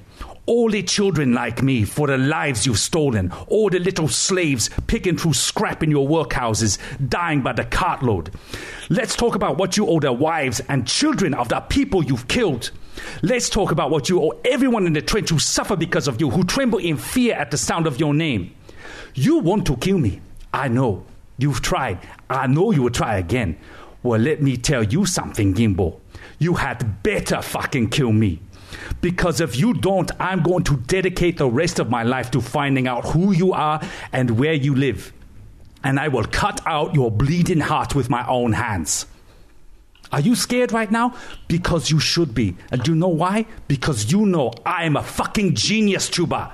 All 0.46 0.70
the 0.70 0.84
children 0.84 1.34
like 1.34 1.60
me 1.60 1.82
for 1.82 2.06
the 2.06 2.16
lives 2.16 2.66
you've 2.66 2.78
stolen. 2.78 3.32
All 3.48 3.68
the 3.68 3.80
little 3.80 4.06
slaves 4.06 4.70
picking 4.86 5.16
through 5.16 5.34
scrap 5.34 5.82
in 5.82 5.90
your 5.90 6.08
workhouses, 6.08 6.78
dying 7.08 7.42
by 7.42 7.52
the 7.52 7.64
cartload. 7.64 8.32
Let's 8.88 9.16
talk 9.16 9.34
about 9.34 9.58
what 9.58 9.76
you 9.76 9.88
owe 9.88 9.98
the 9.98 10.12
wives 10.12 10.60
and 10.68 10.86
children 10.86 11.34
of 11.34 11.48
the 11.48 11.58
people 11.60 12.04
you've 12.04 12.28
killed. 12.28 12.70
Let's 13.22 13.50
talk 13.50 13.72
about 13.72 13.90
what 13.90 14.08
you 14.08 14.22
owe 14.22 14.40
everyone 14.44 14.86
in 14.86 14.92
the 14.92 15.02
trench 15.02 15.30
who 15.30 15.40
suffer 15.40 15.74
because 15.74 16.06
of 16.06 16.20
you, 16.20 16.30
who 16.30 16.44
tremble 16.44 16.78
in 16.78 16.96
fear 16.96 17.34
at 17.34 17.50
the 17.50 17.58
sound 17.58 17.88
of 17.88 17.98
your 17.98 18.14
name. 18.14 18.54
You 19.14 19.38
want 19.38 19.66
to 19.66 19.76
kill 19.76 19.98
me. 19.98 20.20
I 20.54 20.68
know. 20.68 21.04
You've 21.38 21.60
tried. 21.60 21.98
I 22.30 22.46
know 22.46 22.70
you 22.70 22.82
will 22.82 22.90
try 22.90 23.18
again. 23.18 23.58
Well, 24.02 24.20
let 24.20 24.40
me 24.40 24.56
tell 24.56 24.84
you 24.84 25.06
something, 25.06 25.54
Gimbo. 25.54 25.98
You 26.38 26.54
had 26.54 27.02
better 27.02 27.42
fucking 27.42 27.90
kill 27.90 28.12
me. 28.12 28.40
Because 29.00 29.40
if 29.40 29.56
you 29.56 29.74
don't, 29.74 30.10
I'm 30.20 30.42
going 30.42 30.64
to 30.64 30.76
dedicate 30.76 31.38
the 31.38 31.48
rest 31.48 31.78
of 31.78 31.90
my 31.90 32.02
life 32.02 32.30
to 32.32 32.40
finding 32.40 32.86
out 32.86 33.04
who 33.06 33.32
you 33.32 33.52
are 33.52 33.80
and 34.12 34.38
where 34.38 34.52
you 34.52 34.74
live. 34.74 35.12
And 35.84 36.00
I 36.00 36.08
will 36.08 36.24
cut 36.24 36.60
out 36.66 36.94
your 36.94 37.10
bleeding 37.10 37.60
heart 37.60 37.94
with 37.94 38.10
my 38.10 38.26
own 38.26 38.52
hands. 38.52 39.06
Are 40.12 40.20
you 40.20 40.34
scared 40.34 40.72
right 40.72 40.90
now? 40.90 41.14
Because 41.48 41.90
you 41.90 41.98
should 41.98 42.34
be. 42.34 42.56
And 42.70 42.82
do 42.82 42.92
you 42.92 42.96
know 42.96 43.08
why? 43.08 43.46
Because 43.68 44.10
you 44.10 44.24
know 44.24 44.52
I 44.64 44.84
am 44.84 44.96
a 44.96 45.02
fucking 45.02 45.54
genius, 45.54 46.08
Chuba. 46.08 46.52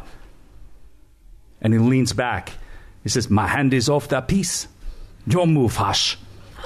And 1.61 1.73
he 1.73 1.79
leans 1.79 2.13
back. 2.13 2.53
He 3.03 3.09
says, 3.09 3.31
My 3.31 3.47
hand 3.47 3.75
is 3.75 3.89
off 3.89 4.09
that 4.09 4.29
piece. 4.29 4.69
Your 5.27 5.47
move, 5.47 5.77
Hush. 5.77 6.19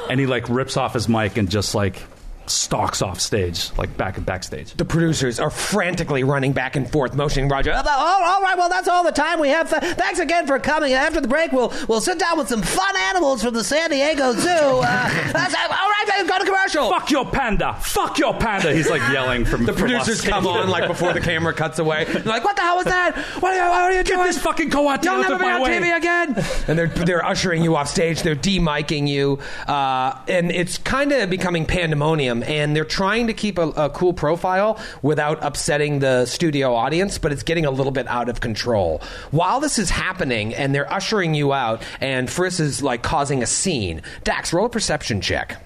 And 0.09 0.21
he 0.21 0.27
like 0.27 0.49
rips 0.49 0.77
off 0.77 0.95
his 0.95 1.09
mic 1.09 1.37
and 1.37 1.51
just 1.51 1.75
like 1.75 2.03
stalks 2.51 3.03
off 3.03 3.21
stage, 3.21 3.71
like 3.77 3.97
back 3.97 4.17
and 4.17 4.27
backstage. 4.27 4.73
The 4.75 4.85
producers 4.85 5.39
are 5.41 5.51
frantically 5.51 6.25
running 6.25 6.53
back 6.53 6.77
and 6.77 6.91
forth, 6.91 7.15
motioning 7.15 7.49
Roger. 7.49 7.73
"Oh, 7.75 8.23
all 8.25 8.43
right, 8.43 8.57
well, 8.57 8.69
that's 8.69 8.89
all 8.89 9.05
the 9.05 9.13
time 9.13 9.41
we 9.41 9.49
have. 9.49 9.69
Thanks 9.69 10.19
again 10.19 10.47
for 10.47 10.59
coming. 10.59 10.93
After 10.93 11.21
the 11.21 11.29
break, 11.29 11.53
we'll 11.53 11.73
we'll 11.89 12.01
sit 12.01 12.19
down 12.19 12.39
with 12.39 12.49
some 12.49 12.63
fun 12.63 12.97
animals 12.97 13.43
from 13.43 13.55
the 13.55 13.65
San 13.65 13.91
Diego 13.91 14.33
Zoo. 14.33 14.49
Uh, 14.49 14.83
that's, 15.33 15.55
all 15.55 15.69
right, 15.69 16.25
go 16.27 16.39
to 16.39 16.45
commercial. 16.45 16.91
Fuck 16.91 17.11
your 17.11 17.25
panda! 17.27 17.75
Fuck 17.81 18.19
your 18.19 18.35
panda! 18.35 18.73
He's 18.73 18.89
like 18.91 19.03
yelling 19.13 19.45
from 19.45 19.65
The 19.65 19.73
from 19.73 19.83
producers 19.83 20.21
come 20.23 20.45
stage. 20.45 20.57
on 20.57 20.69
like 20.69 20.87
before 20.89 21.13
the 21.13 21.21
camera 21.21 21.53
cuts 21.53 21.79
away. 21.79 22.05
They're 22.05 22.23
like, 22.23 22.45
"What 22.45 22.57
the 22.57 22.63
hell 22.63 22.77
was 22.77 22.87
that? 22.87 23.17
What 23.41 23.53
are 23.53 23.57
you, 23.65 23.71
what 23.71 23.81
are 23.83 23.93
you 23.93 24.03
doing? 24.03 24.19
Get 24.21 24.27
this 24.27 24.39
fucking 24.39 24.71
co-op 24.71 25.05
You'll 25.05 25.19
never 25.19 25.39
be 25.39 25.45
on 25.45 25.61
way. 25.63 25.79
TV 25.79 25.97
again." 25.97 26.35
And 26.69 26.79
they're 26.79 26.89
they're 26.89 27.25
ushering 27.25 27.63
you 27.63 27.77
off 27.77 27.89
stage. 27.89 28.23
They're 28.23 28.35
demiking 28.37 29.09
you, 29.09 29.39
uh, 29.67 30.19
and 30.29 30.51
it's 30.51 30.79
kind 30.79 31.13
of 31.13 31.31
becoming 31.31 31.67
pandemonium. 31.67 32.36
And 32.43 32.75
they're 32.75 32.85
trying 32.85 33.29
to 33.29 33.35
keep 33.35 33.59
a, 33.59 33.69
a 33.69 33.91
cool 33.91 34.13
profile 34.13 34.79
without 35.03 35.39
upsetting 35.43 36.01
the 36.01 36.27
studio 36.27 36.75
audience, 36.75 37.19
but 37.19 37.33
it's 37.33 37.43
getting 37.43 37.67
a 37.67 37.71
little 37.71 37.93
bit 37.93 38.07
out 38.09 38.29
of 38.29 38.41
control. 38.41 39.03
While 39.31 39.61
this 39.61 39.79
is 39.79 39.91
happening, 39.91 40.55
and 40.55 40.75
they're 40.75 40.93
ushering 40.93 41.35
you 41.35 41.53
out, 41.53 41.83
and 42.01 42.29
Friss 42.29 42.61
is 42.61 42.83
like 42.83 43.03
causing 43.03 43.43
a 43.43 43.47
scene. 43.47 44.03
Dax, 44.25 44.53
roll 44.53 44.67
a 44.67 44.71
perception 44.71 45.21
check. 45.21 45.63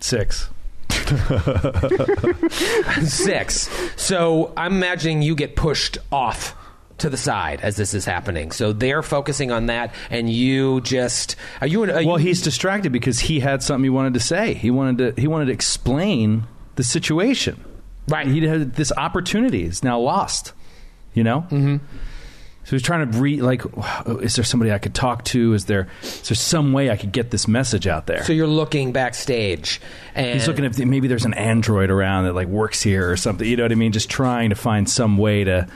Six. 0.00 0.48
Six. 3.02 3.68
So 3.96 4.52
I'm 4.56 4.74
imagining 4.74 5.22
you 5.22 5.34
get 5.34 5.56
pushed 5.56 5.98
off 6.10 6.56
to 7.00 7.10
the 7.10 7.16
side 7.16 7.60
as 7.62 7.76
this 7.76 7.94
is 7.94 8.04
happening. 8.04 8.52
So 8.52 8.72
they're 8.72 9.02
focusing 9.02 9.50
on 9.50 9.66
that, 9.66 9.94
and 10.10 10.30
you 10.30 10.80
just 10.82 11.36
are 11.60 11.66
you? 11.66 11.84
Are 11.84 11.86
Well, 11.86 12.18
you, 12.18 12.26
he's 12.26 12.42
distracted 12.42 12.92
because 12.92 13.20
he 13.20 13.40
had 13.40 13.62
something 13.62 13.84
he 13.84 13.90
wanted 13.90 14.14
to 14.14 14.20
say. 14.20 14.54
He 14.54 14.70
wanted 14.70 15.16
to 15.16 15.20
he 15.20 15.26
wanted 15.26 15.46
to 15.46 15.52
explain 15.52 16.44
the 16.76 16.84
situation. 16.84 17.64
Right. 18.08 18.26
He 18.26 18.44
had 18.46 18.74
this 18.74 18.92
opportunity. 18.96 19.64
is 19.64 19.82
now 19.82 19.98
lost. 19.98 20.52
You 21.14 21.24
know. 21.24 21.40
Mm-hmm. 21.50 21.76
So 22.70 22.76
he's 22.76 22.82
trying 22.82 23.10
to 23.10 23.18
re 23.18 23.40
like, 23.40 23.62
is 24.22 24.36
there 24.36 24.44
somebody 24.44 24.70
I 24.70 24.78
could 24.78 24.94
talk 24.94 25.24
to? 25.24 25.54
Is 25.54 25.64
there 25.64 25.88
is 26.02 26.28
there 26.28 26.36
some 26.36 26.72
way 26.72 26.88
I 26.90 26.96
could 26.96 27.10
get 27.10 27.32
this 27.32 27.48
message 27.48 27.88
out 27.88 28.06
there? 28.06 28.22
so 28.22 28.32
you're 28.32 28.46
looking 28.46 28.92
backstage, 28.92 29.80
and 30.14 30.34
He's 30.38 30.46
looking 30.46 30.64
at 30.64 30.78
maybe 30.78 31.08
there's 31.08 31.24
an 31.24 31.34
android 31.34 31.90
around 31.90 32.26
that 32.26 32.34
like 32.34 32.46
works 32.46 32.80
here 32.80 33.10
or 33.10 33.16
something. 33.16 33.44
You 33.48 33.56
know 33.56 33.64
what 33.64 33.72
I 33.72 33.76
mean? 33.76 33.90
Just 33.90 34.08
trying 34.08 34.50
to 34.50 34.56
find 34.56 34.88
some 34.88 35.18
way 35.18 35.42
to. 35.42 35.66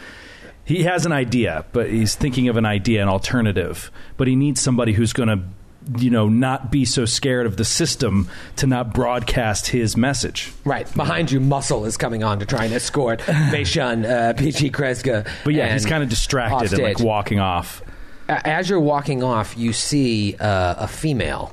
He 0.65 0.85
has 0.85 1.05
an 1.05 1.13
idea, 1.13 1.65
but 1.73 1.91
he's 1.91 2.15
thinking 2.15 2.49
of 2.49 2.57
an 2.57 2.65
idea, 2.65 3.03
an 3.03 3.09
alternative. 3.09 3.91
But 4.17 4.29
he 4.29 4.37
needs 4.37 4.61
somebody 4.61 4.93
who's 4.93 5.13
going 5.13 5.29
to, 5.29 6.01
you 6.03 6.11
know, 6.11 6.29
not 6.29 6.73
be 6.73 6.87
so 6.87 7.05
scared 7.05 7.45
of 7.45 7.59
the 7.59 7.65
system 7.65 8.29
to 8.57 8.67
not 8.67 8.95
broadcast 8.95 9.67
his 9.67 9.97
message. 9.97 10.53
Right 10.65 10.93
behind 10.95 11.31
you, 11.31 11.39
Muscle 11.41 11.85
is 11.85 11.99
coming 11.99 12.25
on 12.25 12.39
to 12.39 12.47
try 12.47 12.65
and 12.65 12.73
escort 12.73 13.21
Beishun, 13.21 14.09
uh, 14.09 14.33
PG 14.33 14.71
Kreska. 14.71 15.29
But 15.45 15.53
yeah, 15.53 15.71
he's 15.73 15.85
kind 15.85 16.03
of 16.03 16.09
distracted 16.09 16.73
and 16.73 16.83
like 16.83 16.99
walking 16.99 17.41
off. 17.41 17.83
As 18.27 18.71
you're 18.71 18.81
walking 18.81 19.23
off, 19.23 19.59
you 19.59 19.75
see 19.75 20.35
uh, 20.41 20.77
a 20.79 20.89
female 20.89 21.53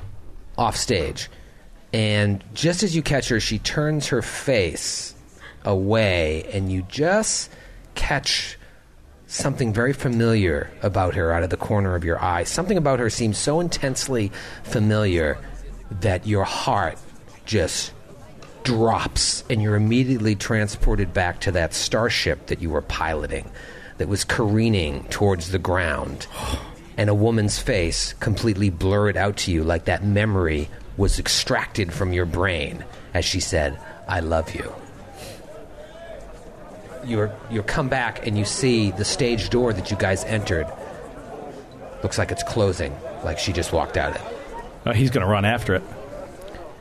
off 0.58 0.78
stage, 0.78 1.30
and 1.91 2.41
just 2.54 2.82
as 2.82 2.95
you 2.95 3.02
catch 3.02 3.28
her, 3.28 3.41
she 3.41 3.60
turns 3.60 4.08
her 4.08 4.21
face 4.21 5.13
away, 5.65 6.50
and 6.54 6.71
you 6.71 6.84
just 6.84 7.52
catch 7.95 8.58
something 9.32 9.72
very 9.72 9.94
familiar 9.94 10.70
about 10.82 11.15
her 11.15 11.32
out 11.32 11.41
of 11.41 11.50
the 11.50 11.58
corner 11.58 11.96
of 11.96 12.04
your 12.04 12.22
eye. 12.22 12.44
Something 12.44 12.78
about 12.78 13.00
her 13.00 13.10
seems 13.10 13.38
so 13.38 13.62
intensely 13.62 14.30
familiar 14.63 15.38
that 15.89 16.28
your 16.28 16.44
heart 16.44 16.98
just 17.46 17.94
drops 18.63 19.46
and 19.50 19.62
you're 19.62 19.76
immediately 19.76 20.36
transported 20.36 21.13
back 21.13 21.39
to 21.39 21.52
that 21.54 21.74
starship 21.74 22.48
that 22.48 22.62
you 22.62 22.70
were 22.70 22.82
piloting 22.82 23.50
that 23.98 24.10
was 24.10 24.26
careening 24.26 25.04
towards 25.06 25.52
the 25.52 25.58
ground 25.58 26.28
and 26.98 27.10
a 27.10 27.15
woman's 27.15 27.58
face 27.58 28.13
completely 28.20 28.70
blurred 28.70 29.17
out 29.17 29.38
to 29.38 29.52
you 29.52 29.63
like 29.63 29.86
that 29.86 30.04
memory 30.04 30.70
was 30.98 31.17
extracted 31.17 31.91
from 31.91 32.13
your 32.13 32.26
brain 32.26 32.86
as 33.15 33.26
she 33.26 33.39
said 33.39 33.80
i 34.08 34.20
love 34.20 34.54
you 34.54 34.72
you're 37.05 37.31
you 37.49 37.63
come 37.63 37.89
back 37.89 38.25
and 38.27 38.37
you 38.37 38.45
see 38.45 38.91
the 38.91 39.05
stage 39.05 39.49
door 39.49 39.73
that 39.73 39.89
you 39.91 39.97
guys 39.97 40.23
entered 40.25 40.67
looks 42.03 42.17
like 42.17 42.31
it's 42.31 42.43
closing 42.43 42.95
like 43.23 43.37
she 43.39 43.51
just 43.53 43.71
walked 43.73 43.97
out 43.97 44.15
of 44.15 44.17
it 44.17 44.21
Uh, 44.85 44.93
he's 44.93 45.09
going 45.11 45.25
to 45.25 45.31
run 45.31 45.45
after 45.45 45.75
it. 45.75 45.83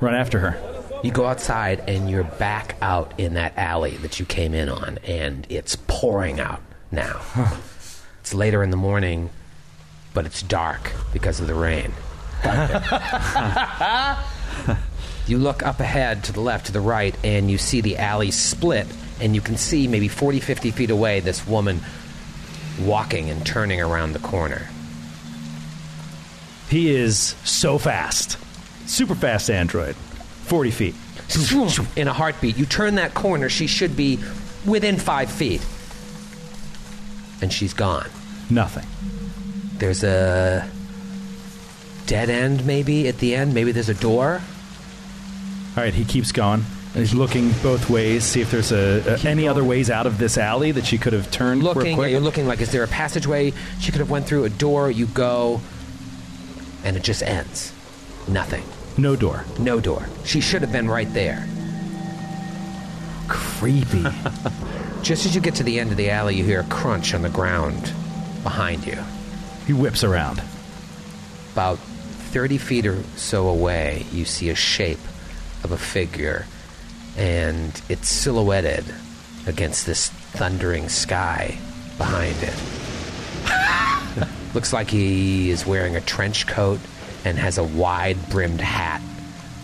Run 0.01 0.15
after 0.15 0.39
her. 0.39 1.01
You 1.05 1.11
go 1.11 1.27
outside 1.27 1.81
and 1.87 2.09
you're 2.11 2.25
back 2.25 2.77
out 2.81 3.13
in 3.19 3.35
that 3.35 3.53
alley 3.59 3.97
that 3.99 4.19
you 4.19 4.25
came 4.25 4.55
in 4.55 4.71
on, 4.71 4.99
and 5.05 5.47
it's 5.51 5.77
pouring 5.87 6.41
out. 6.41 6.63
now. 6.91 7.21
It's 8.21 8.33
later 8.33 8.63
in 8.63 8.71
the 8.71 8.79
morning, 8.79 9.29
but 10.15 10.25
it's 10.25 10.41
dark 10.43 10.93
because 11.13 11.41
of 11.41 11.47
the 11.47 11.55
rain. 11.55 11.93
you 15.27 15.37
look 15.39 15.63
up 15.63 15.81
ahead 15.81 16.25
to 16.25 16.33
the 16.33 16.41
left, 16.41 16.67
to 16.67 16.73
the 16.73 16.81
right, 16.81 17.15
and 17.23 17.51
you 17.51 17.59
see 17.59 17.83
the 17.83 17.99
alley 17.99 18.31
split, 18.31 18.87
and 19.21 19.35
you 19.35 19.41
can 19.41 19.57
see 19.57 19.87
maybe 19.87 20.09
40, 20.09 20.41
50 20.41 20.71
feet 20.71 20.91
away 20.91 21.21
this 21.21 21.47
woman 21.47 21.81
walking 22.81 23.31
and 23.31 23.45
turning 23.45 23.81
around 23.81 24.13
the 24.13 24.19
corner. 24.19 24.69
He 26.69 26.95
is 26.95 27.35
so 27.45 27.79
fast. 27.79 28.39
Super 28.87 29.15
fast 29.15 29.51
android. 29.51 29.97
40 29.97 30.71
feet. 30.71 30.95
In 31.97 32.09
a 32.09 32.13
heartbeat, 32.13 32.57
you 32.57 32.67
turn 32.67 32.97
that 32.97 33.15
corner, 33.15 33.49
she 33.49 33.67
should 33.67 33.97
be 33.97 34.19
within 34.67 34.97
five 34.97 35.31
feet. 35.31 35.65
And 37.41 37.53
she's 37.53 37.73
gone. 37.73 38.09
Nothing. 38.51 38.87
There's 39.79 40.03
a 40.03 40.69
dead 42.07 42.31
end, 42.31 42.67
maybe, 42.67 43.09
at 43.09 43.19
the 43.19 43.35
end. 43.35 43.55
Maybe 43.55 43.73
there's 43.73 43.89
a 43.89 43.95
door. 43.95 44.41
All 45.77 45.83
right, 45.85 45.95
he 45.95 46.05
keeps 46.05 46.33
going. 46.33 46.65
And 46.93 46.99
he's 46.99 47.15
looking 47.15 47.53
both 47.63 47.89
ways, 47.89 48.25
see 48.25 48.41
if 48.41 48.51
there's 48.51 48.73
a, 48.73 49.15
a 49.15 49.29
any 49.29 49.47
other 49.47 49.63
ways 49.63 49.91
out 49.91 50.07
of 50.07 50.19
this 50.19 50.37
alley 50.37 50.73
that 50.73 50.85
she 50.85 50.99
could 50.99 51.13
have 51.13 51.31
turned 51.31 51.63
real 51.63 51.73
looking 51.75 51.95
quick. 51.97 52.11
you're 52.11 52.21
looking 52.21 52.47
like 52.49 52.61
is 52.61 52.73
there 52.73 52.83
a 52.83 52.89
passageway 52.89 53.53
she 53.79 53.93
could 53.93 54.01
have 54.01 54.11
went 54.11 54.27
through 54.27 54.43
a 54.45 54.49
door 54.51 54.91
you 54.91 55.07
go 55.07 55.61
and 56.83 56.97
it 56.97 57.05
just 57.05 57.23
ends 57.23 57.73
nothing 58.27 58.65
No 58.99 59.15
door. 59.15 59.45
no 59.61 59.79
door 59.79 60.07
she 60.25 60.41
should 60.41 60.63
have 60.63 60.73
been 60.73 60.89
right 60.91 61.13
there 61.15 61.47
Creepy. 63.29 64.03
just 65.03 65.25
as 65.27 65.35
you 65.35 65.41
get 65.41 65.55
to 65.55 65.63
the 65.63 65.79
end 65.79 65.93
of 65.93 65.97
the 65.97 66.11
alley 66.11 66.35
you 66.35 66.45
hear 66.45 66.61
a 66.61 66.65
crunch 66.65 67.15
on 67.15 67.23
the 67.23 67.29
ground 67.31 67.93
behind 68.43 68.85
you 68.85 68.99
he 69.67 69.73
whips 69.73 70.03
around. 70.03 70.43
about 71.53 71.79
30 71.79 72.59
feet 72.59 72.87
or 72.87 73.01
so 73.17 73.49
away 73.49 74.05
you 74.13 74.25
see 74.25 74.51
a 74.51 74.55
shape 74.57 74.99
of 75.63 75.71
a 75.71 75.79
figure 75.79 76.47
and 77.21 77.83
it's 77.91 78.09
silhouetted 78.09 78.83
against 79.47 79.85
this 79.85 80.09
thundering 80.09 80.89
sky 80.89 81.59
behind 81.99 82.35
it. 82.41 82.55
Looks 84.55 84.73
like 84.73 84.89
he 84.89 85.51
is 85.51 85.67
wearing 85.67 85.97
a 85.97 86.01
trench 86.01 86.47
coat 86.47 86.81
and 87.27 87.39
has 87.39 87.59
a 87.59 87.63
wide 87.63 88.17
brimmed 88.31 88.63
hat 88.63 89.03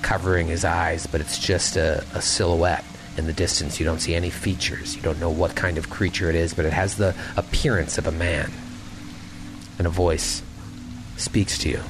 covering 0.02 0.48
his 0.48 0.66
eyes 0.66 1.06
but 1.06 1.22
it's 1.22 1.38
just 1.38 1.76
a, 1.76 2.04
a 2.12 2.20
silhouette 2.20 2.84
in 3.16 3.26
the 3.26 3.32
distance. 3.32 3.80
You 3.80 3.86
don't 3.86 4.00
see 4.00 4.14
any 4.14 4.28
features. 4.28 4.94
You 4.94 5.00
don't 5.00 5.18
know 5.18 5.30
what 5.30 5.56
kind 5.56 5.78
of 5.78 5.88
creature 5.88 6.28
it 6.28 6.36
is 6.36 6.52
but 6.52 6.66
it 6.66 6.74
has 6.74 6.98
the 6.98 7.14
appearance 7.38 7.96
of 7.96 8.06
a 8.06 8.12
man. 8.12 8.52
And 9.78 9.86
a 9.86 9.90
voice 9.90 10.42
speaks 11.16 11.56
to 11.60 11.70
you. 11.70 11.80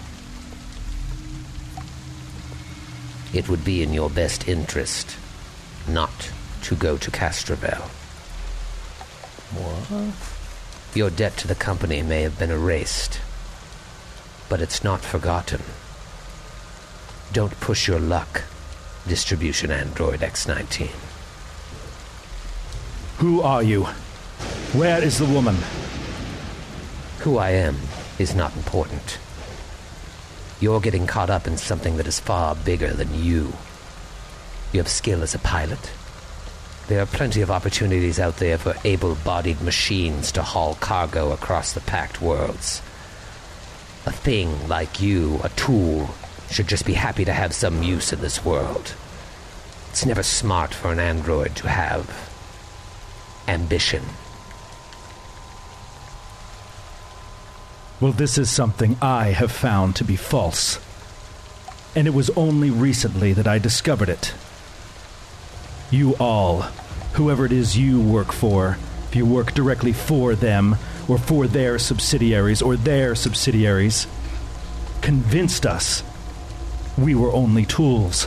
It 3.35 3.49
would 3.49 3.65
be 3.65 3.83
in 3.83 3.93
your 3.93 4.09
best 4.09 4.47
interest 4.47 5.17
not 5.89 6.31
to 6.63 6.75
go 6.75 6.97
to 6.97 7.11
Castrovel. 7.11 7.89
What? 9.53 10.97
Your 10.97 11.11
debt 11.11 11.37
to 11.39 11.49
the 11.49 11.55
company 11.55 12.03
may 12.03 12.23
have 12.23 12.39
been 12.39 12.51
erased, 12.51 13.21
but 14.49 14.61
it's 14.61 14.83
not 14.83 15.01
forgotten. 15.01 15.63
Don't 17.33 17.59
push 17.61 17.87
your 17.87 18.01
luck, 18.01 18.45
distribution 19.07 19.71
android 19.71 20.21
X19. 20.21 20.91
Who 23.19 23.41
are 23.43 23.63
you? 23.63 23.85
Where 24.73 25.03
is 25.03 25.19
the 25.19 25.25
woman? 25.25 25.57
Who 27.21 27.39
I 27.39 27.51
am 27.51 27.77
is 28.19 28.35
not 28.35 28.57
important. 28.57 29.19
You're 30.61 30.81
getting 30.81 31.07
caught 31.07 31.31
up 31.31 31.47
in 31.47 31.57
something 31.57 31.97
that 31.99 32.07
is 32.07 32.21
far 32.21 32.55
bigger 32.55 32.93
than 32.93 33.15
you. 33.15 33.53
You 34.77 34.83
have 34.83 34.91
skill 34.91 35.23
as 35.23 35.35
a 35.35 35.39
pilot. 35.39 35.91
There 36.89 37.01
are 37.01 37.07
plenty 37.07 37.41
of 37.41 37.51
opportunities 37.51 38.21
out 38.21 38.37
there 38.37 38.59
for 38.59 38.75
able 38.85 39.15
bodied 39.15 39.63
machines 39.63 40.31
to 40.33 40.43
haul 40.43 40.75
cargo 40.75 41.33
across 41.33 41.73
the 41.73 41.81
Pact 41.81 42.21
Worlds. 42.21 42.83
A 44.05 44.13
thing 44.13 44.69
like 44.69 45.01
you, 45.01 45.41
a 45.43 45.49
tool, 45.49 46.11
should 46.51 46.69
just 46.69 46.85
be 46.85 46.93
happy 46.93 47.25
to 47.25 47.33
have 47.33 47.55
some 47.55 47.83
use 47.83 48.13
in 48.13 48.21
this 48.21 48.45
world. 48.45 48.95
It's 49.89 50.05
never 50.05 50.23
smart 50.23 50.75
for 50.75 50.93
an 50.93 51.01
android 51.01 51.57
to 51.57 51.71
have 51.71 52.31
ambition. 53.49 54.03
Well, 57.99 58.13
this 58.13 58.37
is 58.37 58.51
something 58.51 58.99
I 59.01 59.29
have 59.29 59.53
found 59.53 59.97
to 59.97 60.05
be 60.05 60.17
false. 60.17 60.79
And 61.95 62.07
it 62.07 62.13
was 62.13 62.29
only 62.37 62.69
recently 62.69 63.33
that 63.33 63.47
I 63.47 63.59
discovered 63.59 64.11
it. 64.11 64.35
You 65.91 66.17
all, 66.17 66.63
whoever 67.13 67.47
it 67.47 67.53
is 67.53 67.79
you 67.79 68.01
work 68.01 68.33
for, 68.33 68.77
if 69.09 69.17
you 69.17 69.25
work 69.25 69.53
directly 69.53 69.93
for 69.93 70.35
them, 70.35 70.77
or 71.09 71.19
for 71.19 71.47
their 71.47 71.79
subsidiaries, 71.79 72.61
or 72.61 72.77
their 72.77 73.15
subsidiaries, 73.15 74.07
convinced 75.01 75.65
us 75.65 76.03
we 76.99 77.15
were 77.15 77.33
only 77.33 77.65
tools. 77.65 78.27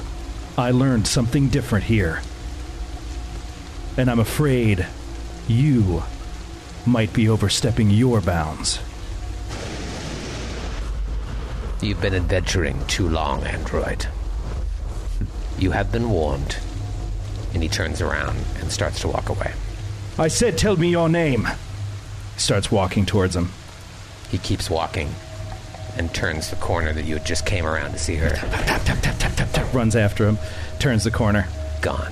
I 0.58 0.72
learned 0.72 1.08
something 1.08 1.50
different 1.50 1.86
here. 1.86 2.22
And 3.98 4.10
I'm 4.10 4.19
afraid 4.19 4.86
you 5.48 6.04
might 6.86 7.12
be 7.12 7.28
overstepping 7.28 7.89
your 7.89 8.22
bounds. 8.22 8.80
You've 11.82 12.02
been 12.02 12.15
adventuring 12.15 12.86
too 12.88 13.08
long, 13.08 13.43
android. 13.43 14.08
You 15.58 15.72
have 15.72 15.91
been 15.91 16.10
warned. 16.10 16.58
And 17.54 17.64
he 17.64 17.70
turns 17.70 18.02
around 18.02 18.38
and 18.60 18.72
starts 18.72 19.00
to 19.02 19.08
walk 19.08 19.30
away. 19.30 19.54
I 20.18 20.28
said, 20.28 20.58
tell 20.58 20.78
me 20.78 20.90
your 20.90 21.10
name. 21.10 21.48
Starts 22.38 22.72
walking 22.72 23.06
towards 23.06 23.36
him. 23.36 23.50
He 24.30 24.38
keeps 24.38 24.70
walking 24.70 25.10
and 25.98 26.14
turns 26.14 26.50
the 26.50 26.56
corner 26.56 26.94
that 26.94 27.06
you 27.06 27.16
had 27.16 27.26
just 27.26 27.46
came 27.46 27.66
around 27.66 27.92
to 27.92 27.98
see 27.98 28.16
her. 28.16 28.30
Runs 29.74 29.96
after 29.96 30.28
him, 30.28 30.38
turns 30.80 31.04
the 31.04 31.12
corner. 31.12 31.48
Gone. 31.82 32.12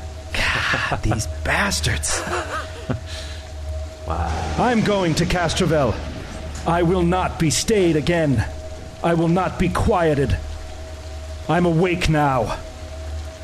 These 1.04 1.28
bastards. 1.44 2.22
wow. 4.08 4.56
I'm 4.58 4.82
going 4.82 5.16
to 5.16 5.26
Castrovel. 5.26 5.96
I 6.66 6.84
will 6.84 7.04
not 7.04 7.40
be 7.40 7.50
stayed 7.50 7.96
again. 7.96 8.46
I 9.04 9.14
will 9.14 9.30
not 9.30 9.58
be 9.60 9.70
quieted. 9.70 10.38
I'm 11.48 11.66
awake 11.66 12.10
now. 12.10 12.60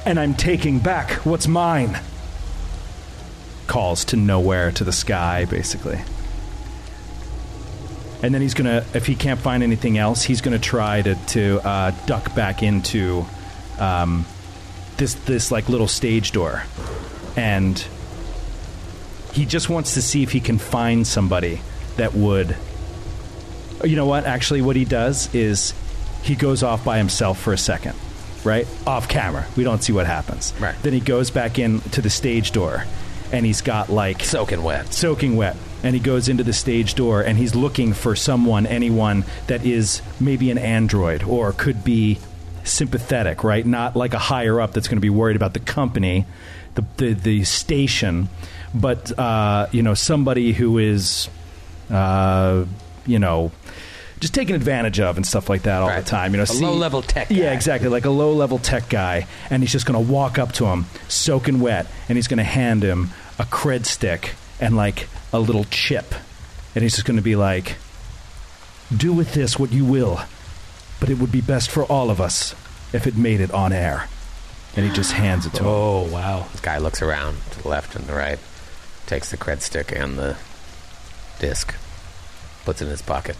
And 0.06 0.20
I'm 0.20 0.34
taking 0.34 0.80
back 0.80 1.12
what's 1.26 1.48
mine. 1.48 2.00
Calls 3.68 4.06
to 4.06 4.18
nowhere 4.18 4.72
to 4.72 4.84
the 4.84 4.92
sky, 4.92 5.46
basically. 5.46 6.00
And 8.22 8.34
then 8.34 8.42
he's 8.42 8.54
gonna, 8.54 8.86
if 8.94 9.06
he 9.06 9.16
can't 9.16 9.40
find 9.40 9.64
anything 9.64 9.98
else, 9.98 10.24
he's 10.24 10.42
gonna 10.42 10.60
try 10.60 11.02
to 11.02 11.16
to 11.16 11.60
uh, 11.68 11.92
duck 12.06 12.34
back 12.36 12.64
into 12.64 13.26
um, 13.80 14.26
this 14.98 15.14
this 15.14 15.52
like 15.52 15.68
little 15.68 15.90
stage 15.90 16.32
door, 16.32 16.64
and 17.36 17.86
he 19.34 19.46
just 19.46 19.70
wants 19.70 19.96
to 19.96 20.02
see 20.02 20.24
if 20.24 20.32
he 20.32 20.40
can 20.40 20.58
find 20.58 21.06
somebody 21.06 21.62
that 21.98 22.14
would. 22.14 22.56
You 23.84 23.98
know 23.98 24.06
what? 24.06 24.26
Actually, 24.26 24.62
what 24.62 24.78
he 24.78 24.86
does 24.86 25.34
is 25.36 25.74
he 26.22 26.36
goes 26.36 26.64
off 26.64 26.86
by 26.86 26.98
himself 26.98 27.40
for 27.42 27.52
a 27.52 27.58
second, 27.58 27.96
right? 28.44 28.68
Off 28.86 29.08
camera. 29.08 29.46
We 29.56 29.64
don't 29.64 29.84
see 29.84 29.94
what 29.94 30.06
happens. 30.06 30.54
Right. 30.60 30.76
Then 30.84 30.94
he 30.94 31.00
goes 31.00 31.32
back 31.32 31.60
in 31.60 31.82
to 31.92 32.02
the 32.02 32.10
stage 32.10 32.52
door, 32.52 32.86
and 33.32 33.46
he's 33.46 33.62
got 33.62 33.90
like 33.90 34.24
Soaking 34.24 34.64
wet. 34.64 34.94
soaking 34.94 35.36
wet 35.36 35.56
and 35.84 35.94
he 35.96 36.00
goes 36.00 36.30
into 36.30 36.44
the 36.44 36.54
stage 36.54 36.94
door 36.96 37.22
and 37.22 37.38
he's 37.38 37.56
looking 37.56 37.92
for 37.94 38.16
someone 38.16 38.66
anyone 38.66 39.26
that 39.48 39.66
is 39.66 40.02
maybe 40.20 40.50
an 40.52 40.58
android 40.58 41.24
or 41.24 41.52
could 41.52 41.84
be 41.84 42.20
sympathetic 42.64 43.44
right 43.44 43.66
not 43.66 43.96
like 43.96 44.14
a 44.14 44.20
higher 44.20 44.62
up 44.62 44.72
that's 44.72 44.88
going 44.88 44.98
to 44.98 45.02
be 45.02 45.10
worried 45.10 45.36
about 45.36 45.54
the 45.54 45.60
company 45.60 46.26
the 46.76 46.86
the, 46.98 47.14
the 47.14 47.44
station 47.44 48.30
but 48.74 49.18
uh, 49.20 49.68
you 49.72 49.82
know 49.84 49.94
somebody 49.94 50.54
who 50.54 50.78
is 50.78 51.28
uh, 51.92 52.64
you 53.06 53.20
know 53.20 53.52
just 54.24 54.34
taken 54.34 54.56
advantage 54.56 55.00
of 55.00 55.18
and 55.18 55.26
stuff 55.28 55.50
like 55.50 55.64
that 55.64 55.82
all 55.82 55.88
Right. 55.90 56.04
the 56.04 56.10
time 56.10 56.32
you 56.34 56.38
know 56.38 56.46
A 56.50 56.54
low-level 56.54 57.02
tech 57.04 57.30
yeah 57.30 57.54
exactly 57.54 57.90
like 57.90 58.06
a 58.06 58.10
low 58.10 58.34
level 58.34 58.58
tech 58.58 58.90
guy 58.90 59.28
and 59.50 59.62
he's 59.62 59.72
just 59.72 59.86
going 59.86 60.04
to 60.04 60.12
walk 60.12 60.40
up 60.40 60.54
to 60.54 60.66
him 60.66 60.86
soaking 61.08 61.60
wet 61.60 61.88
and 62.10 62.18
he's 62.18 62.28
going 62.28 62.38
to 62.40 62.44
hand 62.44 62.84
him 62.84 63.10
a 63.40 63.44
cred 63.44 63.86
stick 63.86 64.34
and 64.60 64.76
like 64.76 65.08
a 65.32 65.40
little 65.40 65.66
chip 65.66 66.14
and 66.76 66.84
he's 66.84 66.94
just 66.96 67.06
going 67.06 67.18
to 67.18 67.24
be 67.24 67.36
like 67.36 67.76
do 68.96 69.12
with 69.14 69.34
this 69.34 69.58
what 69.60 69.72
you 69.72 69.86
will 69.86 70.20
but 71.00 71.10
it 71.10 71.18
would 71.20 71.32
be 71.32 71.42
best 71.42 71.70
for 71.70 71.84
all 71.86 72.10
of 72.10 72.22
us 72.22 72.54
if 72.94 73.06
it 73.08 73.18
made 73.18 73.42
it 73.42 73.52
on 73.52 73.74
air 73.74 74.08
and 74.76 74.86
he 74.86 74.92
just 74.92 75.12
hands 75.12 75.46
it 75.46 75.54
to 75.54 75.60
him 75.64 75.68
Oh, 75.68 76.04
wow. 76.12 76.46
This 76.52 76.62
guy 76.62 76.78
looks 76.80 77.02
around 77.02 77.38
to 77.52 77.62
the 77.64 77.68
left 77.70 77.96
and 77.96 78.06
the 78.08 78.14
right, 78.14 78.40
takes 79.06 79.30
the 79.30 79.38
cred 79.38 79.62
stick 79.62 79.92
and 79.96 80.18
the 80.18 80.36
disc. 81.40 81.76
Puts 82.66 82.82
it 82.82 82.86
in 82.86 82.90
his 82.92 83.02
pocket. 83.04 83.36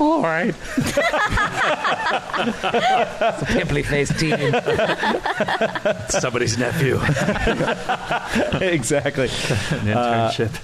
All 0.00 0.22
right. 0.22 0.54
It's 2.36 3.42
a 3.42 3.46
pimply 3.46 3.82
faced 3.82 4.18
teen. 4.18 4.52
Somebody's 6.08 6.58
nephew. 6.58 6.96
exactly. 8.66 9.26
An 9.26 9.86
internship. 9.86 10.60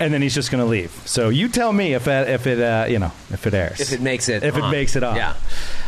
And 0.00 0.12
then 0.12 0.22
he's 0.22 0.34
just 0.34 0.50
going 0.50 0.62
to 0.62 0.68
leave. 0.68 0.90
So 1.04 1.28
you 1.28 1.48
tell 1.48 1.72
me 1.72 1.94
if 1.94 2.08
it, 2.08 2.28
if 2.28 2.46
it 2.46 2.60
uh, 2.60 2.86
you 2.88 2.98
know 2.98 3.12
if 3.30 3.46
it 3.46 3.54
airs. 3.54 3.80
if 3.80 3.92
it 3.92 4.00
makes 4.00 4.28
it 4.28 4.42
If 4.42 4.56
it 4.56 4.68
makes 4.68 4.96
it 4.96 5.02
on. 5.02 5.16
yeah 5.16 5.34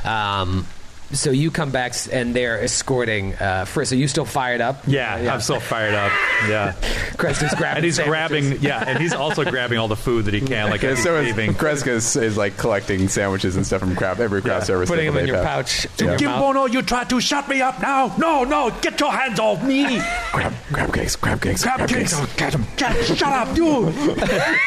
um, 0.05 0.66
so 1.13 1.31
you 1.31 1.51
come 1.51 1.71
back 1.71 1.95
and 2.13 2.35
they're 2.35 2.61
escorting 2.63 3.35
uh, 3.35 3.65
Friss. 3.67 3.93
Are 3.93 3.97
you 3.97 4.09
still 4.09 4.25
fired 4.25 4.61
up? 4.61 4.83
yeah, 4.87 5.33
I'm 5.33 5.41
still 5.41 5.61
fired 5.61 5.95
up. 5.95 6.11
Yeah. 6.49 6.73
Creston's 7.17 7.55
grabbing 7.55 7.77
And 7.77 7.85
he's 7.85 7.97
sandwiches. 7.97 8.29
grabbing, 8.53 8.61
yeah, 8.63 8.85
and 8.87 8.99
he's 8.99 9.13
also 9.15 9.45
grabbing 9.51 9.79
all 9.79 9.89
the 9.89 9.97
food 9.97 10.27
that 10.27 10.35
he 10.35 10.41
can. 10.41 10.69
Like, 10.71 10.83
Yeah, 10.83 10.91
as 10.91 10.99
he's 10.99 11.05
so 11.05 11.19
leaving. 11.21 11.55
Kreska 11.55 11.89
is, 11.89 12.17
is 12.17 12.37
like 12.37 12.57
collecting 12.59 13.09
sandwiches 13.09 13.57
and 13.57 13.65
stuff 13.67 13.81
from 13.81 13.95
craft 13.97 14.21
every 14.21 14.43
craft 14.43 14.63
Yeah. 14.63 14.67
service. 14.67 14.89
putting 14.91 15.07
them 15.07 15.17
in 15.17 15.27
your 15.27 15.37
have. 15.37 15.45
pouch. 15.47 15.87
in 16.01 16.07
Yeah. 16.07 16.19
your 16.19 16.31
mouth. 16.31 16.55
Kimbono, 16.57 16.73
you 16.73 16.83
try 16.83 17.05
to 17.05 17.21
shut 17.21 17.49
me 17.49 17.63
up 17.63 17.81
now. 17.81 18.15
No, 18.19 18.45
no, 18.45 18.71
get 18.83 18.99
your 19.01 19.13
hands 19.13 19.39
off 19.41 19.63
me. 19.63 20.01
Crab, 20.33 20.53
crab 20.73 20.93
cakes, 20.93 21.17
crab 21.17 21.41
cakes, 21.41 21.63
Crab 21.63 21.89
cakes. 21.89 22.13
Oh, 22.15 22.29
get 22.37 22.55
him. 22.55 22.67
Get, 22.77 23.05
shut 23.07 23.23
up, 23.33 23.57
you. 23.57 23.93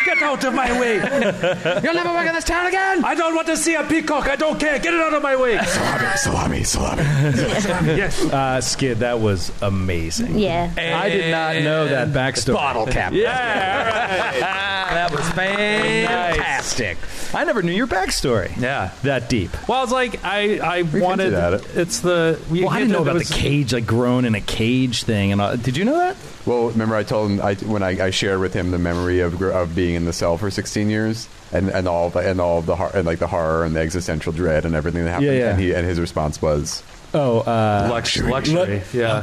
Get 0.05 0.21
out 0.23 0.43
of 0.43 0.53
my 0.53 0.79
way. 0.79 0.95
You'll 1.83 1.93
never 1.93 2.13
work 2.13 2.27
in 2.27 2.33
this 2.33 2.43
town 2.45 2.65
again. 2.67 3.03
I 3.05 3.13
don't 3.15 3.35
want 3.35 3.47
to 3.47 3.57
see 3.57 3.75
a 3.75 3.83
peacock. 3.83 4.27
I 4.27 4.35
don't 4.35 4.59
care. 4.59 4.79
Get 4.79 4.93
it 4.93 4.99
out 4.99 5.13
of 5.13 5.21
my 5.21 5.35
way. 5.35 5.57
Salami, 5.65 6.07
salami, 6.29 6.63
salami. 6.63 7.01
yes. 7.97 8.23
uh, 8.25 8.61
Skid, 8.61 8.99
that 8.99 9.19
was 9.19 9.51
amazing. 9.61 10.37
Yeah. 10.37 10.71
I 10.77 11.09
did 11.09 11.31
not 11.31 11.55
know 11.63 11.87
that 11.87 12.09
backstory. 12.09 12.53
Bottle 12.53 12.85
cap. 12.85 13.13
that 14.89 15.11
was 15.11 15.27
fantastic. 15.31 16.97
I 17.33 17.43
never 17.43 17.61
knew 17.61 17.71
your 17.71 17.87
backstory. 17.87 18.55
Yeah. 18.59 18.91
That 19.03 19.29
deep. 19.29 19.51
Well, 19.67 19.83
it's 19.83 19.91
like 19.91 20.23
I, 20.25 20.57
I 20.59 20.81
wanted. 20.83 21.25
hinted 21.25 21.33
at 21.35 21.53
it. 21.53 21.65
It's 21.75 21.99
the. 21.99 22.39
We 22.49 22.61
Well, 22.63 22.69
I 22.71 22.79
didn't 22.79 22.91
know 22.91 23.01
about 23.01 23.11
it 23.17 23.25
the 23.27 23.33
was- 23.35 23.41
cage, 23.41 23.73
like 23.73 23.85
grown 23.85 24.25
in 24.25 24.35
a 24.35 24.41
cage 24.41 25.03
thing. 25.03 25.31
And 25.31 25.41
all. 25.41 25.55
did 25.57 25.77
you 25.77 25.85
know 25.85 25.97
that? 25.97 26.15
Well, 26.45 26.69
remember 26.69 26.95
I 26.95 27.03
told 27.03 27.31
him 27.31 27.41
I, 27.41 27.53
when 27.55 27.83
I, 27.83 28.05
I 28.07 28.09
shared 28.09 28.39
with 28.39 28.53
him 28.53 28.71
the 28.71 28.79
memory 28.79 29.19
of 29.19 29.37
gr- 29.37 29.51
of 29.51 29.75
being 29.75 29.95
in 29.95 30.05
the 30.05 30.13
cell 30.13 30.37
for 30.37 30.49
16 30.49 30.89
years 30.89 31.27
and, 31.51 31.69
and 31.69 31.87
all 31.87 32.09
the 32.09 32.19
and 32.19 32.39
all 32.41 32.61
the 32.61 32.75
hor- 32.75 32.91
and 32.95 33.05
like 33.05 33.19
the 33.19 33.27
horror 33.27 33.65
and 33.65 33.75
the 33.75 33.79
existential 33.81 34.31
dread 34.31 34.65
and 34.65 34.73
everything 34.73 35.03
that 35.03 35.11
happened. 35.11 35.27
Yeah, 35.27 35.33
yeah. 35.37 35.49
And 35.51 35.59
he 35.59 35.73
and 35.73 35.85
his 35.85 35.99
response 35.99 36.41
was, 36.41 36.81
Oh, 37.13 37.39
uh, 37.39 37.87
luxury. 37.89 38.31
Luxury. 38.31 38.81
Yeah. 38.93 39.13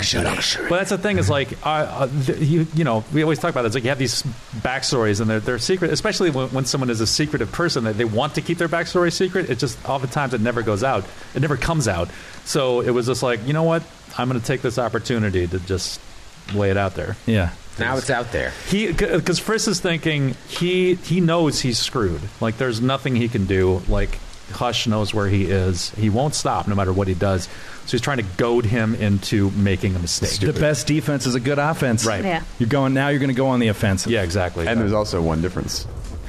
But 0.69 0.77
that's 0.79 0.91
the 0.91 0.99
thing 0.99 1.19
is 1.19 1.31
like, 1.31 1.53
uh, 1.65 1.69
uh, 1.69 2.09
th- 2.27 2.39
you, 2.41 2.67
you 2.75 2.85
know, 2.85 3.05
we 3.13 3.23
always 3.23 3.39
talk 3.39 3.51
about 3.51 3.63
this. 3.63 3.75
Like 3.75 3.85
you 3.85 3.91
have 3.91 3.99
these 3.99 4.23
backstories 4.61 5.21
and 5.21 5.31
they're, 5.31 5.41
they're 5.41 5.59
secret, 5.59 5.93
especially 5.93 6.31
when, 6.31 6.49
when 6.49 6.65
someone 6.65 6.91
is 6.91 7.01
a 7.01 7.07
secretive 7.07 7.53
person 7.53 7.85
that 7.85 7.97
they 7.97 8.05
want 8.05 8.35
to 8.35 8.41
keep 8.41 8.59
their 8.59 8.69
backstory 8.69 9.13
secret. 9.13 9.51
It 9.51 9.59
just 9.59 9.79
oftentimes 9.89 10.35
it 10.35 10.41
never 10.41 10.63
goes 10.63 10.83
out. 10.83 11.05
It 11.35 11.41
never 11.43 11.57
comes 11.57 11.87
out. 11.87 12.09
So 12.45 12.81
it 12.81 12.91
was 12.91 13.07
just 13.07 13.23
like, 13.23 13.47
you 13.47 13.53
know 13.53 13.63
what? 13.65 13.83
I'm 14.19 14.29
going 14.29 14.41
to 14.41 14.47
take 14.47 14.63
this 14.63 14.79
opportunity 14.79 15.47
to 15.47 15.59
just 15.61 16.01
lay 16.55 16.71
it 16.71 16.77
out 16.77 16.95
there. 16.95 17.17
yeah. 17.27 17.51
Now 17.79 17.99
it's 17.99 18.09
out 18.09 18.33
there. 18.33 18.55
He 18.69 18.91
because 18.91 19.39
Friss 19.39 19.69
is 19.69 19.81
thinking 19.81 20.35
he 20.49 20.95
he 20.95 21.21
knows 21.21 21.61
he's 21.61 21.79
screwed. 21.79 22.23
Like 22.41 22.57
there's 22.57 22.81
nothing 22.81 23.15
he 23.15 23.29
can 23.29 23.45
do. 23.45 23.83
Like 23.87 24.19
Hush 24.51 24.87
knows 24.87 25.13
where 25.13 25.29
he 25.29 25.45
is. 25.45 25.91
He 25.91 26.09
won't 26.09 26.35
stop 26.35 26.69
no 26.69 26.75
matter 26.75 26.91
what 26.91 27.07
he 27.07 27.13
does. 27.13 27.51
So 27.87 27.93
he's 27.93 28.01
trying 28.01 28.19
to 28.19 28.25
goad 28.37 28.65
him 28.67 28.95
into 28.97 29.51
making 29.53 29.95
a 29.95 29.99
mistake. 30.01 30.41
The 30.41 30.59
best 30.59 30.87
defense 30.87 31.25
is 31.27 31.35
a 31.37 31.41
good 31.41 31.59
offense. 31.59 32.05
Right. 32.05 32.25
Yeah. 32.25 32.43
You're 32.59 32.69
going 32.69 32.95
now. 32.95 33.09
You're 33.09 33.21
going 33.21 33.29
to 33.31 33.35
go 33.35 33.47
on 33.47 33.61
the 33.61 33.69
offensive. 33.69 34.11
Yeah, 34.13 34.23
exactly. 34.23 34.67
and 34.67 34.81
there's 34.81 34.93
also 34.93 35.23
one 35.23 35.41
difference. 35.41 35.85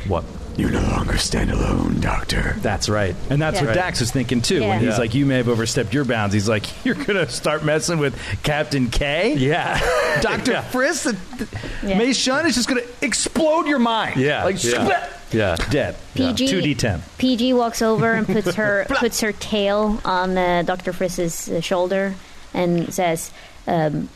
what? 0.07 0.23
You 0.55 0.69
no 0.71 0.81
longer 0.81 1.17
stand 1.17 1.51
alone, 1.51 1.99
Doctor. 1.99 2.55
That's 2.61 2.89
right. 2.89 3.15
And 3.29 3.39
that's 3.39 3.59
Yeah. 3.59 3.67
what 3.67 3.75
Dax 3.75 3.99
was 3.99 4.09
thinking 4.11 4.41
too. 4.41 4.59
Yeah. 4.61 4.69
When 4.69 4.79
he's 4.79 4.89
Yeah. 4.89 4.97
like, 4.97 5.13
"You 5.13 5.25
may 5.27 5.37
have 5.37 5.49
overstepped 5.49 5.93
your 5.93 6.03
bounds." 6.03 6.33
He's 6.33 6.49
like, 6.49 6.65
"You're 6.83 6.95
gonna 6.95 7.29
start 7.29 7.63
messing 7.63 7.99
with 7.99 8.15
Captain 8.41 8.89
K, 8.89 9.35
Yeah. 9.37 9.79
Doctor 10.21 10.51
Yeah. 10.53 10.63
Friss, 10.71 11.03
the, 11.03 11.45
the 11.45 11.47
Yeah. 11.89 11.97
May 11.99 12.11
Shun 12.13 12.47
is 12.47 12.55
just 12.55 12.67
gonna 12.67 12.81
explode 13.03 13.67
your 13.67 13.77
mind." 13.77 14.19
Yeah. 14.19 14.45
like 14.45 14.63
Yeah. 14.63 15.07
Yeah. 15.31 15.55
dead. 15.69 15.95
PG 16.15 16.47
Two 16.47 16.61
D 16.61 16.75
ten. 16.75 17.01
PG 17.17 17.53
walks 17.53 17.81
over 17.81 18.13
and 18.13 18.25
puts 18.25 18.55
her 18.55 18.85
puts 18.89 19.21
her 19.21 19.31
tail 19.31 19.99
on 20.05 20.37
uh, 20.37 20.63
Doctor 20.63 20.91
Friss's 20.93 21.49
uh, 21.49 21.61
shoulder 21.61 22.15
and 22.53 22.93
says, 22.93 23.31
um, 23.67 24.09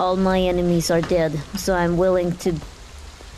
"All 0.00 0.16
my 0.16 0.40
enemies 0.40 0.90
are 0.90 1.00
dead, 1.00 1.38
so 1.56 1.74
I'm 1.74 1.96
willing 1.96 2.36
to 2.38 2.54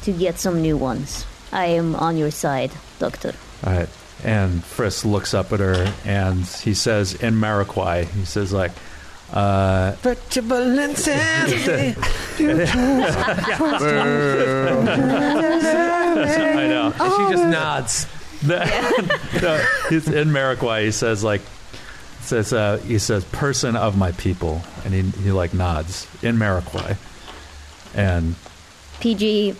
to 0.02 0.12
get 0.12 0.38
some 0.38 0.62
new 0.62 0.76
ones. 0.76 1.26
I 1.52 1.66
am 1.66 1.94
on 1.96 2.16
your 2.16 2.30
side, 2.30 2.72
Doctor." 2.98 3.34
All 3.64 3.72
right. 3.72 3.88
And 4.24 4.62
Friss 4.62 5.04
looks 5.04 5.32
up 5.32 5.52
at 5.52 5.60
her 5.60 5.94
and 6.04 6.44
he 6.44 6.74
says 6.74 7.14
in 7.14 7.34
Mariquai, 7.34 8.04
he 8.04 8.24
says 8.24 8.52
like, 8.52 8.72
uh, 9.32 9.94
I 16.56 16.66
know. 16.66 16.92
And 16.98 17.12
she 17.12 17.34
just 17.34 17.46
nods. 17.46 18.06
no, 18.46 19.66
he's 19.90 20.08
in 20.08 20.28
Mariquai. 20.28 20.84
He 20.84 20.90
says 20.92 21.22
like, 21.22 21.42
says 22.20 22.52
uh, 22.52 22.78
he 22.78 22.98
says 22.98 23.24
person 23.26 23.76
of 23.76 23.98
my 23.98 24.12
people, 24.12 24.62
and 24.84 24.94
he 24.94 25.02
he 25.22 25.30
like 25.30 25.52
nods 25.52 26.06
in 26.22 26.36
Mariquai, 26.36 26.96
and 27.94 28.34
PG 29.00 29.56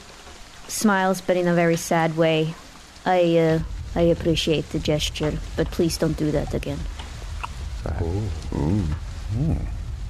smiles, 0.69 1.21
but 1.21 1.37
in 1.37 1.47
a 1.47 1.55
very 1.55 1.77
sad 1.77 2.17
way. 2.17 2.55
I 3.05 3.37
uh, 3.37 3.59
I 3.95 4.03
appreciate 4.03 4.71
the 4.71 4.79
gesture, 4.79 5.39
but 5.57 5.71
please 5.71 5.99
don't 5.99 6.17
do 6.17 6.31
that 6.31 6.55
again. 6.55 6.79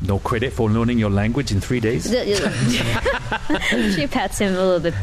No 0.00 0.18
credit 0.20 0.52
for 0.52 0.70
learning 0.70 0.98
your 0.98 1.10
language 1.10 1.50
in 1.52 1.60
three 1.60 1.80
days. 1.80 2.04
she 3.94 4.06
pats 4.06 4.38
him 4.38 4.54
a 4.54 4.56
little 4.64 4.80
bit, 4.80 4.94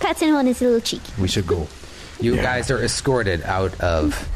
pats 0.00 0.20
him 0.20 0.34
on 0.34 0.46
his 0.46 0.60
little 0.60 0.80
cheek. 0.80 1.02
We 1.18 1.28
should 1.28 1.46
go. 1.46 1.66
You 2.20 2.36
guys 2.36 2.70
are 2.70 2.82
escorted 2.82 3.42
out 3.42 3.78
of 3.80 4.28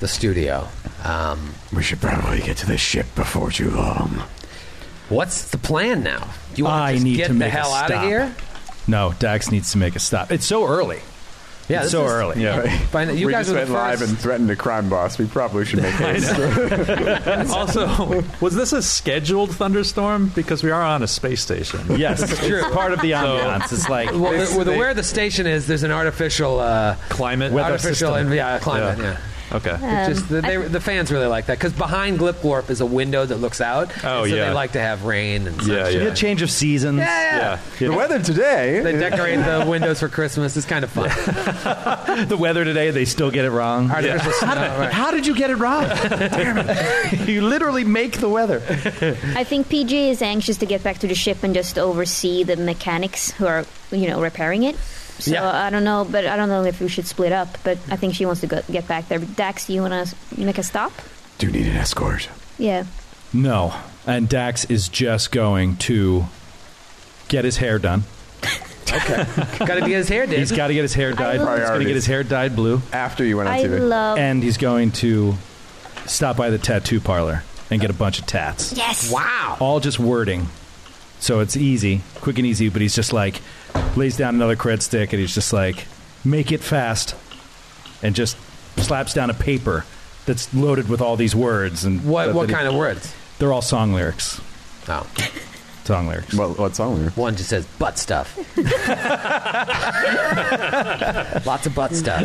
the 0.00 0.08
studio. 0.08 0.68
Um, 1.04 1.54
We 1.72 1.82
should 1.82 2.00
probably 2.00 2.40
get 2.40 2.56
to 2.58 2.66
the 2.66 2.76
ship 2.78 3.06
before 3.14 3.50
too 3.50 3.70
long. 3.70 4.22
what's 5.08 5.50
the 5.50 5.58
plan 5.58 6.02
now? 6.02 6.28
Do 6.54 6.58
You 6.62 6.64
want 6.64 6.82
I 6.82 6.90
to 6.92 6.94
just 6.96 7.04
need 7.04 7.16
get 7.16 7.26
to 7.28 7.32
the 7.34 7.38
make 7.38 7.48
a 7.48 7.50
hell 7.50 7.72
out 7.72 7.90
of 7.90 7.96
stop. 7.96 8.04
here? 8.04 8.34
No, 8.88 9.14
Dax 9.18 9.50
needs 9.50 9.72
to 9.72 9.78
make 9.78 9.94
a 9.96 10.00
stop. 10.00 10.30
It's 10.32 10.44
so 10.46 10.66
early. 10.66 11.00
Yeah, 11.68 11.82
this 11.82 11.92
so 11.92 12.04
is- 12.04 12.12
early. 12.12 12.42
Yeah, 12.42 12.62
Find 12.88 13.08
that 13.10 13.16
you 13.16 13.26
we 13.26 13.32
guys 13.32 13.46
just 13.46 13.56
are 13.56 13.64
the 13.64 13.72
went 13.72 13.82
live 14.00 14.02
and 14.02 14.18
threatened 14.18 14.50
a 14.50 14.56
crime 14.56 14.88
boss. 14.88 15.18
We 15.18 15.26
probably 15.26 15.64
should 15.64 15.80
make 15.82 15.94
haste. 15.94 16.34
Also, 17.54 18.22
was 18.40 18.54
this 18.54 18.72
a 18.72 18.82
scheduled 18.82 19.54
thunderstorm? 19.54 20.28
Because 20.34 20.62
we 20.62 20.70
are 20.70 20.82
on 20.82 21.02
a 21.02 21.06
space 21.06 21.40
station. 21.40 21.80
Yes, 21.98 22.22
it's 22.22 22.68
part 22.74 22.92
of 22.92 23.00
the 23.00 23.12
ambiance. 23.12 23.72
It's 23.72 23.88
like 23.88 24.10
Well, 24.12 24.32
the, 24.32 24.58
the, 24.58 24.64
they- 24.72 24.76
where 24.78 24.94
the 24.94 25.02
station 25.02 25.46
is, 25.46 25.66
there's 25.66 25.82
an 25.82 25.90
artificial, 25.92 26.60
uh, 26.60 26.96
Climate. 27.08 27.52
artificial, 27.52 28.14
and 28.14 28.32
yeah, 28.32 28.58
climate. 28.58 28.98
Yeah. 28.98 29.04
Yeah. 29.04 29.18
Okay. 29.54 29.70
It 29.80 30.08
just 30.08 30.22
um, 30.22 30.28
the, 30.28 30.40
they, 30.42 30.56
the 30.56 30.80
fans 30.80 31.12
really 31.12 31.26
like 31.26 31.46
that 31.46 31.58
because 31.58 31.72
behind 31.72 32.18
Glipglorp 32.18 32.70
is 32.70 32.80
a 32.80 32.86
window 32.86 33.24
that 33.24 33.36
looks 33.36 33.60
out. 33.60 33.92
Oh, 34.04 34.22
and 34.22 34.30
so 34.30 34.36
yeah. 34.36 34.48
they 34.48 34.52
like 34.54 34.72
to 34.72 34.80
have 34.80 35.04
rain 35.04 35.46
and 35.46 35.56
Yeah, 35.62 35.84
sunshine. 35.84 36.02
yeah. 36.02 36.08
a 36.08 36.14
change 36.14 36.42
of 36.42 36.50
seasons. 36.50 36.98
Yeah, 36.98 37.60
Yeah. 37.80 37.88
the 37.88 37.94
weather 37.96 38.18
today. 38.20 38.80
They 38.80 38.92
decorate 38.98 39.38
the 39.38 39.64
windows 39.68 40.00
for 40.00 40.08
Christmas. 40.08 40.56
It's 40.56 40.66
kind 40.66 40.84
of 40.84 40.90
fun. 40.90 41.10
The 42.28 42.36
weather 42.36 42.64
today, 42.64 42.90
they 42.90 43.04
still 43.04 43.30
get 43.30 43.44
it 43.44 43.50
wrong. 43.50 43.90
Artificial 43.90 44.32
snow. 44.32 44.48
right. 44.54 44.92
How 44.92 45.10
did 45.10 45.26
you 45.26 45.34
get 45.34 45.50
it 45.50 45.56
wrong? 45.56 45.84
Damn 46.08 46.58
it. 46.68 47.28
You 47.28 47.42
literally 47.42 47.84
make 47.84 48.18
the 48.18 48.28
weather. 48.28 48.62
I 49.34 49.44
think 49.44 49.68
PG 49.68 50.10
is 50.10 50.22
anxious 50.22 50.56
to 50.58 50.66
get 50.66 50.82
back 50.82 50.98
to 50.98 51.06
the 51.06 51.14
ship 51.14 51.42
and 51.42 51.54
just 51.54 51.78
oversee 51.78 52.42
the 52.44 52.56
mechanics 52.56 53.30
who 53.32 53.46
are, 53.46 53.64
you 53.90 54.08
know, 54.08 54.20
repairing 54.22 54.62
it. 54.64 54.76
So 55.18 55.30
Yeah. 55.32 55.48
I 55.48 55.70
don't 55.70 55.84
know, 55.84 56.06
but 56.10 56.26
I 56.26 56.36
don't 56.36 56.48
know 56.48 56.64
if 56.64 56.80
we 56.80 56.88
should 56.88 57.06
split 57.06 57.32
up. 57.32 57.56
But 57.64 57.78
I 57.90 57.96
think 57.96 58.14
she 58.14 58.26
wants 58.26 58.40
to 58.42 58.46
go, 58.46 58.62
get 58.70 58.86
back 58.88 59.08
there. 59.08 59.18
Dax, 59.18 59.66
do 59.66 59.72
you 59.72 59.80
want 59.82 60.08
to 60.08 60.14
make 60.40 60.58
a 60.58 60.62
stop? 60.62 60.92
Do 61.38 61.46
you 61.46 61.52
need 61.52 61.66
an 61.66 61.76
escort? 61.76 62.28
Yeah. 62.58 62.84
No. 63.32 63.74
And 64.06 64.28
Dax 64.28 64.64
is 64.66 64.88
just 64.88 65.32
going 65.32 65.76
to 65.78 66.26
get 67.28 67.44
his 67.44 67.56
hair 67.58 67.78
done. 67.78 68.04
Okay, 68.86 69.24
got 69.64 69.74
to 69.76 69.84
be 69.84 69.92
his 69.92 70.08
hair 70.08 70.24
did. 70.26 70.38
He's 70.38 70.52
got 70.52 70.68
to 70.68 70.74
get 70.74 70.82
his 70.82 70.94
hair 70.94 71.10
dyed. 71.12 71.40
love- 71.40 71.58
He's 71.58 71.68
going 71.68 71.80
to 71.80 71.86
get 71.86 71.94
his 71.96 72.06
hair 72.06 72.22
dyed 72.22 72.54
blue. 72.54 72.80
After 72.92 73.24
you 73.24 73.38
went 73.38 73.48
on 73.48 73.54
I 73.56 73.64
TV. 73.64 73.80
love. 73.88 74.18
And 74.18 74.40
he's 74.40 74.56
going 74.58 74.92
to 74.92 75.34
stop 76.06 76.36
by 76.36 76.50
the 76.50 76.58
tattoo 76.58 77.00
parlor 77.00 77.42
and 77.72 77.80
get 77.80 77.90
a 77.90 77.94
bunch 77.94 78.20
of 78.20 78.26
tats. 78.26 78.72
yes. 78.76 79.10
wow. 79.10 79.56
All 79.58 79.80
just 79.80 79.98
wording. 79.98 80.46
So 81.18 81.40
it's 81.40 81.56
easy, 81.56 82.02
quick 82.16 82.36
and 82.38 82.46
easy, 82.46 82.68
but 82.68 82.82
he's 82.82 82.94
just 82.94 83.12
like, 83.12 83.40
lays 83.96 84.16
down 84.16 84.34
another 84.34 84.56
cred 84.56 84.82
stick 84.82 85.12
and 85.12 85.20
he's 85.20 85.34
just 85.34 85.52
like, 85.52 85.86
make 86.24 86.52
it 86.52 86.60
fast. 86.60 87.14
And 88.02 88.14
just 88.14 88.36
slaps 88.76 89.14
down 89.14 89.30
a 89.30 89.34
paper 89.34 89.84
that's 90.26 90.52
loaded 90.54 90.88
with 90.88 91.00
all 91.00 91.16
these 91.16 91.34
words. 91.34 91.84
And 91.84 92.04
What 92.04 92.34
what 92.34 92.48
he- 92.48 92.54
kind 92.54 92.68
of 92.68 92.74
words? 92.74 93.14
They're 93.38 93.52
all 93.52 93.62
song 93.62 93.94
lyrics. 93.94 94.40
Oh. 94.88 95.06
song 95.84 96.08
lyrics. 96.08 96.34
What, 96.34 96.58
what 96.58 96.76
song? 96.76 97.04
were- 97.04 97.10
One 97.12 97.36
just 97.36 97.48
says 97.50 97.66
butt 97.78 97.98
stuff. 97.98 98.36
Lots 101.46 101.66
of 101.66 101.74
butt 101.74 101.94
stuff. 101.94 102.24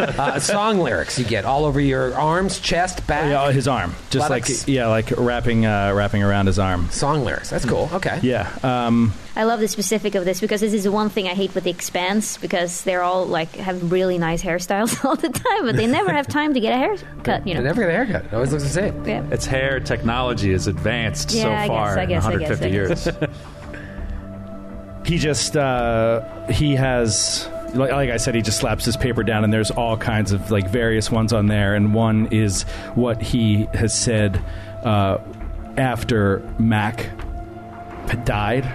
Uh, 0.00 0.38
song 0.40 0.78
lyrics 0.78 1.18
you 1.18 1.24
get 1.24 1.44
all 1.44 1.64
over 1.64 1.80
your 1.80 2.14
arms, 2.14 2.60
chest, 2.60 3.06
back. 3.06 3.30
Yeah, 3.30 3.50
his 3.52 3.68
arm, 3.68 3.94
just 4.10 4.28
Buttocks. 4.28 4.60
like 4.62 4.68
yeah, 4.68 4.86
like 4.88 5.10
wrapping 5.16 5.66
uh, 5.66 5.92
wrapping 5.94 6.22
around 6.22 6.46
his 6.46 6.58
arm. 6.58 6.88
Song 6.90 7.24
lyrics. 7.24 7.50
That's 7.50 7.64
cool. 7.64 7.88
Okay. 7.92 8.18
Yeah, 8.22 8.50
um, 8.62 9.12
I 9.34 9.44
love 9.44 9.60
the 9.60 9.68
specific 9.68 10.14
of 10.14 10.24
this 10.24 10.40
because 10.40 10.60
this 10.60 10.74
is 10.74 10.84
the 10.84 10.92
one 10.92 11.08
thing 11.08 11.26
I 11.26 11.34
hate 11.34 11.54
with 11.54 11.64
the 11.64 11.70
Expanse 11.70 12.36
because 12.36 12.82
they're 12.82 13.02
all 13.02 13.24
like 13.26 13.54
have 13.56 13.90
really 13.90 14.18
nice 14.18 14.42
hairstyles 14.42 15.02
all 15.06 15.16
the 15.16 15.30
time, 15.30 15.64
but 15.64 15.76
they 15.76 15.86
never 15.86 16.12
have 16.12 16.26
time 16.28 16.52
to 16.54 16.60
get 16.60 16.72
a 16.74 16.76
haircut. 16.76 17.46
You 17.46 17.54
know, 17.54 17.60
They 17.60 17.68
know. 17.68 17.74
never 17.74 17.80
get 17.82 17.90
a 17.90 17.92
haircut. 17.92 18.24
It 18.26 18.34
always 18.34 18.52
looks 18.52 18.64
the 18.64 18.68
same. 18.70 19.04
Yeah. 19.06 19.24
Its 19.30 19.46
hair 19.46 19.80
technology 19.80 20.52
is 20.52 20.66
advanced 20.66 21.32
Yeah, 21.32 21.42
so 21.42 21.52
I 21.52 21.66
far 21.66 22.06
guess, 22.06 22.24
I 22.26 22.32
in 22.32 22.38
guess, 22.40 22.58
I 22.60 22.68
guess, 22.68 23.06
150 23.06 23.16
I 23.16 23.28
years. 23.28 23.36
he 25.06 25.18
just 25.18 25.56
uh, 25.56 26.46
he 26.48 26.74
has 26.74 27.48
like, 27.74 27.90
like 27.90 28.10
I 28.10 28.18
said, 28.18 28.34
he 28.34 28.42
just 28.42 28.58
slaps 28.58 28.84
his 28.84 28.96
paper 28.98 29.22
down, 29.22 29.44
and 29.44 29.52
there's 29.52 29.70
all 29.70 29.96
kinds 29.96 30.32
of 30.32 30.50
like 30.50 30.68
various 30.68 31.10
ones 31.10 31.32
on 31.32 31.46
there, 31.46 31.74
and 31.74 31.94
one 31.94 32.26
is 32.26 32.64
what 32.94 33.22
he 33.22 33.66
has 33.72 33.98
said 33.98 34.36
uh, 34.84 35.18
after 35.78 36.40
Mac 36.58 37.08
died. 38.24 38.70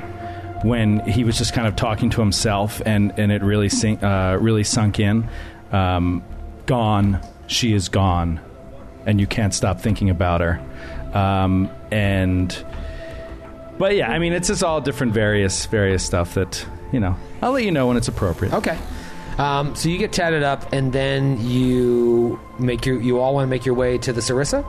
When 0.64 1.00
he 1.02 1.24
was 1.24 1.38
just 1.38 1.54
kind 1.54 1.68
of 1.68 1.76
talking 1.76 2.10
to 2.12 2.22
himself, 2.22 2.82
and, 2.86 3.18
and 3.18 3.32
it 3.32 3.42
really 3.44 3.70
sink, 3.70 4.02
uh, 4.04 4.38
really 4.40 4.64
sunk 4.64 5.00
in. 5.00 5.30
Um, 5.72 6.24
gone, 6.66 7.22
she 7.48 7.74
is 7.74 7.90
gone, 7.90 8.40
and 9.06 9.20
you 9.20 9.28
can't 9.28 9.54
stop 9.54 9.80
thinking 9.82 10.10
about 10.10 10.42
her. 10.42 10.60
Um, 11.14 11.70
and 11.92 12.66
but 13.78 13.96
yeah, 13.96 14.12
I 14.12 14.20
mean, 14.20 14.34
it's 14.34 14.48
just 14.48 14.64
all 14.64 14.82
different, 14.82 15.14
various, 15.14 15.66
various 15.68 16.04
stuff 16.04 16.34
that 16.34 16.66
you 16.92 17.00
know. 17.00 17.16
I'll 17.42 17.52
let 17.52 17.64
you 17.64 17.72
know 17.72 17.88
when 17.88 17.98
it's 17.98 18.08
appropriate. 18.08 18.54
Okay. 18.54 18.78
Um, 19.38 19.76
so 19.76 19.90
you 19.90 20.00
get 20.00 20.12
chatted 20.12 20.44
up, 20.44 20.74
and 20.74 20.92
then 20.92 21.40
you 21.42 22.40
make 22.60 22.86
your 22.86 23.00
you 23.00 23.20
all 23.20 23.34
want 23.34 23.46
to 23.46 23.50
make 23.50 23.66
your 23.66 23.76
way 23.76 23.98
to 24.00 24.12
the 24.12 24.22
Sarissa. 24.22 24.66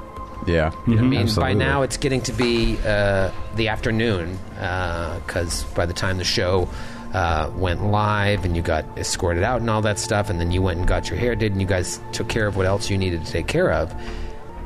Yeah. 0.47 0.73
I 0.87 0.91
mean, 0.91 1.29
by 1.35 1.53
now 1.53 1.83
it's 1.83 1.97
getting 1.97 2.21
to 2.23 2.33
be 2.33 2.79
uh, 2.87 3.31
the 3.57 3.69
afternoon 3.69 4.39
because 4.59 5.65
by 5.75 5.87
the 5.87 5.93
time 5.95 6.19
the 6.19 6.25
show 6.25 6.69
uh, 7.15 7.51
went 7.57 7.85
live 7.85 8.45
and 8.45 8.57
you 8.57 8.63
got 8.63 8.85
escorted 8.99 9.43
out 9.43 9.61
and 9.61 9.71
all 9.71 9.81
that 9.83 9.99
stuff, 9.99 10.31
and 10.31 10.41
then 10.41 10.51
you 10.51 10.61
went 10.61 10.79
and 10.79 10.89
got 10.89 11.09
your 11.09 11.19
hair 11.19 11.35
did, 11.35 11.53
and 11.53 11.61
you 11.61 11.67
guys 11.67 12.01
took 12.13 12.29
care 12.29 12.47
of 12.47 12.57
what 12.57 12.67
else 12.67 12.91
you 12.91 12.99
needed 12.99 13.25
to 13.25 13.33
take 13.33 13.47
care 13.47 13.73
of, 13.73 13.95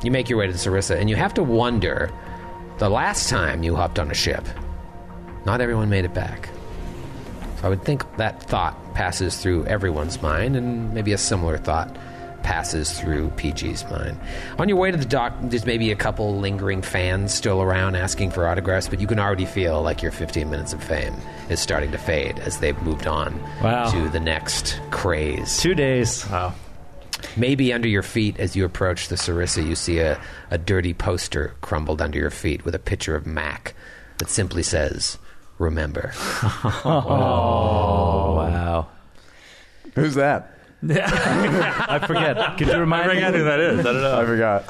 you 0.03 0.11
make 0.11 0.29
your 0.29 0.39
way 0.39 0.47
to 0.47 0.53
Sarissa, 0.53 0.99
and 0.99 1.09
you 1.09 1.15
have 1.15 1.33
to 1.35 1.43
wonder 1.43 2.11
the 2.79 2.89
last 2.89 3.29
time 3.29 3.63
you 3.63 3.75
hopped 3.75 3.99
on 3.99 4.09
a 4.11 4.15
ship, 4.15 4.45
not 5.45 5.61
everyone 5.61 5.89
made 5.89 6.05
it 6.05 6.13
back. 6.13 6.49
So 7.57 7.67
I 7.67 7.69
would 7.69 7.83
think 7.83 8.03
that 8.17 8.41
thought 8.43 8.75
passes 8.93 9.37
through 9.37 9.65
everyone's 9.67 10.21
mind, 10.21 10.55
and 10.55 10.93
maybe 10.93 11.13
a 11.13 11.17
similar 11.17 11.57
thought 11.57 11.95
passes 12.43 12.99
through 12.99 13.29
PG's 13.31 13.89
mind. 13.89 14.19
On 14.59 14.67
your 14.69 14.77
way 14.77 14.91
to 14.91 14.97
the 14.97 15.05
dock, 15.05 15.33
there's 15.41 15.65
maybe 15.65 15.91
a 15.91 15.95
couple 15.95 16.37
lingering 16.37 16.81
fans 16.81 17.33
still 17.33 17.61
around 17.61 17.95
asking 17.95 18.31
for 18.31 18.47
autographs, 18.47 18.87
but 18.87 18.99
you 19.01 19.07
can 19.07 19.19
already 19.19 19.45
feel 19.45 19.81
like 19.81 20.01
your 20.01 20.11
15 20.11 20.49
minutes 20.49 20.73
of 20.73 20.83
fame 20.83 21.15
is 21.49 21.59
starting 21.59 21.91
to 21.91 21.97
fade 21.97 22.37
as 22.39 22.59
they've 22.59 22.79
moved 22.83 23.07
on 23.07 23.41
Wow. 23.63 23.89
to 23.91 24.09
the 24.09 24.19
next 24.19 24.79
craze. 24.91 25.57
Two 25.61 25.73
days. 25.73 26.29
Wow. 26.29 26.53
Maybe 27.37 27.71
under 27.73 27.87
your 27.87 28.03
feet, 28.03 28.37
as 28.39 28.55
you 28.55 28.65
approach 28.65 29.07
the 29.07 29.15
Sarissa, 29.15 29.65
you 29.65 29.75
see 29.75 29.99
a, 29.99 30.19
a 30.51 30.57
dirty 30.57 30.93
poster 30.93 31.53
crumbled 31.61 32.01
under 32.01 32.19
your 32.19 32.29
feet 32.29 32.65
with 32.65 32.75
a 32.75 32.79
picture 32.79 33.15
of 33.15 33.25
Mac 33.25 33.73
that 34.17 34.29
simply 34.29 34.61
says, 34.63 35.17
Remember. 35.57 36.11
oh, 36.85 38.35
Wow. 38.35 38.87
Who's 39.95 40.15
that? 40.15 40.52
I 40.89 41.99
forget. 42.05 42.57
Could 42.57 42.67
you 42.67 42.77
remind 42.77 43.05
I 43.05 43.07
me? 43.07 43.13
forget 43.15 43.33
who 43.35 43.43
that 43.45 43.59
is. 43.59 43.79
I 43.79 43.83
don't 43.83 44.01
know. 44.01 44.19
I 44.19 44.25
forgot. 44.25 44.67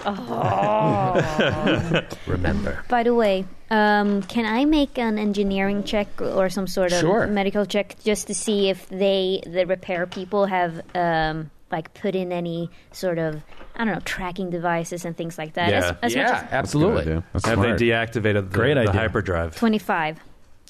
Remember. 2.28 2.84
By 2.90 3.04
the 3.04 3.14
way, 3.16 3.46
um, 3.72 4.22
can 4.24 4.46
I 4.46 4.66
make 4.66 4.98
an 4.98 5.18
engineering 5.18 5.84
check 5.84 6.22
or 6.22 6.50
some 6.50 6.68
sort 6.68 6.92
of 6.92 7.00
Sure. 7.00 7.26
medical 7.28 7.66
check 7.66 7.96
just 8.04 8.28
to 8.28 8.34
see 8.36 8.70
if 8.70 8.88
they, 8.90 9.42
the 9.46 9.66
repair 9.66 10.06
people, 10.06 10.46
have 10.46 10.82
um, 10.96 11.50
like 11.72 11.94
put 11.96 12.14
in 12.16 12.32
any 12.32 12.70
sort 12.92 13.18
of 13.18 13.42
I 13.76 13.86
don't 13.86 13.94
know 13.96 14.02
tracking 14.06 14.52
devices 14.52 15.04
and 15.06 15.18
things 15.18 15.38
like 15.40 15.54
that? 15.54 15.70
Yeah. 15.70 15.78
As, 15.78 15.96
as 16.04 16.14
yeah, 16.16 16.24
much 16.26 16.34
as 16.44 16.52
absolutely. 16.52 17.04
Good 17.06 17.12
idea. 17.14 17.24
That's 17.34 17.46
Have 17.48 17.56
smart. 17.56 17.80
they 17.80 17.86
deactivated 17.88 18.52
the, 18.52 18.58
Great 18.58 18.74
the 18.76 18.82
idea. 18.82 18.94
hyperdrive? 18.94 19.56
twenty-five. 19.56 20.20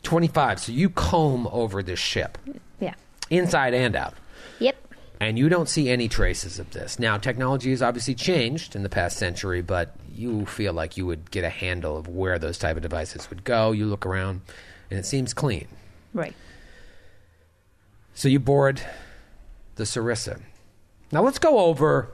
25. 0.04 0.60
So 0.60 0.72
you 0.74 0.90
comb 0.90 1.48
over 1.48 1.82
this 1.82 1.98
ship, 2.00 2.38
Yeah. 2.82 2.94
inside 3.30 3.74
and 3.74 3.96
out. 3.96 4.14
Yep. 4.60 4.76
And 5.28 5.40
you 5.40 5.50
don't 5.50 5.70
see 5.70 5.90
any 5.90 6.08
traces 6.08 6.60
of 6.60 6.72
this. 6.72 7.00
Now, 7.00 7.18
technology 7.18 7.70
has 7.70 7.82
obviously 7.82 8.16
changed 8.16 8.76
in 8.76 8.84
the 8.84 8.90
past 8.90 9.18
century, 9.18 9.62
but 9.62 9.96
you 10.14 10.46
feel 10.46 10.74
like 10.74 10.98
you 10.98 11.06
would 11.06 11.32
get 11.32 11.44
a 11.44 11.50
handle 11.50 11.98
of 11.98 12.08
where 12.08 12.38
those 12.38 12.58
type 12.58 12.76
of 12.76 12.82
devices 12.82 13.30
would 13.30 13.44
go. 13.44 13.72
You 13.72 13.86
look 13.86 14.06
around, 14.06 14.42
and 14.90 15.00
it 15.00 15.06
seems 15.06 15.34
clean. 15.34 15.68
Right. 16.14 16.36
So 18.14 18.28
you 18.28 18.40
board 18.40 18.82
the 19.76 19.84
Sarissa. 19.86 20.42
Now 21.12 21.24
let's 21.24 21.40
go 21.40 21.60
over 21.60 22.10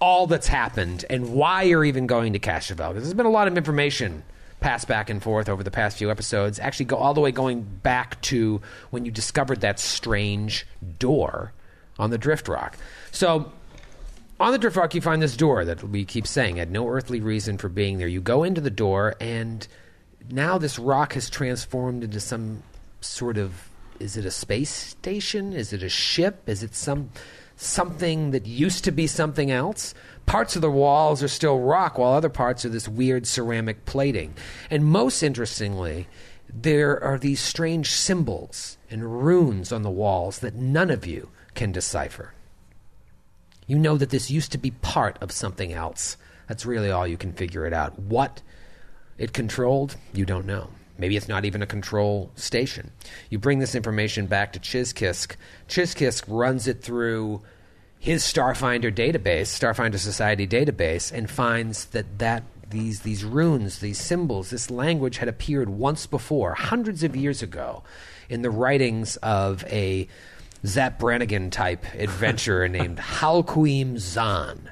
all 0.00 0.26
that's 0.26 0.46
happened 0.46 1.04
and 1.10 1.32
why 1.32 1.62
you're 1.62 1.84
even 1.84 2.06
going 2.06 2.32
to 2.32 2.38
Castrovel. 2.38 2.90
Because 2.90 3.04
there's 3.04 3.14
been 3.14 3.26
a 3.26 3.30
lot 3.30 3.48
of 3.48 3.56
information 3.56 4.22
passed 4.60 4.88
back 4.88 5.08
and 5.08 5.22
forth 5.22 5.48
over 5.48 5.62
the 5.62 5.70
past 5.70 5.98
few 5.98 6.10
episodes. 6.10 6.58
Actually, 6.58 6.86
go 6.86 6.96
all 6.96 7.14
the 7.14 7.20
way 7.20 7.30
going 7.30 7.62
back 7.62 8.20
to 8.22 8.60
when 8.90 9.04
you 9.04 9.10
discovered 9.10 9.60
that 9.60 9.78
strange 9.78 10.66
door 10.98 11.52
on 11.98 12.10
the 12.10 12.18
Drift 12.18 12.48
Rock. 12.48 12.76
So 13.10 13.52
on 14.40 14.52
the 14.52 14.58
Drift 14.58 14.76
Rock, 14.76 14.94
you 14.94 15.00
find 15.00 15.20
this 15.20 15.36
door 15.36 15.64
that 15.64 15.82
we 15.82 16.04
keep 16.04 16.26
saying 16.26 16.56
had 16.56 16.70
no 16.70 16.88
earthly 16.88 17.20
reason 17.20 17.58
for 17.58 17.68
being 17.68 17.98
there. 17.98 18.06
You 18.06 18.20
go 18.20 18.44
into 18.44 18.60
the 18.60 18.70
door, 18.70 19.16
and 19.20 19.66
now 20.30 20.58
this 20.58 20.78
rock 20.78 21.14
has 21.14 21.28
transformed 21.28 22.04
into 22.04 22.20
some 22.20 22.62
sort 23.00 23.36
of 23.36 23.68
is 23.98 24.16
it 24.16 24.24
a 24.24 24.30
space 24.30 24.70
station? 24.70 25.52
Is 25.52 25.72
it 25.72 25.82
a 25.82 25.88
ship? 25.88 26.48
Is 26.48 26.62
it 26.62 26.74
some 26.74 27.10
something 27.56 28.30
that 28.30 28.46
used 28.46 28.84
to 28.84 28.92
be 28.92 29.08
something 29.08 29.50
else? 29.50 29.92
Parts 30.24 30.54
of 30.54 30.62
the 30.62 30.70
walls 30.70 31.22
are 31.22 31.28
still 31.28 31.58
rock, 31.58 31.98
while 31.98 32.12
other 32.12 32.28
parts 32.28 32.64
are 32.64 32.68
this 32.68 32.86
weird 32.86 33.26
ceramic 33.26 33.84
plating. 33.86 34.34
And 34.70 34.84
most 34.84 35.22
interestingly, 35.22 36.06
there 36.48 37.02
are 37.02 37.18
these 37.18 37.40
strange 37.40 37.90
symbols 37.90 38.78
and 38.88 39.24
runes 39.24 39.72
on 39.72 39.82
the 39.82 39.90
walls 39.90 40.38
that 40.40 40.54
none 40.54 40.90
of 40.90 41.06
you 41.06 41.30
can 41.58 41.72
decipher. 41.72 42.32
You 43.66 43.78
know 43.78 43.98
that 43.98 44.10
this 44.10 44.30
used 44.30 44.52
to 44.52 44.58
be 44.58 44.70
part 44.70 45.18
of 45.20 45.32
something 45.32 45.72
else. 45.72 46.16
That's 46.46 46.64
really 46.64 46.88
all 46.88 47.06
you 47.06 47.16
can 47.16 47.32
figure 47.32 47.66
it 47.66 47.72
out. 47.72 47.98
What 47.98 48.42
it 49.18 49.32
controlled, 49.32 49.96
you 50.14 50.24
don't 50.24 50.46
know. 50.46 50.70
Maybe 50.96 51.16
it's 51.16 51.26
not 51.26 51.44
even 51.44 51.60
a 51.60 51.66
control 51.66 52.30
station. 52.36 52.92
You 53.28 53.40
bring 53.40 53.58
this 53.58 53.74
information 53.74 54.26
back 54.26 54.52
to 54.52 54.60
Chiskisk. 54.60 55.34
Chiskisk 55.68 56.24
runs 56.28 56.68
it 56.68 56.80
through 56.80 57.42
his 57.98 58.22
Starfinder 58.22 58.94
database, 58.94 59.50
Starfinder 59.50 59.98
Society 59.98 60.46
database, 60.46 61.12
and 61.12 61.28
finds 61.28 61.86
that, 61.86 62.18
that 62.20 62.44
these, 62.70 63.00
these 63.00 63.24
runes, 63.24 63.80
these 63.80 63.98
symbols, 63.98 64.50
this 64.50 64.70
language 64.70 65.18
had 65.18 65.28
appeared 65.28 65.68
once 65.68 66.06
before, 66.06 66.54
hundreds 66.54 67.02
of 67.02 67.16
years 67.16 67.42
ago, 67.42 67.82
in 68.28 68.42
the 68.42 68.50
writings 68.50 69.16
of 69.16 69.64
a 69.64 70.06
Zapp 70.66 70.98
Brannigan 70.98 71.50
type 71.50 71.84
adventurer 71.94 72.68
named 72.68 72.98
Halquim 72.98 73.98
Zahn 73.98 74.70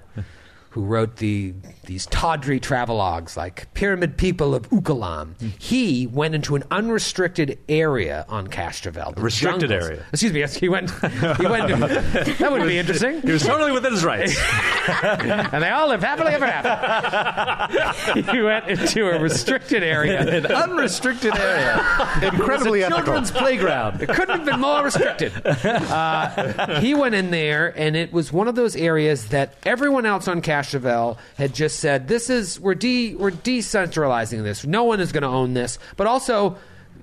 who 0.71 0.85
wrote 0.85 1.17
the 1.17 1.55
these 1.87 2.07
tawdry 2.07 2.61
travelogues 2.61 3.37
like 3.37 3.73
Pyramid 3.75 4.17
People 4.17 4.55
of 4.55 4.69
Ukalam. 4.71 5.41
He 5.59 6.07
went 6.07 6.35
into 6.35 6.57
an 6.57 6.65
unrestricted 6.71 7.59
area 7.69 8.27
on 8.29 8.49
Castrovel. 8.49 9.15
the 9.15 9.23
Restricted 9.23 9.71
jungles. 9.71 9.89
area. 9.91 10.05
Excuse 10.13 10.33
me. 10.33 10.41
Yes, 10.41 10.55
he 10.57 10.69
went. 10.69 10.91
He 10.91 11.47
went. 11.47 11.69
that 11.81 12.49
would 12.51 12.67
be 12.67 12.79
interesting. 12.79 13.23
He 13.23 13.33
was 13.33 13.43
totally 13.43 13.73
within 13.73 13.93
his 13.93 14.05
rights. 14.05 14.37
and 15.03 15.63
they 15.63 15.71
all 15.71 15.89
lived 15.89 16.03
happily 16.03 16.33
ever 16.33 16.45
after. 16.45 18.13
he 18.33 18.43
went 18.43 18.67
into 18.69 19.09
a 19.09 19.19
restricted 19.21 19.83
area. 19.83 20.21
An 20.21 20.47
unrestricted 20.47 21.37
area. 21.37 21.77
Incredibly 22.23 22.83
ethical. 22.83 23.05
Children's 23.05 23.31
playground. 23.31 24.03
It 24.03 24.09
couldn't 24.09 24.39
have 24.39 24.45
been 24.45 24.61
more 24.61 24.83
restricted. 24.85 25.33
Uh, 25.47 26.81
he 26.81 26.95
went 26.95 27.15
in 27.15 27.31
there, 27.31 27.73
and 27.79 27.97
it 27.97 28.13
was 28.13 28.33
one 28.33 28.49
of 28.49 28.55
those 28.55 28.77
areas 28.77 29.29
that 29.29 29.55
everyone 29.65 30.05
else 30.07 30.29
on 30.29 30.43
Castrovel 30.43 31.17
had 31.37 31.55
just 31.55 31.76
said, 31.77 32.09
"This 32.09 32.29
is 32.31 32.59
we're 32.59 32.75
de 32.75 33.15
we're 33.15 33.31
decentralizing 33.31 34.43
this. 34.43 34.65
No 34.65 34.85
one 34.85 35.01
is 35.01 35.13
going 35.13 35.23
to 35.23 35.29
own 35.29 35.55
this, 35.55 35.79
but 35.97 36.07
also." 36.07 36.57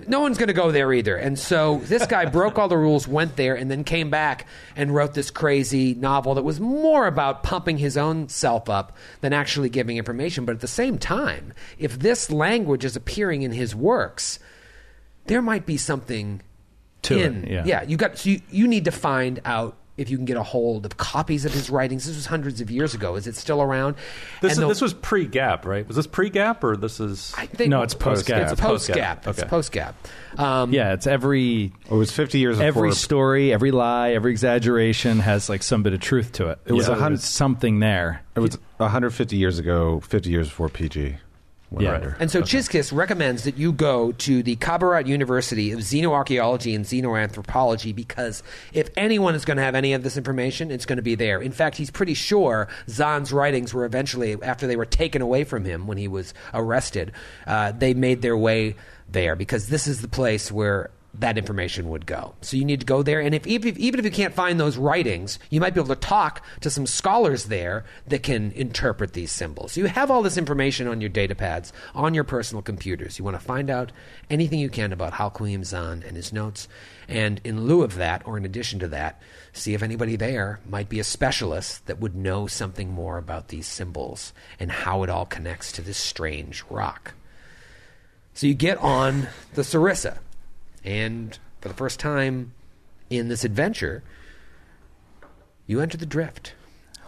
No 0.08 0.20
one's 0.22 0.38
going 0.40 0.48
to 0.48 0.54
go 0.54 0.72
there 0.72 0.92
either. 0.92 1.16
And 1.16 1.38
so 1.38 1.78
this 1.86 2.08
guy 2.08 2.26
broke 2.30 2.58
all 2.58 2.68
the 2.68 2.78
rules, 2.78 3.08
went 3.08 3.36
there, 3.38 3.56
and 3.56 3.70
then 3.70 3.84
came 3.86 4.10
back 4.10 4.48
and 4.76 4.94
wrote 4.94 5.14
this 5.14 5.30
crazy 5.30 5.94
novel 5.94 6.34
that 6.34 6.42
was 6.44 6.60
more 6.60 7.06
about 7.06 7.44
pumping 7.44 7.78
his 7.78 7.96
own 7.96 8.28
self 8.28 8.70
up 8.70 8.98
than 9.22 9.32
actually 9.34 9.70
giving 9.70 9.98
information. 9.98 10.46
But 10.46 10.56
at 10.56 10.62
the 10.62 10.68
same 10.68 10.98
time, 10.98 11.54
if 11.78 12.00
this 12.00 12.32
language 12.32 12.84
is 12.84 12.96
appearing 12.96 13.44
in 13.44 13.52
his 13.54 13.76
works, 13.76 14.40
there 15.28 15.44
might 15.44 15.66
be 15.68 15.78
something 15.78 16.42
To 17.04 17.18
it, 17.18 17.26
in. 17.26 17.44
yeah. 17.66 17.84
you 17.84 17.96
got 17.96 18.18
so 18.18 18.32
you, 18.32 18.42
you 18.50 18.68
need 18.68 18.86
to 18.86 18.92
find 18.92 19.40
out 19.46 19.78
if 19.96 20.10
you 20.10 20.18
can 20.18 20.26
get 20.26 20.38
a 20.38 20.44
hold 20.44 20.86
of 20.86 20.98
copies 20.98 21.46
of 21.46 21.54
his 21.54 21.70
writings. 21.70 22.06
This 22.08 22.16
was 22.16 22.26
hundreds 22.26 22.62
of 22.62 22.72
years 22.72 22.96
ago. 22.96 23.16
Is 23.16 23.28
it 23.28 23.36
still 23.36 23.62
around? 23.62 23.96
This, 24.42 24.54
is, 24.54 24.58
the- 24.58 24.68
this 24.68 24.82
was 24.82 24.94
pre 24.94 25.26
Gap, 25.28 25.66
right? 25.66 25.86
Was 25.88 25.96
this 25.96 26.08
pre 26.08 26.30
Gap 26.30 26.64
or 26.64 26.76
this 26.76 27.00
is. 27.00 27.34
I 27.38 27.46
think 27.46 27.70
No, 27.70 27.84
it's 27.84 27.94
post-Gap. 27.94 28.52
It's 28.52 28.60
post 28.60 28.92
gap. 28.92 29.28
It's 29.28 29.44
post 29.44 29.72
gap. 29.72 29.96
Um, 30.38 30.74
Yeah, 30.74 30.94
it's 30.94 31.06
every 31.06 31.72
It 31.90 31.94
was 31.94 32.12
50 32.12 32.40
years 32.40 32.60
every 32.60 32.90
before. 32.90 32.96
story, 32.96 33.54
every 33.54 33.70
lie, 33.72 34.12
every 34.14 34.32
exaggeration 34.32 35.20
has 35.20 35.48
like 35.50 35.62
some 35.62 35.84
bit 35.84 35.94
of 35.94 36.00
truth 36.00 36.32
to 36.34 36.50
it. 36.50 36.60
It 36.66 36.74
was 36.74 36.88
So 36.88 36.94
a 36.94 36.96
hun- 36.96 37.12
there's 37.14 37.24
something 37.24 37.80
there. 37.80 38.22
It 38.36 38.40
was 38.40 38.58
150 38.78 39.38
years 39.38 39.60
ago, 39.60 40.00
50 40.00 40.30
years 40.32 40.48
before 40.50 40.70
PG. 40.70 41.18
Went 41.74 41.88
Yeah. 41.88 41.96
under. 41.96 42.16
And 42.20 42.30
so 42.30 42.44
Chiskisk 42.44 42.96
recommends 42.96 43.46
that 43.46 43.58
you 43.58 43.72
go 43.72 44.12
to 44.12 44.44
the 44.44 44.56
Qabarat 44.58 45.08
University 45.08 45.72
of 45.72 45.80
Xenoarchaeology 45.80 46.76
and 46.76 46.86
Xenoanthropology 46.86 47.96
because 47.96 48.44
if 48.74 48.90
anyone 48.96 49.34
is 49.34 49.44
going 49.44 49.58
to 49.58 49.64
have 49.64 49.74
any 49.74 49.94
of 49.94 50.04
this 50.04 50.16
information, 50.16 50.70
it's 50.70 50.86
going 50.86 50.98
to 50.98 51.02
be 51.04 51.16
there. 51.16 51.42
In 51.42 51.52
fact, 51.52 51.78
he's 51.78 51.90
pretty 51.90 52.14
sure 52.14 52.68
Zan's 52.88 53.34
writings 53.34 53.74
were 53.74 53.86
eventually, 53.86 54.38
after 54.44 54.68
they 54.68 54.76
were 54.76 54.86
taken 54.86 55.24
away 55.24 55.44
from 55.44 55.66
him 55.66 55.88
when 55.88 55.98
he 55.98 56.08
was 56.08 56.36
arrested, 56.54 57.12
uh, 57.48 57.72
they 57.72 57.96
made 57.96 58.22
their 58.22 58.38
way 58.38 58.76
there 59.10 59.36
because 59.36 59.68
this 59.70 59.88
is 59.88 60.02
the 60.02 60.08
place 60.08 60.52
where 60.52 60.92
that 61.16 61.38
information 61.38 61.90
would 61.90 62.06
go. 62.06 62.34
So 62.42 62.58
you 62.58 62.66
need 62.66 62.80
to 62.80 62.86
go 62.86 63.04
there, 63.04 63.20
and 63.20 63.36
if 63.36 63.46
even, 63.46 63.70
if 63.70 63.78
even 63.78 64.00
if 64.00 64.06
you 64.06 64.12
can't 64.12 64.34
find 64.34 64.60
those 64.60 64.78
writings, 64.78 65.38
you 65.50 65.60
might 65.60 65.74
be 65.76 65.80
able 65.80 65.94
to 65.94 66.02
talk 66.02 66.44
to 66.62 66.72
some 66.72 66.88
scholars 66.88 67.46
there 67.46 67.86
that 68.08 68.24
can 68.24 68.52
interpret 68.54 69.14
these 69.14 69.32
symbols. 69.32 69.78
You 69.78 69.86
have 69.86 70.10
all 70.10 70.24
this 70.24 70.38
information 70.38 70.88
on 70.88 71.02
your 71.02 71.10
data 71.10 71.36
pads, 71.36 71.72
on 71.94 72.16
your 72.16 72.24
personal 72.24 72.64
computers. 72.64 73.20
You 73.20 73.26
want 73.26 73.40
to 73.40 73.46
find 73.46 73.70
out 73.70 73.92
anything 74.30 74.60
you 74.60 74.70
can 74.70 74.92
about 74.92 75.14
Halquim 75.14 75.64
Zan 75.64 76.04
and 76.08 76.16
his 76.16 76.34
notes, 76.34 76.68
and 77.08 77.40
in 77.44 77.68
lieu 77.68 77.84
of 77.84 77.96
that, 77.96 78.26
or 78.26 78.38
in 78.38 78.46
addition 78.46 78.80
to 78.80 78.88
that, 78.88 79.22
see 79.52 79.76
if 79.76 79.84
anybody 79.84 80.16
there 80.16 80.62
might 80.68 80.90
be 80.90 81.00
a 81.00 81.04
specialist 81.04 81.86
that 81.86 82.00
would 82.00 82.16
know 82.16 82.48
something 82.48 82.90
more 82.90 83.20
about 83.20 83.50
these 83.50 83.68
symbols 83.68 84.34
and 84.60 84.72
how 84.72 85.04
it 85.04 85.10
all 85.12 85.26
connects 85.26 85.72
to 85.74 85.84
this 85.84 85.98
strange 85.98 86.64
rock. 86.72 87.14
So 88.34 88.48
you 88.48 88.56
get 88.56 88.80
on 88.80 89.28
the 89.54 89.62
Sarissa, 89.62 90.18
and 90.84 91.38
for 91.62 91.70
the 91.70 91.74
first 91.74 92.00
time 92.00 92.54
in 93.10 93.30
this 93.30 93.44
adventure, 93.44 94.04
you 95.68 95.80
enter 95.80 95.98
the 95.98 96.06
drift. 96.06 96.54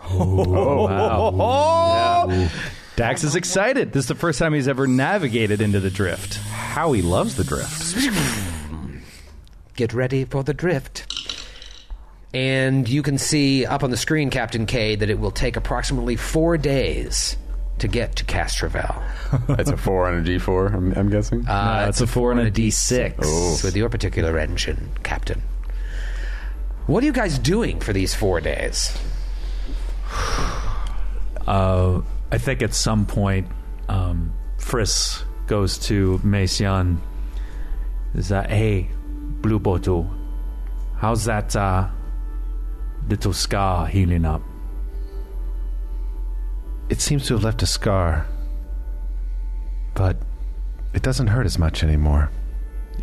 Oh, 0.09 0.88
wow! 1.28 2.49
Dax 2.95 3.23
is 3.23 3.36
excited. 3.36 3.91
This 3.91 4.05
is 4.05 4.07
the 4.07 4.15
first 4.15 4.39
time 4.39 4.53
he's 4.53 4.67
ever 4.67 4.88
navigated 4.88 5.61
into 5.61 5.80
the 5.80 5.89
drift. 5.89 6.36
How 6.36 6.93
he 6.93 7.01
loves 7.01 7.36
the 7.36 7.43
drift. 7.43 7.97
Get 9.76 9.93
ready 9.93 10.23
for 10.23 10.43
the 10.43 10.53
drift. 10.53 11.11
And 12.34 12.88
you 12.88 13.01
can 13.01 13.17
see 13.17 13.65
up 13.65 13.84
on 13.84 13.91
the 13.91 13.97
screen, 13.97 14.30
Captain 14.30 14.65
K, 14.65 14.95
that 14.95 15.09
it 15.09 15.19
will 15.19 15.32
take 15.32 15.57
approximately 15.57 16.15
four 16.15 16.57
days 16.57 17.36
to 17.80 17.88
get 17.88 18.15
to 18.17 18.26
Castrovel. 18.26 19.01
It's 19.59 19.69
a 19.69 19.78
four 19.78 20.07
on 20.07 20.15
a 20.15 20.21
D 20.23 20.38
four. 20.39 20.67
I'm, 20.67 20.93
I'm 20.93 21.09
guessing. 21.09 21.45
Uh, 21.47 21.82
No, 21.82 21.89
it's 21.89 21.99
a 22.01 22.07
four 22.07 22.32
and 22.32 22.39
a 22.39 22.49
D6. 22.51 23.15
Oh. 23.21 23.59
with 23.63 23.76
your 23.76 23.89
particular 23.89 24.38
engine, 24.39 24.91
Captain. 25.03 25.41
What 26.88 27.03
are 27.03 27.05
you 27.07 27.11
guys 27.13 27.38
doing 27.39 27.80
for 27.80 27.91
these 27.93 28.13
four 28.13 28.39
days? 28.41 28.97
Uh, 31.47 32.01
I 32.32 32.39
think 32.39 32.63
at 32.63 32.73
some 32.73 33.05
point, 33.05 33.47
um, 33.88 34.34
Friss 34.57 35.23
goes 35.45 35.78
to 35.78 36.17
Meixian. 36.23 36.97
Is 38.15 38.30
that 38.30 38.49
hey, 38.49 38.89
Blue 39.43 39.59
Bottle? 39.59 40.09
How's 40.97 41.26
that 41.26 41.55
uh, 41.55 41.88
little 43.07 43.32
scar 43.34 43.86
healing 43.86 44.26
up? 44.26 44.41
It 46.90 47.02
seems 47.02 47.26
to 47.28 47.34
have 47.34 47.44
left 47.44 47.64
a 47.64 47.66
scar, 47.66 48.28
but 49.96 50.18
it 50.94 51.02
doesn't 51.02 51.28
hurt 51.28 51.46
as 51.46 51.58
much 51.58 51.84
anymore. 51.84 52.30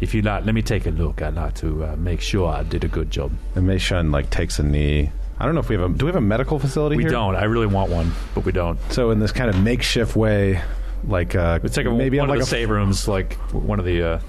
If 0.01 0.15
you 0.15 0.23
like, 0.23 0.45
let 0.45 0.55
me 0.55 0.63
take 0.63 0.87
a 0.87 0.91
look. 0.91 1.21
I'd 1.23 1.35
like 1.35 1.55
to 1.57 1.85
uh, 1.85 1.97
make 1.97 2.21
sure 2.21 2.49
I 2.49 2.63
did 2.63 2.85
a 2.85 2.89
good 2.89 3.11
job. 3.11 3.33
And 3.55 3.67
Meishun 3.69 4.13
like 4.13 4.31
takes 4.31 4.59
a 4.59 4.63
knee. 4.63 5.11
I 5.39 5.45
don't 5.45 5.55
know 5.55 5.61
if 5.61 5.69
we 5.69 5.77
have 5.77 5.91
a. 5.91 5.93
Do 5.95 6.07
we 6.07 6.09
have 6.11 6.17
a 6.17 6.21
medical 6.21 6.59
facility 6.59 6.97
We 6.97 7.03
here? 7.05 7.11
don't. 7.11 7.35
I 7.35 7.45
really 7.45 7.67
want 7.67 7.91
one, 7.91 8.13
but 8.35 8.45
we 8.45 8.53
don't. 8.53 8.79
So 8.93 9.11
in 9.11 9.19
this 9.19 9.33
kind 9.33 9.51
of 9.51 9.61
makeshift 9.61 10.15
way, 10.17 10.63
like 11.05 11.35
uh, 11.35 11.59
It's 11.63 11.77
like 11.77 11.87
a, 11.87 11.91
maybe 11.91 12.19
one 12.19 12.31
on 12.31 12.37
of 12.37 12.41
like 12.41 12.49
the 12.49 12.57
a 12.57 12.59
save 12.61 12.71
rooms, 12.71 13.09
like 13.09 13.35
one 13.53 13.79
of 13.81 13.85
the. 13.85 14.03
Uh, 14.03 14.21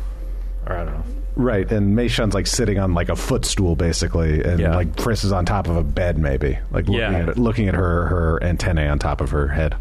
or 0.65 0.73
I 0.75 0.83
don't 0.85 0.93
know. 0.93 1.03
Right, 1.35 1.69
and 1.71 1.95
Meishun's 1.97 2.33
like 2.33 2.47
sitting 2.47 2.79
on 2.79 2.93
like 2.93 3.09
a 3.09 3.15
footstool 3.15 3.75
basically, 3.75 4.43
and 4.43 4.59
Yeah. 4.59 4.75
like 4.75 4.95
Friss 4.95 5.23
is 5.25 5.31
on 5.31 5.45
top 5.45 5.67
of 5.67 5.75
a 5.77 5.83
bed 5.83 6.17
maybe, 6.17 6.57
like 6.71 6.85
looking 6.87 6.99
Yeah. 6.99 7.29
at 7.29 7.37
looking 7.37 7.67
at 7.67 7.75
her 7.75 8.05
her 8.07 8.43
antennae 8.43 8.87
on 8.87 8.99
top 8.99 9.21
of 9.21 9.31
her 9.31 9.47
head. 9.47 9.75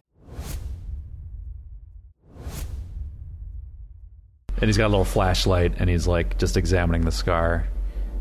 And 4.60 4.68
he's 4.68 4.76
got 4.76 4.86
a 4.86 4.88
little 4.94 5.04
flashlight, 5.04 5.74
and 5.78 5.90
he's 5.90 6.06
like 6.06 6.38
just 6.38 6.56
examining 6.56 7.02
the 7.02 7.10
scar, 7.10 7.66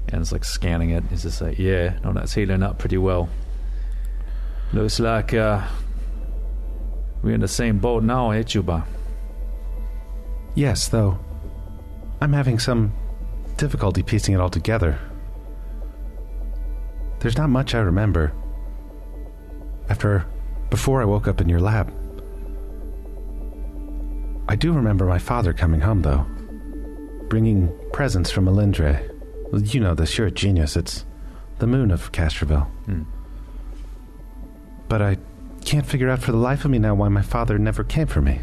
and 0.09 0.21
it's 0.21 0.31
like 0.31 0.43
scanning 0.43 0.89
it. 0.89 1.03
He's 1.09 1.21
just 1.21 1.39
like, 1.41 1.59
"Yeah, 1.59 1.99
no, 2.03 2.13
that's 2.13 2.33
healing 2.33 2.63
up 2.63 2.79
pretty 2.79 2.97
well. 2.97 3.29
Looks 4.73 4.99
like 4.99 5.33
uh, 5.33 5.61
we're 7.21 7.35
in 7.35 7.41
the 7.41 7.47
same 7.47 7.77
boat 7.77 8.03
now, 8.03 8.31
eh, 8.31 8.41
Chuba? 8.41 8.83
Yes, 10.55 10.87
though 10.87 11.19
I'm 12.19 12.33
having 12.33 12.57
some 12.57 12.91
difficulty 13.61 14.01
piecing 14.01 14.33
it 14.33 14.41
all 14.41 14.49
together. 14.49 14.97
There's 17.19 17.37
not 17.37 17.51
much 17.51 17.75
I 17.75 17.79
remember. 17.81 18.33
After 19.87 20.25
before 20.71 20.99
I 20.99 21.05
woke 21.05 21.27
up 21.27 21.39
in 21.39 21.47
your 21.47 21.59
lab. 21.59 21.93
I 24.47 24.55
do 24.55 24.73
remember 24.73 25.05
my 25.05 25.19
father 25.19 25.53
coming 25.53 25.81
home 25.81 26.01
though. 26.01 26.25
Bringing 27.29 27.71
presents 27.93 28.31
from 28.31 28.45
Melindre. 28.45 29.07
You 29.53 29.79
know 29.79 29.93
this, 29.93 30.17
you're 30.17 30.25
a 30.25 30.31
genius. 30.31 30.75
It's 30.75 31.05
the 31.59 31.67
moon 31.67 31.91
of 31.91 32.11
Castrovel. 32.11 32.65
Hmm. 32.85 33.03
But 34.87 35.03
I 35.03 35.17
can't 35.63 35.85
figure 35.85 36.09
out 36.09 36.23
for 36.23 36.31
the 36.31 36.37
life 36.37 36.65
of 36.65 36.71
me 36.71 36.79
now 36.79 36.95
why 36.95 37.09
my 37.09 37.21
father 37.21 37.59
never 37.59 37.83
came 37.83 38.07
for 38.07 38.23
me. 38.23 38.41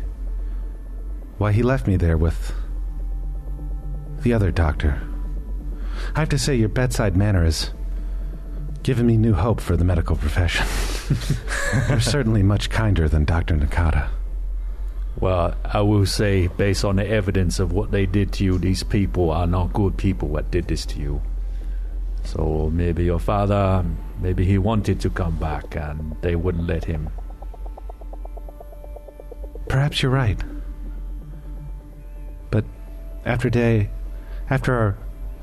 Why 1.39 1.51
he 1.51 1.64
left 1.64 1.89
me 1.89 1.97
there 1.97 2.16
with 2.16 2.55
the 4.23 4.33
other 4.33 4.53
doctor. 4.53 5.08
I 6.14 6.20
have 6.20 6.28
to 6.30 6.38
say, 6.38 6.55
your 6.55 6.68
bedside 6.68 7.16
manner 7.16 7.44
has 7.44 7.70
given 8.82 9.07
me 9.07 9.16
new 9.16 9.34
hope 9.34 9.61
for 9.61 9.76
the 9.76 9.84
medical 9.84 10.16
profession. 10.16 10.66
You're 11.88 12.01
certainly 12.01 12.42
much 12.42 12.70
kinder 12.70 13.09
than 13.09 13.24
Dr. 13.24 13.57
Nakata. 13.57 14.09
Well, 15.20 15.57
I 15.64 15.80
will 15.80 16.07
say, 16.07 16.46
based 16.46 16.84
on 16.84 16.96
the 16.96 17.07
evidence 17.07 17.59
of 17.59 17.72
what 17.72 17.90
they 17.90 18.07
did 18.07 18.32
to 18.34 18.44
you, 18.44 18.59
these 18.59 18.82
people 18.82 19.30
are 19.30 19.46
not 19.46 19.72
good 19.72 19.96
people 19.96 20.32
that 20.34 20.51
did 20.51 20.68
this 20.68 20.86
to 20.86 21.01
you. 21.01 21.20
So 22.24 22.70
maybe 22.72 23.05
your 23.05 23.18
father, 23.18 23.84
maybe 24.20 24.44
he 24.44 24.59
wanted 24.59 25.01
to 25.01 25.11
come 25.11 25.36
back, 25.38 25.74
and 25.76 26.16
they 26.22 26.36
wouldn't 26.36 26.66
let 26.66 26.84
him. 26.84 27.11
Perhaps 29.68 30.03
you're 30.03 30.12
right. 30.12 30.40
But 32.51 32.64
after 33.24 33.51
day, 33.51 33.90
after 34.49 34.74
our 34.74 34.99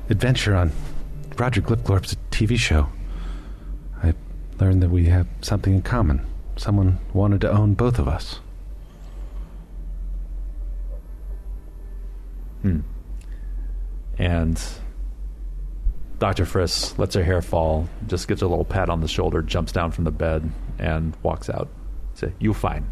adventure 0.08 0.54
on 0.54 0.72
Roger 1.36 1.60
Glipglorp's 1.60 2.16
TV 2.30 2.58
show, 2.58 2.88
I 4.02 4.14
learned 4.58 4.82
that 4.82 4.90
we 4.90 5.06
have 5.06 5.26
something 5.42 5.74
in 5.74 5.82
common. 5.82 6.26
Someone 6.56 6.98
wanted 7.12 7.40
to 7.42 7.50
own 7.50 7.74
both 7.74 7.98
of 7.98 8.08
us. 8.08 8.40
Hmm. 12.62 12.80
And 14.18 14.60
Dr. 16.18 16.44
Friss 16.44 16.98
lets 16.98 17.14
her 17.14 17.22
hair 17.22 17.42
fall, 17.42 17.88
just 18.06 18.26
gives 18.28 18.40
her 18.40 18.46
a 18.46 18.50
little 18.50 18.64
pat 18.64 18.88
on 18.88 19.00
the 19.00 19.08
shoulder, 19.08 19.42
jumps 19.42 19.72
down 19.72 19.90
from 19.90 20.04
the 20.04 20.10
bed, 20.10 20.50
and 20.78 21.14
walks 21.22 21.50
out. 21.50 21.68
Say, 22.14 22.32
you 22.38 22.54
fine. 22.54 22.86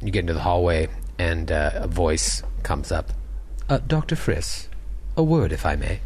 You 0.00 0.12
get 0.12 0.20
into 0.20 0.34
the 0.34 0.40
hallway, 0.40 0.88
and 1.18 1.50
uh, 1.50 1.72
a 1.74 1.88
voice 1.88 2.44
comes 2.62 2.92
up. 2.92 3.12
Uh, 3.68 3.78
Dr. 3.78 4.14
Friss, 4.14 4.68
a 5.18 5.22
word, 5.22 5.52
if 5.52 5.66
I 5.66 5.76
may. 5.76 6.00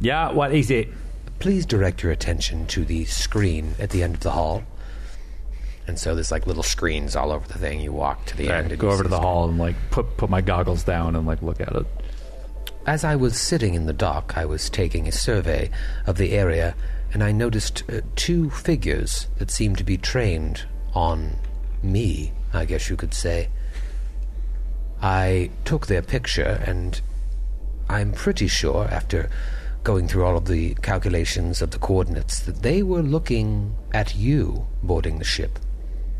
Yeah, 0.00 0.32
what 0.32 0.52
is 0.52 0.70
it? 0.70 0.88
Please 1.38 1.66
direct 1.66 2.02
your 2.02 2.12
attention 2.12 2.66
to 2.68 2.84
the 2.84 3.04
screen 3.04 3.74
at 3.78 3.90
the 3.90 4.02
end 4.02 4.14
of 4.14 4.20
the 4.20 4.30
hall. 4.32 4.64
And 5.86 5.98
so 5.98 6.14
there's 6.14 6.32
like 6.32 6.46
little 6.46 6.62
screens 6.64 7.14
all 7.14 7.30
over 7.30 7.46
the 7.46 7.58
thing. 7.58 7.80
You 7.80 7.92
walk 7.92 8.24
to 8.26 8.36
the 8.36 8.50
end. 8.50 8.72
and 8.72 8.80
go 8.80 8.88
you 8.88 8.92
over 8.92 8.98
see 8.98 9.02
to 9.04 9.08
the 9.10 9.16
stuff. 9.16 9.24
hall 9.24 9.48
and 9.48 9.58
like 9.58 9.76
put 9.90 10.16
put 10.16 10.28
my 10.30 10.40
goggles 10.40 10.82
down 10.82 11.14
and 11.14 11.26
like 11.26 11.42
look 11.42 11.60
at 11.60 11.72
it. 11.72 11.86
As 12.86 13.04
I 13.04 13.16
was 13.16 13.38
sitting 13.40 13.74
in 13.74 13.86
the 13.86 13.92
dock, 13.92 14.36
I 14.36 14.46
was 14.46 14.68
taking 14.70 15.06
a 15.06 15.12
survey 15.12 15.70
of 16.06 16.16
the 16.16 16.32
area, 16.32 16.74
and 17.12 17.22
I 17.22 17.32
noticed 17.32 17.82
uh, 17.90 18.00
two 18.16 18.50
figures 18.50 19.28
that 19.38 19.50
seemed 19.50 19.78
to 19.78 19.84
be 19.84 19.96
trained 19.96 20.64
on 20.94 21.36
me, 21.82 22.32
I 22.52 22.64
guess 22.64 22.88
you 22.88 22.96
could 22.96 23.12
say. 23.14 23.48
I 25.02 25.50
took 25.64 25.86
their 25.86 26.02
picture, 26.02 26.62
and 26.66 27.00
I'm 27.88 28.12
pretty 28.12 28.48
sure, 28.48 28.88
after 28.90 29.30
going 29.84 30.08
through 30.08 30.24
all 30.24 30.36
of 30.36 30.46
the 30.46 30.74
calculations 30.76 31.62
of 31.62 31.70
the 31.70 31.78
coordinates, 31.78 32.40
that 32.40 32.62
they 32.62 32.82
were 32.82 33.02
looking 33.02 33.76
at 33.92 34.16
you 34.16 34.66
boarding 34.82 35.18
the 35.18 35.24
ship. 35.24 35.58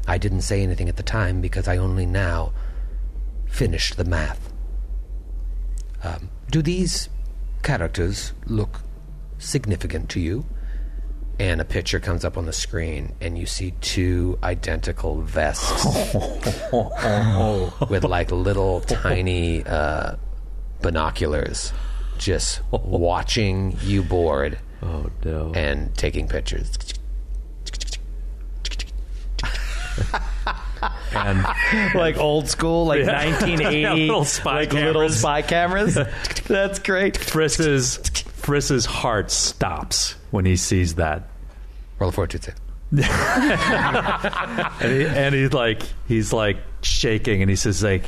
I 0.06 0.18
didn't 0.18 0.42
say 0.42 0.62
anything 0.62 0.88
at 0.88 0.96
the 0.96 1.02
time 1.02 1.40
because 1.40 1.66
I 1.66 1.76
only 1.76 2.06
now 2.06 2.52
finished 3.46 3.96
the 3.96 4.04
math. 4.04 4.52
Um, 6.04 6.30
do 6.50 6.62
these 6.62 7.08
characters 7.62 8.32
look 8.46 8.82
significant 9.38 10.08
to 10.10 10.20
you? 10.20 10.46
And 11.38 11.60
a 11.60 11.64
picture 11.64 12.00
comes 12.00 12.24
up 12.24 12.38
on 12.38 12.46
the 12.46 12.52
screen, 12.52 13.14
and 13.20 13.36
you 13.36 13.44
see 13.44 13.72
two 13.82 14.38
identical 14.42 15.20
vests 15.20 15.84
with 17.90 18.04
like 18.04 18.30
little 18.30 18.80
tiny 18.80 19.62
uh, 19.64 20.16
binoculars 20.86 21.72
just 22.16 22.60
watching 22.70 23.76
you 23.82 24.02
board 24.04 24.56
Oh 24.82 25.10
no! 25.24 25.52
and 25.52 25.92
taking 25.96 26.28
pictures. 26.28 26.70
And 31.12 31.44
like 31.94 32.16
old 32.18 32.48
school, 32.48 32.86
like 32.86 33.00
Yeah. 33.00 33.24
1980, 33.30 34.06
Little 34.06 34.24
spy 34.24 34.60
like 34.60 34.72
little 34.72 34.92
cameras. 35.08 35.18
spy 35.18 35.42
cameers. 35.42 35.94
That's 36.46 36.78
great. 36.78 37.16
Friss's 37.16 37.96
Friss's 37.96 38.84
heart 38.86 39.30
stops 39.32 40.14
when 40.30 40.44
he 40.44 40.54
sees 40.56 40.94
that, 40.96 41.28
Roll 41.98 42.10
a 42.10 42.12
fortitude 42.12 42.54
save. 42.54 42.54
and, 44.80 44.92
he, 44.92 45.06
and 45.06 45.34
he's 45.34 45.52
like 45.52 45.82
he's 46.06 46.32
like 46.32 46.58
shaking, 46.82 47.42
and 47.42 47.50
he 47.50 47.56
says 47.56 47.82
like, 47.82 48.04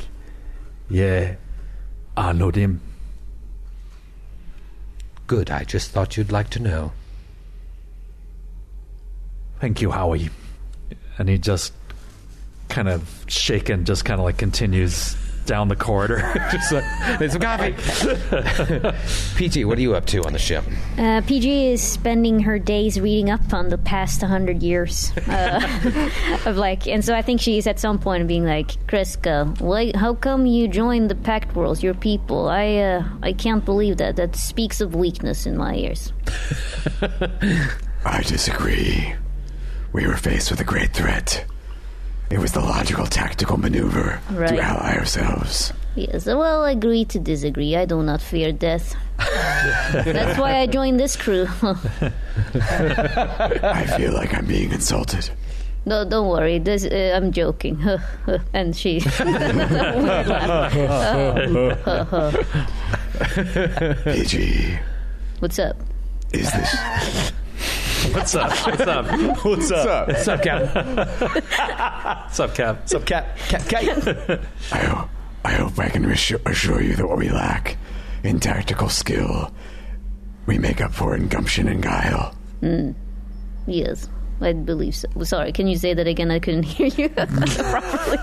"Yeah, 0.89 1.35
Ah, 2.19 2.29
I 2.29 2.31
know 2.33 2.51
him." 2.51 2.81
Good, 5.25 5.49
I 5.49 5.63
just 5.63 5.91
thought 5.91 6.17
you'd 6.17 6.33
like 6.33 6.49
to 6.49 6.59
know. 6.59 6.91
Thank 9.61 9.81
you, 9.81 9.91
Howie. 9.91 10.29
And 11.17 11.29
he 11.29 11.37
just 11.37 11.71
kind 12.67 12.89
of 12.89 13.23
shaken, 13.27 13.85
just 13.85 14.03
kind 14.03 14.19
of 14.19 14.25
like 14.25 14.37
continues 14.37 15.15
down 15.49 15.67
the 15.67 15.75
corridor. 15.75 16.19
Just 16.51 16.71
like, 16.71 17.19
need 17.19 17.31
some 17.31 17.41
coffee. 17.41 17.73
PG, 19.35 19.65
what 19.65 19.77
are 19.79 19.81
you 19.81 19.95
up 19.95 20.05
to 20.05 20.23
on 20.23 20.31
the 20.31 20.39
ship? 20.39 20.63
Uh, 20.97 21.21
PG 21.25 21.71
is 21.71 21.81
spending 21.81 22.39
her 22.41 22.59
days 22.59 22.99
reading 23.01 23.31
up 23.31 23.51
on 23.51 23.69
the 23.69 23.77
past 23.79 24.21
100 24.21 24.61
years 24.61 25.11
uh, 25.27 25.59
of 26.45 26.55
like, 26.55 26.87
and 26.87 27.03
so 27.03 27.15
I 27.15 27.23
think 27.23 27.41
she's 27.41 27.65
at 27.65 27.79
some 27.79 27.97
point 27.97 28.27
being 28.27 28.45
like, 28.45 28.67
Kreska, 28.85 29.59
why, 29.59 29.91
how 29.95 30.13
come 30.13 30.45
you 30.45 30.67
joined 30.67 31.09
the 31.09 31.15
Pact 31.15 31.55
Worlds, 31.55 31.81
your 31.81 31.95
people? 31.95 32.47
I, 32.47 32.75
uh, 32.75 33.03
I 33.23 33.33
can't 33.33 33.65
believe 33.65 33.97
that. 33.97 34.15
That 34.17 34.35
speaks 34.35 34.81
of 34.81 34.93
weakness 34.93 35.47
in 35.47 35.57
my 35.57 35.75
ears. 35.75 36.13
I 38.05 38.21
disagree. 38.21 39.15
We 39.93 40.05
were 40.05 40.17
faced 40.17 40.51
with 40.51 40.59
a 40.61 40.63
great 40.63 40.93
threat. 40.93 41.45
It 42.29 42.37
was 42.39 42.51
the 42.51 42.59
logical 42.61 43.05
tactical 43.07 43.57
maneuver 43.57 44.19
Right. 44.31 44.49
to 44.49 44.59
ally 44.61 44.95
ourselves. 44.97 45.73
Yes, 45.95 46.25
well, 46.27 46.63
agree 46.65 47.03
to 47.05 47.19
disagree. 47.19 47.75
I 47.75 47.85
do 47.85 48.03
not 48.03 48.21
fear 48.21 48.51
death. 48.51 48.95
That's 49.17 50.37
why 50.39 50.59
I 50.59 50.67
joined 50.67 50.99
this 50.99 51.15
crew. 51.15 51.47
I 51.61 51.75
feel 53.97 54.13
like 54.13 54.35
I'm 54.37 54.45
being 54.45 54.71
insulted. 54.71 55.29
no, 55.85 56.05
don't 56.05 56.27
worry. 56.29 56.59
This, 56.59 56.85
uh, 56.85 57.13
I'm 57.17 57.31
joking. 57.31 57.83
and 58.53 58.75
she. 58.75 58.99
PG, 64.05 64.77
What's 65.39 65.59
up? 65.59 65.75
is 66.31 66.51
this 66.51 67.31
What's 68.13 68.33
up? 68.35 68.49
What's 68.65 68.81
up? 68.81 69.05
What's 69.45 69.71
up? 69.71 70.07
What's 70.07 70.27
up, 70.27 70.41
Cap? 70.41 70.75
What's 72.25 72.39
up, 72.39 72.55
Cap? 72.55 72.79
What's 72.79 72.93
up, 72.95 73.05
Cap? 73.05 73.37
Cap, 73.37 73.61
Cap. 73.67 74.41
I, 74.71 74.77
ho- 74.79 75.09
I 75.43 75.51
hope 75.51 75.77
I 75.77 75.89
can 75.89 76.05
reassure- 76.05 76.39
assure 76.45 76.81
you 76.81 76.95
that 76.95 77.07
what 77.07 77.17
we 77.17 77.29
lack 77.29 77.77
in 78.23 78.39
tactical 78.39 78.89
skill, 78.89 79.53
we 80.45 80.57
make 80.57 80.81
up 80.81 80.93
for 80.93 81.15
in 81.15 81.27
gumption 81.27 81.67
and 81.67 81.83
guile. 81.83 82.33
Hmm. 82.61 82.91
Yes, 83.67 84.09
I 84.41 84.53
believe 84.53 84.95
so. 84.95 85.07
Sorry, 85.23 85.51
can 85.51 85.67
you 85.67 85.77
say 85.77 85.93
that 85.93 86.07
again? 86.07 86.31
I 86.31 86.39
couldn't 86.39 86.63
hear 86.63 86.87
you 86.87 87.09
properly. 87.09 88.17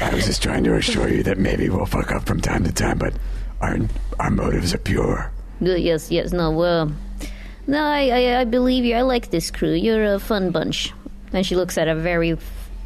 I 0.00 0.10
was 0.14 0.26
just 0.26 0.42
trying 0.42 0.64
to 0.64 0.74
assure 0.76 1.08
you 1.08 1.22
that 1.24 1.38
maybe 1.38 1.68
we'll 1.68 1.86
fuck 1.86 2.12
up 2.12 2.24
from 2.24 2.40
time 2.40 2.64
to 2.64 2.72
time, 2.72 2.98
but 2.98 3.14
our 3.60 3.78
our 4.20 4.30
motives 4.30 4.72
are 4.74 4.78
pure. 4.78 5.30
Good, 5.60 5.80
yes, 5.80 6.10
yes. 6.10 6.32
No, 6.32 6.52
well, 6.52 6.92
no, 7.68 7.80
I, 7.84 8.08
I, 8.08 8.40
I 8.40 8.44
believe 8.44 8.84
you. 8.84 8.96
I 8.96 9.02
like 9.02 9.30
this 9.30 9.50
crew. 9.52 9.72
You're 9.72 10.14
a 10.14 10.18
fun 10.18 10.50
bunch. 10.50 10.92
And 11.32 11.46
she 11.46 11.54
looks 11.54 11.78
at 11.78 11.86
a 11.86 11.94
very 11.94 12.36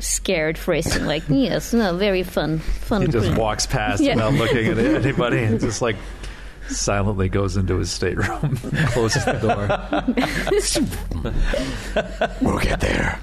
scared 0.00 0.58
and 0.96 1.06
like, 1.06 1.22
yes, 1.28 1.72
no, 1.72 1.96
very 1.96 2.24
fun, 2.24 2.58
fun 2.58 3.02
He 3.02 3.08
just 3.08 3.28
crew. 3.28 3.38
walks 3.38 3.64
past 3.66 4.02
Yeah. 4.02 4.16
without 4.16 4.34
looking 4.34 4.66
at 4.66 4.78
anybody 5.04 5.38
and 5.38 5.60
just 5.60 5.80
like 5.80 5.96
silently 6.68 7.28
goes 7.28 7.56
into 7.56 7.78
his 7.78 7.90
stateroom, 7.90 8.56
closes 8.88 9.24
the 9.24 9.38
door. 9.38 9.68
We'll 12.42 12.58
get 12.58 12.80
there. 12.80 13.20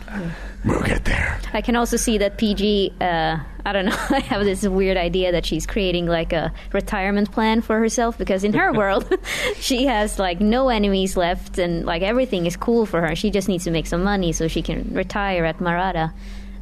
We'll 0.66 0.82
get 0.84 1.06
there. 1.06 1.40
I 1.54 1.62
can 1.62 1.76
also 1.76 1.98
see 1.98 2.18
that 2.18 2.38
PG. 2.38 2.94
Uh, 3.00 3.38
I 3.66 3.74
don't 3.74 3.86
know. 3.86 3.96
I 4.10 4.20
have 4.20 4.44
this 4.44 4.68
weird 4.68 4.98
idea 4.98 5.32
that 5.32 5.46
she's 5.46 5.66
creating 5.66 6.06
like 6.06 6.34
a 6.34 6.52
retirement 6.74 7.32
plan 7.32 7.62
for 7.62 7.80
herself 7.80 8.18
because 8.18 8.44
in 8.44 8.54
her 8.54 8.74
world, 8.74 9.12
she 9.56 9.86
has 9.86 10.20
like 10.20 10.40
no 10.42 10.70
enemies 10.70 11.16
left 11.18 11.58
and 11.58 11.86
like 11.86 12.02
everything 12.02 12.46
is 12.46 12.58
cool 12.58 12.86
for 12.86 13.02
her. 13.02 13.16
She 13.16 13.32
just 13.32 13.48
needs 13.48 13.64
to 13.66 13.72
make 13.72 13.88
some 13.88 14.04
money 14.04 14.32
so 14.32 14.48
she 14.48 14.62
can 14.62 14.94
retire 14.94 15.46
at 15.46 15.60
Marata. 15.60 16.14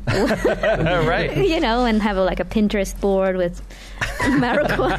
right. 1.07 1.35
you 1.37 1.59
know, 1.59 1.85
and 1.85 2.01
have 2.01 2.17
a, 2.17 2.23
like 2.23 2.39
a 2.39 2.45
Pinterest 2.45 2.99
board 2.99 3.35
with 3.35 3.61
Maricoy, 4.39 4.97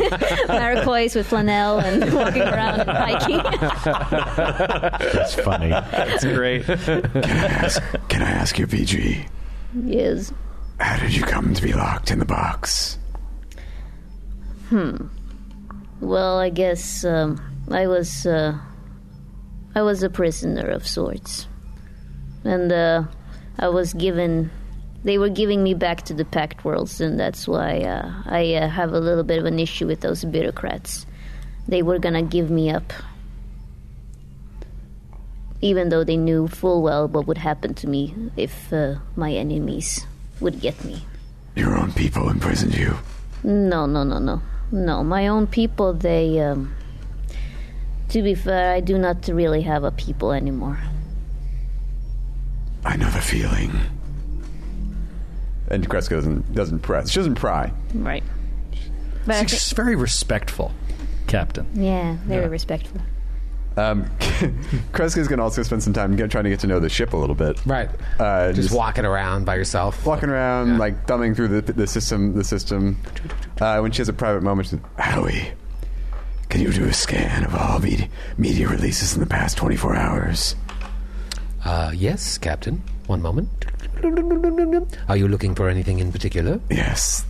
Maricoys 0.48 1.14
with 1.14 1.26
flannel 1.26 1.78
and 1.78 2.12
walking 2.12 2.42
around 2.42 2.80
and 2.80 2.90
hiking. 2.90 3.38
That's 5.12 5.34
funny. 5.34 5.70
That's 5.70 6.24
great. 6.24 6.64
Can 6.64 7.06
I 7.14 7.46
ask, 7.46 7.82
can 8.08 8.22
I 8.22 8.30
ask 8.30 8.58
you, 8.58 8.66
PG, 8.66 9.26
yes. 9.84 10.32
how 10.78 10.98
did 10.98 11.14
you 11.14 11.22
come 11.22 11.54
to 11.54 11.62
be 11.62 11.72
locked 11.72 12.10
in 12.10 12.18
the 12.18 12.26
box? 12.26 12.98
Hmm. 14.68 15.06
Well, 16.00 16.38
I 16.38 16.50
guess 16.50 17.04
um, 17.04 17.40
I 17.70 17.86
was 17.86 18.26
uh, 18.26 18.56
I 19.74 19.82
was 19.82 20.02
a 20.02 20.10
prisoner 20.10 20.68
of 20.68 20.86
sorts, 20.86 21.48
and 22.44 22.70
uh, 22.70 23.04
I 23.58 23.68
was 23.68 23.94
given. 23.94 24.50
They 25.08 25.16
were 25.16 25.30
giving 25.30 25.62
me 25.62 25.72
back 25.72 26.02
to 26.02 26.12
the 26.12 26.26
Pact 26.26 26.66
Worlds, 26.66 27.00
and 27.00 27.18
that's 27.18 27.48
why 27.48 27.80
uh, 27.80 28.12
I 28.26 28.56
uh, 28.56 28.68
have 28.68 28.92
a 28.92 29.00
little 29.00 29.24
bit 29.24 29.38
of 29.38 29.46
an 29.46 29.58
issue 29.58 29.86
with 29.86 30.02
those 30.02 30.22
bureaucrats. 30.22 31.06
They 31.66 31.80
were 31.80 31.98
gonna 31.98 32.20
give 32.20 32.50
me 32.50 32.68
up, 32.68 32.92
even 35.62 35.88
though 35.88 36.04
they 36.04 36.18
knew 36.18 36.46
full 36.46 36.82
well 36.82 37.08
what 37.08 37.26
would 37.26 37.38
happen 37.38 37.72
to 37.80 37.88
me 37.88 38.14
if 38.36 38.70
uh, 38.70 38.96
my 39.16 39.32
enemies 39.32 40.06
would 40.40 40.60
get 40.60 40.84
me. 40.84 41.06
Your 41.56 41.78
own 41.78 41.90
people 41.92 42.28
imprisoned 42.28 42.76
you. 42.76 42.94
No, 43.42 43.86
no, 43.86 44.04
no, 44.04 44.18
no. 44.18 44.42
No, 44.70 45.02
my 45.02 45.28
own 45.28 45.46
people, 45.46 45.94
they, 45.94 46.38
um. 46.40 46.74
To 48.10 48.20
be 48.20 48.34
fair, 48.34 48.74
I 48.74 48.80
do 48.80 48.98
not 48.98 49.26
really 49.26 49.62
have 49.62 49.84
a 49.84 49.90
people 49.90 50.32
anymore. 50.32 50.78
I 52.84 52.96
know 52.96 53.08
the 53.08 53.22
feeling. 53.22 53.72
And 55.70 55.88
Kreska 55.88 56.10
doesn't 56.10 56.54
doesn't 56.54 56.80
press. 56.80 57.10
She 57.10 57.18
doesn't 57.20 57.34
pry. 57.36 57.72
Right. 57.94 58.22
But 59.26 59.36
I 59.36 59.40
thi- 59.42 59.48
She's 59.48 59.72
very 59.72 59.94
respectful, 59.96 60.72
Captain. 61.26 61.66
yeah, 61.74 62.16
very 62.24 62.48
respectful. 62.48 63.00
Um, 63.76 64.06
Kreska's 64.92 65.28
going 65.28 65.36
to 65.38 65.42
also 65.44 65.62
spend 65.62 65.82
some 65.84 65.92
time 65.92 66.16
get, 66.16 66.30
trying 66.32 66.42
to 66.44 66.50
get 66.50 66.58
to 66.60 66.66
know 66.66 66.80
the 66.80 66.88
ship 66.88 67.12
a 67.12 67.16
little 67.16 67.36
bit. 67.36 67.64
Right. 67.64 67.88
Uh, 68.18 68.52
just, 68.52 68.74
walking 68.74 69.04
around 69.04 69.44
by 69.44 69.54
yourself. 69.54 70.04
walking 70.04 70.30
around, 70.30 70.68
Yeah. 70.72 70.78
like 70.78 71.06
thumbing 71.06 71.34
through 71.36 71.60
the, 71.60 71.72
the 71.72 71.86
system. 71.86 72.34
The 72.34 72.42
system. 72.42 72.96
Uh, 73.60 73.78
when 73.80 73.92
she 73.92 73.98
has 73.98 74.08
a 74.08 74.12
private 74.12 74.42
moment, 74.42 74.68
she 74.68 74.78
Howie, 74.98 75.52
can 76.48 76.60
you 76.62 76.72
do 76.72 76.86
a 76.86 76.92
scan 76.92 77.44
of 77.44 77.54
all 77.54 77.78
media, 77.78 78.08
media 78.36 78.66
releases 78.68 79.14
in 79.14 79.20
the 79.20 79.26
past 79.26 79.56
24 79.58 79.94
hours? 79.94 80.56
Uh, 81.64 81.92
yes, 81.94 82.36
Captain. 82.38 82.82
One 83.06 83.22
moment. 83.22 83.66
Are 85.08 85.16
you 85.16 85.28
looking 85.28 85.54
for 85.54 85.68
anything 85.68 85.98
in 85.98 86.12
particular? 86.12 86.60
Yes. 86.70 87.24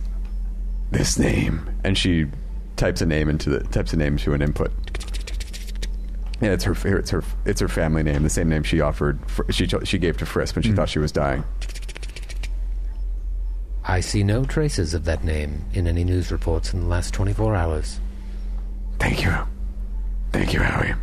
This 0.91 1.19
name. 1.19 1.69
and 1.83 1.97
she 1.97 2.27
types 2.75 3.01
a 3.01 3.05
name 3.05 3.29
into 3.29 3.49
the 3.49 3.59
types 3.65 3.93
a 3.93 3.97
name 3.97 4.17
to 4.17 4.33
an 4.33 4.41
input. 4.41 4.71
Yeah, 6.41 6.51
it's 6.51 6.63
her. 6.63 6.97
It's 6.97 7.09
her. 7.09 7.23
It's 7.45 7.59
her 7.59 7.67
family 7.67 8.01
name. 8.01 8.23
The 8.23 8.29
same 8.29 8.47
name 8.47 8.63
she 8.63 8.79
offered. 8.79 9.19
She 9.49 9.67
she 9.67 9.97
gave 9.97 10.17
to 10.17 10.25
Friss 10.25 10.55
when 10.55 10.63
she 10.63 10.69
hmm. 10.69 10.75
thought 10.75 10.89
she 10.89 10.99
was 10.99 11.11
dying. 11.11 11.43
I 13.83 13.99
see 14.01 14.23
no 14.23 14.45
traces 14.45 14.93
of 14.93 15.05
that 15.05 15.23
name 15.23 15.65
in 15.73 15.87
any 15.87 16.03
news 16.03 16.31
reports 16.31 16.73
in 16.73 16.81
the 16.81 16.85
last 16.85 17.11
24 17.13 17.55
hours. 17.55 17.99
Thank 18.99 19.23
you. 19.23 19.33
Thank 20.31 20.53
you, 20.53 20.59
Howie. 20.59 20.93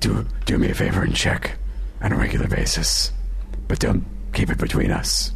Do 0.00 0.26
do 0.46 0.56
me 0.56 0.70
a 0.70 0.74
favor 0.74 1.02
and 1.02 1.14
check 1.14 1.58
on 2.00 2.12
a 2.12 2.16
regular 2.16 2.48
basis, 2.48 3.12
but 3.68 3.78
don't 3.78 4.04
keep 4.32 4.50
it 4.50 4.58
between 4.58 4.90
us. 4.90 5.32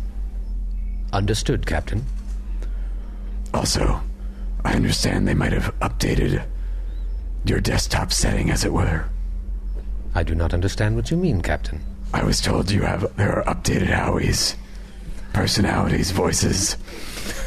Understood, 1.12 1.66
Captain. 1.66 2.04
Also, 3.54 4.00
I 4.64 4.74
understand 4.74 5.26
they 5.26 5.34
might 5.34 5.52
have 5.52 5.74
updated 5.80 6.44
your 7.44 7.60
desktop 7.60 8.12
setting, 8.12 8.50
as 8.50 8.64
it 8.64 8.72
were. 8.72 9.04
I 10.14 10.22
do 10.22 10.34
not 10.34 10.52
understand 10.52 10.96
what 10.96 11.10
you 11.10 11.16
mean, 11.16 11.42
Captain. 11.42 11.80
I 12.12 12.24
was 12.24 12.40
told 12.40 12.70
you 12.70 12.82
have 12.82 13.14
there 13.16 13.38
are 13.38 13.44
updated 13.54 13.88
Howies, 13.88 14.56
personalities, 15.32 16.10
voices. 16.10 16.76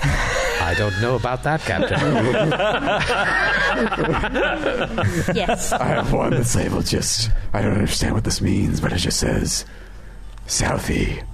I 0.02 0.76
don't 0.78 1.00
know 1.02 1.16
about 1.16 1.44
that, 1.44 1.62
Captain. 1.62 2.00
Yes. 5.36 5.74
I 5.74 5.86
have 5.86 6.14
one 6.14 6.32
that's 6.32 6.56
labeled 6.56 6.86
just. 6.86 7.32
I 7.54 7.62
don't 7.62 7.74
understand 7.74 8.14
what 8.14 8.24
this 8.24 8.42
means, 8.42 8.80
but 8.80 8.94
it 8.94 8.98
just 8.98 9.20
says 9.20 9.66
Southie. 10.50 11.24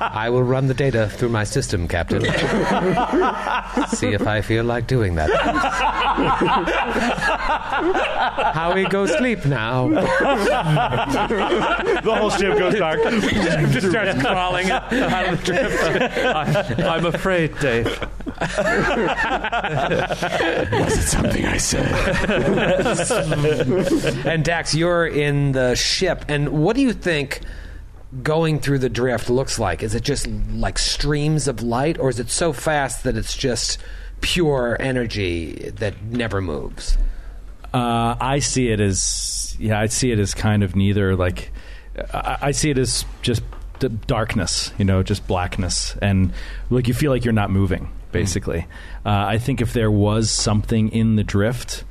I 0.00 0.30
will 0.30 0.44
run 0.44 0.68
the 0.68 0.74
data 0.74 1.08
through 1.08 1.30
my 1.30 1.42
system, 1.42 1.88
Captain. 1.88 2.22
See 3.88 4.12
if 4.12 4.28
I 4.28 4.42
feel 4.42 4.64
like 4.64 4.86
doing 4.86 5.16
that. 5.16 5.30
Howie, 8.54 8.84
go 8.86 9.06
sleep 9.06 9.44
now. 9.44 9.88
The 12.00 12.14
whole 12.14 12.30
ship 12.30 12.58
goes 12.58 12.74
dark. 12.74 13.02
Just 13.72 13.90
starts 13.90 14.20
crawling 14.20 14.70
out 14.70 14.92
of 14.92 15.38
the 15.38 15.44
drift. 15.44 15.82
I, 15.82 16.74
I'm 16.88 17.06
afraid, 17.06 17.58
Dave. 17.58 17.86
Was 20.72 20.98
it 20.98 21.08
something 21.08 21.44
I 21.44 21.56
said? 21.58 21.86
And 24.26 24.44
Dax, 24.44 24.74
you're 24.74 25.06
in 25.06 25.52
the 25.52 25.74
ship, 25.74 26.24
and 26.28 26.48
what 26.50 26.76
do 26.76 26.82
you 26.82 26.92
think 26.92 27.40
going 28.22 28.58
through 28.60 28.78
the 28.78 28.88
drift 28.88 29.28
looks 29.30 29.58
like? 29.58 29.82
Is 29.82 29.94
it 29.94 30.02
just 30.02 30.26
like 30.26 30.78
streams 30.78 31.48
of 31.48 31.62
light, 31.62 31.98
or 31.98 32.08
is 32.08 32.18
it 32.18 32.30
so 32.30 32.52
fast 32.52 33.04
that 33.04 33.16
it's 33.16 33.36
just 33.36 33.78
pure 34.20 34.76
energy 34.80 35.70
that 35.76 36.02
never 36.04 36.40
moves? 36.40 36.96
Uh, 37.72 38.16
I 38.20 38.40
see 38.40 38.68
it 38.70 38.80
as 38.80 39.56
yeah, 39.58 39.78
I 39.78 39.86
see 39.86 40.10
it 40.10 40.18
as 40.18 40.34
kind 40.34 40.62
of 40.62 40.74
neither. 40.74 41.14
Like 41.16 41.52
I, 42.12 42.38
I 42.42 42.50
see 42.50 42.70
it 42.70 42.78
as 42.78 43.04
just 43.22 43.42
d- 43.78 43.88
darkness, 44.06 44.72
you 44.78 44.84
know, 44.84 45.02
just 45.02 45.26
blackness, 45.26 45.96
and 46.02 46.32
like 46.68 46.88
you 46.88 46.94
feel 46.94 47.10
like 47.12 47.24
you're 47.24 47.32
not 47.32 47.50
moving. 47.50 47.90
Basically, 48.12 48.66
uh, 49.06 49.24
I 49.28 49.38
think 49.38 49.60
if 49.60 49.72
there 49.72 49.90
was 49.90 50.32
something 50.32 50.88
in 50.88 51.14
the 51.14 51.22
drift, 51.22 51.84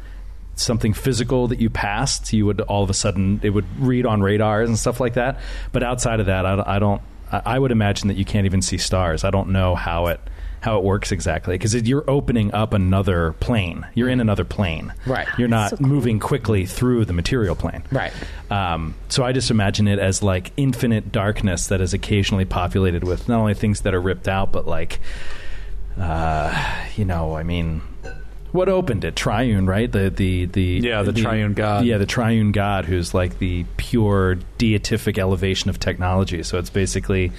something 0.56 0.92
physical 0.94 1.48
that 1.48 1.60
you 1.60 1.70
passed, 1.70 2.34
you 2.34 2.46
would 2.46 2.60
all 2.62 2.84
of 2.84 2.90
a 2.90 2.94
sudden 2.94 3.40
it 3.42 3.52
would 3.52 3.66
read 3.80 4.06
on 4.06 4.22
radars 4.22 4.68
and 4.68 4.78
stuff 4.78 5.00
like 5.00 5.14
that. 5.14 5.40
But 5.72 5.82
outside 5.82 6.20
of 6.20 6.26
that, 6.26 6.46
I, 6.46 6.62
I 6.76 6.80
don't. 6.80 7.02
I 7.32 7.42
I 7.46 7.60
would 7.60 7.72
imagine 7.72 8.10
that 8.10 8.18
you 8.18 8.26
can't 8.26 8.46
even 8.46 8.62
see 8.62 8.78
stars. 8.78 9.24
I 9.24 9.30
don't 9.30 9.50
know 9.52 9.76
how 9.76 10.08
it 10.08 10.20
how 10.62 10.78
it 10.78 10.84
works 10.84 11.12
exactly 11.12 11.56
because 11.56 11.74
you're 11.76 12.04
opening 12.10 12.54
up 12.54 12.74
another 12.74 13.34
plane. 13.40 13.86
You're 13.96 14.10
in 14.10 14.20
another 14.20 14.44
plane. 14.44 14.94
Right. 15.06 15.28
You're 15.38 15.48
not 15.48 15.70
So 15.72 15.78
cool. 15.78 15.88
moving 15.88 16.20
quickly 16.20 16.66
through 16.66 17.06
the 17.06 17.14
material 17.14 17.56
plane. 17.56 17.84
Right. 17.92 18.12
Um, 18.52 18.96
so 19.08 19.24
I 19.24 19.32
just 19.32 19.52
imagine 19.52 19.88
it 19.88 20.00
as 20.00 20.22
like 20.22 20.52
infinite 20.58 21.12
darkness 21.12 21.68
that 21.68 21.80
is 21.82 21.94
occasionally 21.94 22.46
populated 22.46 23.04
with 23.04 23.28
not 23.30 23.40
only 23.40 23.54
things 23.54 23.82
that 23.82 23.94
are 23.94 24.02
ripped 24.02 24.28
out, 24.28 24.52
but 24.52 24.68
like, 24.68 25.00
uh, 25.98 26.86
you 26.96 27.06
know, 27.06 27.36
I 27.36 27.44
mean, 27.44 27.82
what 28.52 28.70
opened 28.70 29.04
it? 29.06 29.16
Triune, 29.16 29.66
right? 29.66 29.92
The 29.92 30.10
the 30.10 30.46
the 30.46 30.64
Yeah, 30.84 31.04
the 31.04 31.14
triune 31.14 31.54
God. 31.54 31.86
Yeah, 31.86 31.98
the 31.98 32.06
triune 32.06 32.52
God, 32.52 32.86
who's 32.86 33.14
like 33.14 33.40
the 33.40 33.66
pure 33.78 34.38
deific 34.58 35.18
elevation 35.18 35.70
of 35.70 35.80
technology. 35.80 36.44
So 36.44 36.58
it's 36.58 36.70
basically, 36.70 37.32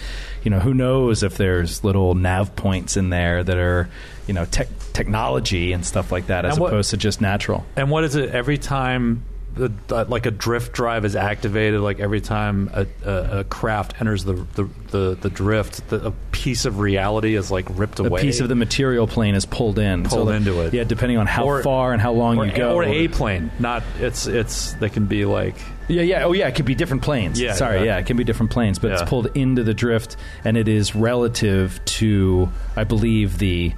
you 0.42 0.50
know, 0.50 0.60
who 0.60 0.74
knows 0.74 1.22
if 1.22 1.36
there's 1.36 1.82
little 1.84 2.14
nav 2.14 2.54
points 2.56 2.96
in 2.96 3.10
there 3.10 3.42
that 3.42 3.56
are, 3.58 3.88
you 4.26 4.34
know, 4.34 4.44
tech 4.44 4.68
technology 4.92 5.72
and 5.72 5.84
stuff 5.84 6.12
like 6.12 6.26
that, 6.28 6.44
as 6.44 6.58
what- 6.58 6.68
opposed 6.68 6.90
to 6.90 6.96
just 6.96 7.20
natural. 7.20 7.64
And 7.76 7.90
what 7.90 8.04
is 8.04 8.14
it 8.16 8.30
every 8.30 8.58
time? 8.58 9.22
The, 9.54 9.72
uh, 9.90 10.04
like 10.08 10.26
a 10.26 10.30
drift 10.30 10.72
drive 10.72 11.04
is 11.04 11.16
activated. 11.16 11.80
Like 11.80 11.98
every 12.00 12.20
time 12.20 12.70
a, 12.72 12.86
a, 13.04 13.40
a 13.40 13.44
craft 13.44 14.00
enters 14.00 14.24
the 14.24 14.34
the, 14.54 14.68
the, 14.90 15.18
the 15.20 15.28
drift, 15.30 15.88
the, 15.88 16.06
a 16.08 16.10
piece 16.30 16.64
of 16.64 16.78
reality 16.78 17.34
is 17.34 17.50
like 17.50 17.66
ripped 17.70 17.98
away 17.98 18.20
a 18.20 18.22
piece 18.22 18.40
of 18.40 18.48
the 18.48 18.54
material 18.54 19.06
plane 19.06 19.34
is 19.34 19.46
pulled 19.46 19.78
in, 19.78 20.04
Pulled 20.04 20.28
like- 20.28 20.36
into 20.36 20.60
it. 20.62 20.72
Yeah, 20.72 20.84
depending 20.84 21.18
on 21.18 21.26
how 21.26 21.44
Or- 21.46 21.62
far 21.62 21.92
and 21.92 22.00
how 22.00 22.12
long 22.12 22.38
you 22.38 22.52
go, 22.56 22.74
or 22.76 22.84
a 22.84 23.08
plane. 23.08 23.50
Not 23.58 23.82
it's 23.98 24.26
it's 24.26 24.72
they 24.74 24.88
can 24.88 25.06
be 25.06 25.24
like 25.24 25.56
Yeah, 25.88 26.02
yeah. 26.02 26.24
Oh, 26.24 26.32
yeah. 26.32 26.46
It 26.46 26.54
could 26.54 26.64
be 26.66 26.76
different 26.76 27.02
planes. 27.02 27.40
Yeah, 27.40 27.54
Sorry, 27.54 27.78
yeah. 27.80 27.84
yeah. 27.84 27.98
It 27.98 28.06
can 28.06 28.16
be 28.16 28.22
different 28.24 28.52
planes, 28.52 28.78
but 28.78 28.88
Yeah. 28.88 28.94
it's 29.00 29.02
pulled 29.10 29.36
into 29.36 29.64
the 29.64 29.74
drift, 29.74 30.16
and 30.44 30.56
it 30.56 30.68
is 30.68 30.94
relative 30.94 31.80
to, 31.84 32.48
I 32.76 32.84
believe, 32.84 33.38
the 33.38 33.72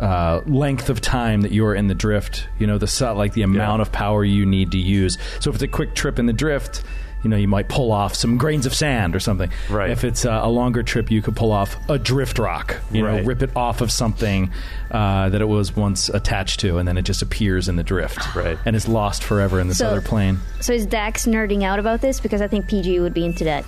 uh, 0.00 0.40
length 0.46 0.90
of 0.90 1.00
time 1.00 1.40
that 1.42 1.52
you're 1.52 1.74
in 1.74 1.88
the 1.88 1.94
drift. 1.94 2.48
You 2.58 2.66
know, 2.66 2.78
the 2.78 2.86
su- 2.86 3.10
like 3.10 3.32
the 3.34 3.42
amount 3.42 3.82
of 3.82 3.92
power 3.92 4.24
you 4.24 4.46
need 4.46 4.72
to 4.72 4.78
use. 4.78 5.18
So 5.40 5.50
if 5.50 5.56
it's 5.56 5.62
a 5.62 5.68
quick 5.68 5.94
trip 5.94 6.18
in 6.18 6.26
the 6.26 6.32
drift. 6.32 6.82
You 7.24 7.30
know, 7.30 7.36
you 7.36 7.48
might 7.48 7.68
pull 7.68 7.90
off 7.90 8.14
some 8.14 8.38
grains 8.38 8.64
of 8.64 8.72
sand 8.72 9.16
or 9.16 9.18
something. 9.18 9.50
Right. 9.68 9.90
If 9.90 10.04
it's 10.04 10.24
uh, 10.24 10.38
a 10.40 10.48
longer 10.48 10.84
trip, 10.84 11.10
you 11.10 11.20
could 11.20 11.34
pull 11.34 11.50
off 11.50 11.76
a 11.90 11.98
drift 11.98 12.38
rock. 12.38 12.76
You 12.92 13.02
know, 13.02 13.20
rip 13.24 13.42
it 13.42 13.50
off 13.56 13.80
of 13.80 13.90
something 13.90 14.52
uh, 14.92 15.28
that 15.30 15.40
it 15.40 15.46
was 15.48 15.74
once 15.74 16.08
attached 16.10 16.60
to, 16.60 16.78
and 16.78 16.86
then 16.86 16.96
it 16.96 17.02
just 17.02 17.20
appears 17.20 17.68
in 17.68 17.74
the 17.74 17.82
drift. 17.82 18.36
Right. 18.36 18.56
And 18.64 18.76
is 18.76 18.86
lost 18.86 19.24
forever 19.24 19.58
in 19.58 19.66
this 19.66 19.78
So- 19.78 19.88
other 19.88 20.00
plane. 20.00 20.38
So 20.60 20.72
is 20.72 20.86
Dax 20.86 21.26
nerding 21.26 21.64
out 21.64 21.80
about 21.80 22.02
this? 22.02 22.20
Because 22.20 22.40
I 22.40 22.46
think 22.46 22.68
PG 22.68 23.00
would 23.00 23.14
be 23.14 23.24
into 23.24 23.42
that. 23.42 23.64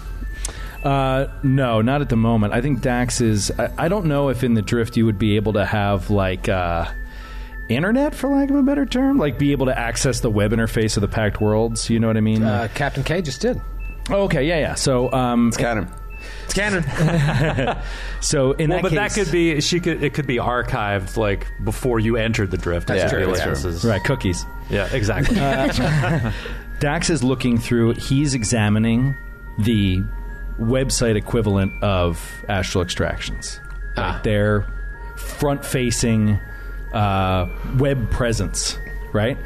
Uh, 0.85 1.27
no, 1.43 1.83
not 1.83 2.01
at 2.01 2.09
the 2.09 2.17
moment. 2.17 2.55
I 2.55 2.61
think 2.63 2.81
Dax 2.81 3.21
is. 3.21 3.51
I, 3.59 3.71
I 3.85 3.89
don't 3.89 4.07
know 4.07 4.29
if 4.31 4.43
in 4.43 4.55
the 4.55 4.63
drift 4.63 4.97
you 4.97 5.05
would 5.07 5.19
be 5.19 5.37
able 5.37 5.53
to 5.55 5.65
have 5.67 6.11
like 6.11 6.49
uh, 6.49 6.91
internet, 7.69 8.15
for 8.15 8.29
lack 8.29 8.51
of 8.51 8.57
a 8.57 8.63
better 8.63 8.87
term, 8.87 9.19
like 9.19 9.39
be 9.39 9.53
able 9.53 9.67
to 9.67 9.79
access 9.79 10.21
the 10.21 10.31
web 10.31 10.53
interface 10.53 10.97
of 10.97 11.03
the 11.03 11.09
Pact 11.09 11.41
Worlds. 11.41 11.91
You 11.91 12.01
know 12.01 12.07
what 12.07 12.17
I 12.17 12.21
mean? 12.21 12.43
Uh, 12.43 12.69
Captain 12.75 13.03
K 13.05 13.21
just 13.23 13.41
did. 13.41 13.61
Oh, 14.09 14.23
okay, 14.23 14.45
yeah, 14.45 14.59
yeah. 14.59 14.75
So, 14.75 15.13
um, 15.13 15.49
It's 15.49 15.57
canon. 15.57 15.89
It's 16.45 16.55
canon. 16.55 16.83
so 18.21 18.53
in 18.53 18.71
well, 18.71 18.79
that 18.79 18.83
but 18.83 18.89
case, 18.91 18.99
that 18.99 19.13
could 19.25 19.31
be 19.33 19.61
she 19.61 19.81
could 19.81 20.03
it 20.03 20.15
could 20.15 20.27
be 20.27 20.37
archived 20.37 21.17
like 21.17 21.47
before 21.65 22.01
you 22.01 22.17
entered 22.17 22.51
the 22.51 22.57
drift. 22.59 22.89
That's 22.89 23.11
true, 23.13 23.27
Like, 23.27 23.39
yeah. 23.39 23.49
this 23.51 23.65
is- 23.65 23.85
right 23.85 24.03
cookies. 24.03 24.45
Yeah, 24.71 24.89
exactly. 24.93 25.37
Dax 26.81 27.11
is 27.11 27.23
looking 27.23 27.59
through. 27.59 27.95
He's 27.95 28.33
examining 28.35 29.15
the 29.59 30.03
website 30.61 31.17
equivalent 31.17 31.73
of 31.83 32.45
Astral 32.49 32.83
Extractions, 32.85 33.59
Ah. 33.97 34.13
like 34.15 34.23
their 34.23 34.67
front-facing 35.17 36.39
uh, 36.93 37.47
web 37.79 38.11
presence, 38.11 38.79
right? 39.13 39.39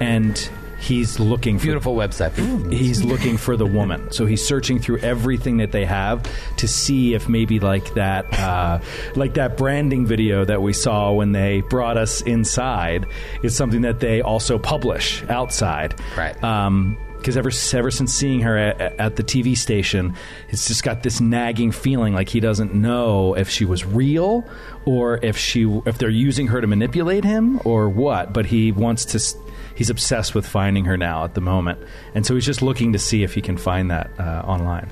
And 0.00 0.36
he's 0.78 1.18
looking 1.20 1.58
for 1.58 1.64
Beautiful 1.64 1.94
website. 1.94 2.32
he's 2.72 3.02
looking 3.04 3.36
for 3.36 3.56
the 3.56 3.66
woman. 3.66 4.10
So 4.12 4.24
he's 4.26 4.44
searching 4.46 4.78
through 4.80 4.98
everything 4.98 5.58
that 5.58 5.72
they 5.72 5.84
have 5.84 6.22
to 6.56 6.66
see 6.68 7.14
if 7.14 7.28
maybe 7.28 7.58
like 7.60 7.94
that, 7.94 8.26
uh, 8.38 8.80
like 9.16 9.34
that 9.34 9.56
branding 9.56 10.06
video 10.06 10.44
that 10.44 10.62
we 10.62 10.72
saw 10.72 11.12
when 11.12 11.32
they 11.32 11.62
brought 11.68 11.96
us 11.96 12.22
inside 12.22 13.06
is 13.42 13.54
something 13.54 13.82
that 13.82 14.00
they 14.00 14.20
also 14.22 14.58
publish 14.58 15.22
outside. 15.28 15.94
Right. 16.16 16.42
Um, 16.42 16.96
because 17.20 17.36
ever 17.36 17.50
ever 17.74 17.90
since 17.90 18.12
seeing 18.12 18.40
her 18.40 18.56
at, 18.56 18.80
at 18.80 19.16
the 19.16 19.22
TV 19.22 19.56
station, 19.56 20.14
it's 20.48 20.66
just 20.66 20.82
got 20.82 21.02
this 21.02 21.20
nagging 21.20 21.70
feeling 21.70 22.14
like 22.14 22.28
he 22.28 22.40
doesn't 22.40 22.74
know 22.74 23.34
if 23.34 23.48
she 23.48 23.64
was 23.64 23.84
real 23.84 24.48
or 24.84 25.18
if 25.22 25.36
she 25.36 25.64
if 25.86 25.98
they're 25.98 26.08
using 26.08 26.48
her 26.48 26.60
to 26.60 26.66
manipulate 26.66 27.24
him 27.24 27.60
or 27.64 27.88
what. 27.88 28.32
But 28.32 28.46
he 28.46 28.72
wants 28.72 29.04
to. 29.06 29.38
He's 29.74 29.90
obsessed 29.90 30.34
with 30.34 30.46
finding 30.46 30.84
her 30.86 30.96
now 30.96 31.24
at 31.24 31.34
the 31.34 31.40
moment, 31.40 31.80
and 32.14 32.26
so 32.26 32.34
he's 32.34 32.46
just 32.46 32.62
looking 32.62 32.92
to 32.92 32.98
see 32.98 33.22
if 33.22 33.34
he 33.34 33.40
can 33.40 33.56
find 33.56 33.90
that 33.90 34.10
uh, 34.18 34.42
online. 34.46 34.90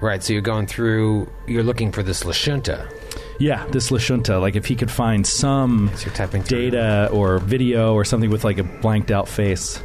Right, 0.00 0.22
so 0.22 0.34
you're 0.34 0.42
going 0.42 0.66
through, 0.66 1.26
you're 1.46 1.62
looking 1.62 1.90
for 1.90 2.02
this 2.02 2.22
Lashunta. 2.22 2.86
Yeah, 3.38 3.66
this 3.68 3.90
Lashunta, 3.90 4.38
like 4.38 4.54
if 4.54 4.66
he 4.66 4.76
could 4.76 4.90
find 4.90 5.26
some 5.26 5.90
So 5.96 6.06
you're 6.06 6.14
typing 6.14 6.42
through. 6.42 6.70
data 6.70 7.08
or 7.10 7.38
video 7.38 7.94
or 7.94 8.04
something 8.04 8.28
with 8.28 8.44
like 8.44 8.58
a 8.58 8.62
blanked 8.62 9.10
out 9.10 9.26
face 9.26 9.82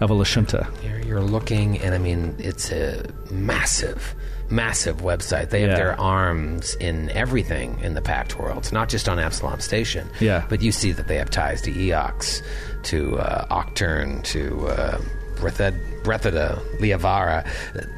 of 0.00 0.10
a 0.10 0.14
Lashunta. 0.14 0.66
You're 1.06 1.20
looking, 1.22 1.78
and 1.80 1.94
I 1.94 1.98
mean, 1.98 2.34
it's 2.38 2.70
a 2.70 3.04
massive, 3.30 4.14
massive 4.50 4.98
website. 4.98 5.50
They 5.50 5.62
have 5.62 5.70
Yeah. 5.70 5.76
their 5.76 6.00
arms 6.00 6.74
in 6.76 7.10
everything 7.10 7.78
in 7.80 7.94
the 7.94 8.02
Pact 8.02 8.38
world. 8.38 8.58
It's 8.58 8.72
not 8.72 8.88
just 8.88 9.08
on 9.08 9.18
Absalom 9.18 9.60
Station. 9.60 10.08
Yeah. 10.20 10.44
But 10.48 10.60
you 10.62 10.70
see 10.72 10.92
that 10.92 11.08
they 11.08 11.16
have 11.16 11.30
ties 11.30 11.62
to 11.62 11.72
Eox, 11.72 12.42
to 12.84 13.18
uh, 13.18 13.46
to 14.24 14.68
uh, 14.68 14.98
Bretheda, 16.02 16.58
Liavara, 16.78 17.46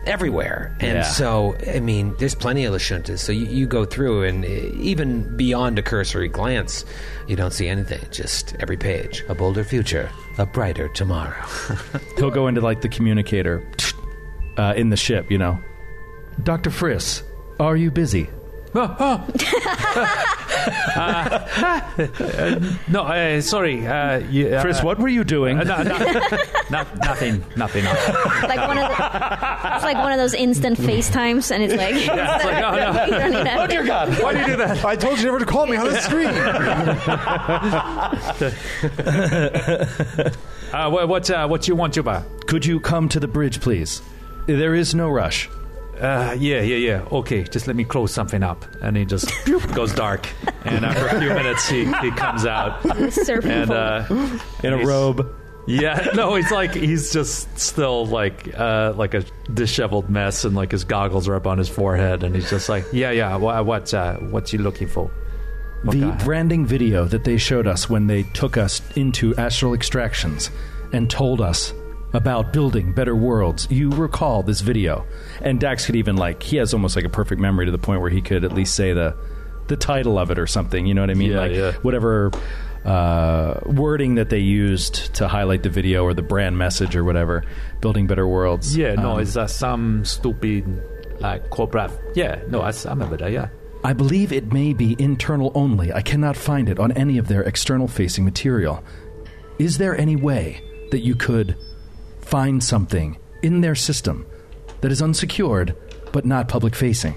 everywhere. 0.07 0.75
And 0.81 0.99
Yeah. 0.99 1.03
so, 1.03 1.57
I 1.73 1.81
mean, 1.81 2.15
there's 2.19 2.35
plenty 2.35 2.65
of 2.65 2.75
Lashuntas. 2.75 3.19
So 3.21 3.33
you, 3.33 3.47
you 3.47 3.67
go 3.67 3.85
through, 3.85 4.25
and 4.25 4.45
even 4.45 5.37
beyond 5.37 5.79
a 5.79 5.83
cursory 5.83 6.29
glance, 6.29 6.85
you 7.29 7.37
don't 7.37 7.53
see 7.53 7.69
anything. 7.69 8.01
Just 8.11 8.57
every 8.61 8.77
page. 8.77 9.25
A 9.29 9.35
bolder 9.35 9.65
future, 9.65 10.11
a 10.39 10.47
brighter 10.47 10.89
tomorrow. 10.89 11.45
He'll 12.17 12.31
go 12.31 12.47
into 12.49 12.61
like 12.61 12.81
the 12.81 12.89
communicator 12.89 13.63
uh, 14.57 14.75
in 14.77 14.91
the 14.91 14.97
ship, 14.97 15.31
you 15.31 15.39
know. 15.39 15.59
Dr. 16.43 16.71
Friss, 16.71 17.23
are 17.59 17.77
you 17.77 17.91
busy? 17.91 18.29
No, 22.89 23.03
uh, 23.03 23.41
sorry. 23.41 23.85
Uh, 23.87 24.19
you, 24.31 24.49
uh, 24.49 24.63
Friss, 24.63 24.83
what 24.85 24.99
were 24.99 25.09
you 25.09 25.25
doing? 25.25 25.59
Uh, 25.59 25.65
no, 25.65 25.83
no, 25.83 25.99
no, 26.71 26.85
nothing, 27.01 27.43
nothing. 27.57 27.85
like 27.85 28.69
one 28.69 28.79
of 28.79 28.89
the, 28.89 28.95
it's 29.75 29.85
like 29.85 29.97
one 29.97 30.13
of 30.13 30.19
those 30.19 30.35
instant 30.35 30.79
FaceTimes, 30.79 31.51
and 31.51 31.63
it's 31.65 31.75
like, 31.75 31.95
Yeah, 31.95 32.37
it's 32.37 32.45
like, 32.45 32.63
oh, 32.63 32.77
no. 32.77 33.05
you 33.07 33.11
don't 33.11 33.31
need 33.33 33.47
that. 33.47 33.59
Oh, 33.59 33.67
dear 33.67 33.85
God. 33.85 34.09
Why 34.23 34.35
do 34.35 34.41
you 34.41 34.47
do 34.47 34.57
that? 34.57 34.85
I 34.85 34.95
told 34.97 35.19
you 35.19 35.25
never 35.25 35.39
to 35.41 35.47
call 35.47 35.67
me 35.67 35.77
on 35.77 35.87
the 35.87 36.01
street. 36.01 36.31
Uh, 40.73 40.89
what, 40.89 41.09
what, 41.09 41.29
uh, 41.29 41.49
what 41.49 41.67
you 41.67 41.75
want, 41.75 41.95
Juba? 41.95 42.25
Could 42.47 42.65
you 42.65 42.79
come 42.79 43.09
to 43.09 43.19
the 43.19 43.27
bridge, 43.27 43.61
please? 43.61 44.01
There 44.47 44.73
is 44.77 44.95
no 44.95 45.11
rush. 45.11 45.49
Uh, 46.01 46.35
yeah, 46.39 46.61
yeah, 46.63 46.77
yeah. 46.77 47.03
Okay, 47.13 47.43
just 47.45 47.67
let 47.67 47.77
me 47.77 47.85
close 47.85 48.13
something 48.13 48.43
up. 48.43 48.65
And 48.81 48.97
he 48.97 49.05
just 49.05 49.31
goes 49.75 49.95
dark. 49.95 50.29
And 50.65 50.85
after 50.85 51.07
a 51.09 51.21
few 51.21 51.29
minutes, 51.29 51.69
he, 51.69 51.85
he 51.85 52.11
comes 52.13 52.47
out. 52.47 52.81
Surfing 52.83 53.45
And, 53.51 53.69
pole. 53.71 54.19
uh, 54.19 54.67
In 54.67 54.73
a 54.73 54.87
robe. 54.87 55.35
Yeah, 55.67 56.09
no, 56.15 56.35
he's 56.35 56.51
like 56.51 56.75
he's 56.75 57.13
just 57.13 57.57
still 57.59 58.07
like 58.07 58.49
uh, 58.59 58.95
like 58.97 59.13
a 59.15 59.23
disheveled 59.53 60.09
mess, 60.09 60.45
and 60.45 60.57
like 60.57 60.73
his 60.73 60.85
goggles 60.85 61.29
are 61.29 61.35
up 61.37 61.47
on 61.47 61.59
his 61.59 61.69
forehead, 61.69 62.25
and 62.25 62.35
he's 62.35 62.49
just 62.51 62.69
like, 62.71 62.85
yeah, 62.93 63.11
yeah. 63.11 63.37
What 63.37 63.67
what 63.67 63.93
uh, 63.95 64.17
what 64.17 64.53
you 64.55 64.59
looking 64.61 64.89
for? 64.89 65.11
What 65.85 65.93
The 65.99 66.07
guy? 66.07 66.25
branding 66.25 66.67
video 66.67 67.05
that 67.05 67.25
they 67.25 67.37
showed 67.37 67.67
us 67.67 67.89
when 67.91 68.07
they 68.07 68.23
took 68.25 68.57
us 68.57 68.81
into 68.97 69.37
astral 69.37 69.75
extractions 69.75 70.51
and 70.93 71.09
told 71.11 71.41
us 71.41 71.73
about 72.13 72.53
building 72.53 72.93
better 72.93 73.15
worlds. 73.15 73.69
You 73.71 73.91
recall 73.91 74.43
this 74.43 74.61
video. 74.61 75.07
And 75.43 75.61
Dax 75.61 75.87
could 75.87 75.97
even 75.97 76.17
like 76.17 76.43
he 76.43 76.57
has 76.57 76.75
almost 76.75 76.97
like 76.97 77.05
a 77.05 77.09
perfect 77.11 77.41
memory 77.41 77.67
to 77.67 77.73
the 77.73 77.79
point 77.79 78.01
where 78.01 78.11
he 78.11 78.21
could 78.21 78.45
at 78.45 78.53
least 78.53 78.75
say 78.75 78.93
the 78.93 79.17
the 79.69 79.77
title 79.77 80.19
of 80.19 80.31
it 80.33 80.39
or 80.39 80.47
something. 80.49 80.87
You 80.87 80.95
know 80.95 81.03
what 81.03 81.11
I 81.11 81.15
mean? 81.15 81.31
Yeah, 81.31 81.39
like 81.39 81.53
yeah. 81.53 81.73
whatever 81.83 82.33
uh, 82.85 83.61
wording 83.67 84.17
that 84.17 84.31
they 84.31 84.39
used 84.41 85.15
to 85.15 85.29
highlight 85.29 85.63
the 85.63 85.69
video 85.69 86.03
or 86.05 86.15
the 86.15 86.23
brand 86.23 86.59
message 86.59 86.97
or 86.97 87.05
whatever. 87.05 87.45
Building 87.81 88.07
better 88.07 88.27
worlds. 88.27 88.77
yeah, 88.77 88.95
no, 88.95 89.13
Um, 89.13 89.21
it's 89.21 89.37
uh, 89.37 89.47
some 89.47 90.05
stupid 90.05 90.65
like 91.21 91.51
corporate. 91.51 91.93
Yeah, 92.15 92.41
no, 92.49 92.63
I, 92.63 92.71
I 92.71 92.89
remember 92.91 93.17
that. 93.19 93.31
Yeah. 93.31 93.49
I 93.85 93.93
believe 93.93 94.33
it 94.33 94.53
may 94.53 94.73
be 94.75 94.95
internal 94.99 95.53
only. 95.55 95.93
I 95.93 96.03
cannot 96.03 96.37
find 96.37 96.69
it 96.69 96.79
on 96.79 96.93
any 96.93 97.17
of 97.19 97.29
their 97.29 97.43
external 97.43 97.89
facing 97.89 98.25
material. 98.25 98.83
Is 99.59 99.79
there 99.79 99.97
any 99.97 100.17
way 100.17 100.63
that 100.91 101.01
you 101.01 101.15
could 101.15 101.57
find 102.31 102.63
something 102.63 103.19
in 103.43 103.61
their 103.61 103.75
system 103.75 104.25
that 104.81 104.93
is 104.93 105.03
unsecured 105.03 105.77
but 106.13 106.25
not 106.25 106.49
public 106.49 106.75
facing? 106.77 107.17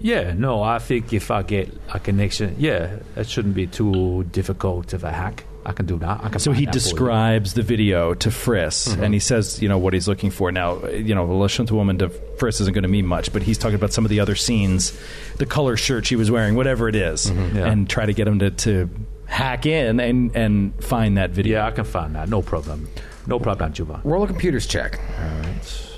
Yeah, 0.00 0.32
no, 0.32 0.62
I 0.62 0.78
think 0.78 1.12
if 1.12 1.30
I 1.30 1.42
get 1.42 1.72
a 1.92 2.00
connection, 2.00 2.56
yeah, 2.58 2.96
it 3.16 3.28
shouldn't 3.28 3.54
be 3.54 3.68
too 3.68 4.24
difficult 4.24 4.94
of 4.94 5.04
a 5.04 5.12
hack. 5.12 5.44
I 5.64 5.72
can 5.72 5.86
do 5.86 5.96
that. 5.98 6.24
I 6.24 6.28
can 6.28 6.40
So 6.40 6.50
he 6.50 6.66
describes 6.66 7.54
the 7.54 7.62
video 7.62 8.14
to 8.14 8.30
Friss, 8.30 8.88
mm-hmm. 8.88 9.04
and 9.04 9.14
he 9.14 9.20
says, 9.20 9.62
you 9.62 9.68
know, 9.68 9.78
what 9.78 9.92
he's 9.92 10.08
looking 10.08 10.30
for. 10.30 10.50
Now, 10.50 10.84
you 10.88 11.14
know, 11.14 11.24
Lashunta 11.26 11.70
woman 11.70 11.98
to 11.98 12.08
Friss 12.08 12.60
isn't 12.62 12.72
going 12.72 12.82
to 12.82 12.88
mean 12.88 13.06
much, 13.06 13.32
but 13.32 13.42
he's 13.42 13.58
talking 13.58 13.76
about 13.76 13.92
some 13.92 14.04
of 14.04 14.08
the 14.08 14.18
other 14.18 14.34
scenes, 14.34 14.98
the 15.36 15.46
color 15.46 15.76
shirt 15.76 16.04
she 16.04 16.16
was 16.16 16.32
wearing, 16.32 16.56
whatever 16.56 16.88
it 16.88 16.96
is, 16.96 17.26
mm-hmm. 17.26 17.58
Yeah. 17.58 17.66
and 17.66 17.88
try 17.88 18.06
to 18.06 18.12
get 18.12 18.26
him 18.26 18.40
to, 18.40 18.50
to 18.50 18.90
hack 19.26 19.66
in 19.66 20.00
and, 20.00 20.34
and 20.34 20.84
find 20.84 21.16
that 21.16 21.30
video. 21.30 21.60
Yeah, 21.60 21.66
I 21.68 21.70
can 21.70 21.84
find 21.84 22.16
that. 22.16 22.28
No 22.28 22.42
problem. 22.42 22.88
No 23.26 23.38
problem, 23.38 23.72
Juba. 23.72 24.00
Roll 24.04 24.22
a 24.24 24.26
computers 24.26 24.66
check. 24.66 24.98
All 25.18 25.40
right. 25.40 25.88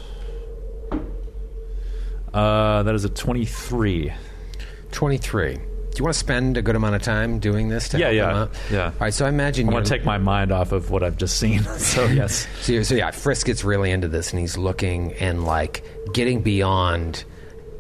Uh, 2.33 2.83
that 2.83 2.95
is 2.95 3.05
a 3.05 3.09
twenty-three. 3.09 4.13
23. 4.93 5.55
Do 5.55 5.61
you 5.99 6.05
want 6.05 6.15
to 6.15 6.19
spend 6.19 6.57
a 6.57 6.63
good 6.63 6.77
amount 6.77 6.95
of 6.95 7.03
time 7.03 7.39
doing 7.41 7.69
this 7.69 7.89
to 7.91 7.99
Yeah, 7.99 8.07
help 8.07 8.15
yeah, 8.17 8.41
out? 8.43 8.51
yeah. 8.71 8.85
All 8.87 8.93
right, 9.01 9.15
so 9.15 9.27
I 9.27 9.29
imagine 9.29 9.69
I 9.69 9.73
want 9.73 9.87
to 9.87 9.89
take 9.91 10.05
my 10.05 10.19
mind 10.19 10.53
off 10.53 10.71
of 10.73 10.91
what 10.91 11.03
I've 11.03 11.17
just 11.17 11.39
seen. 11.39 11.63
so 11.79 12.05
yes. 12.07 12.47
So, 12.61 12.73
you- 12.75 12.85
so 12.85 12.95
yeah, 12.95 13.11
Friss 13.11 13.45
gets 13.45 13.65
really 13.65 13.91
into 13.91 14.07
this, 14.09 14.31
and 14.33 14.39
he's 14.41 14.57
looking 14.57 15.13
and 15.15 15.45
like 15.45 15.85
getting 16.13 16.43
beyond 16.43 17.25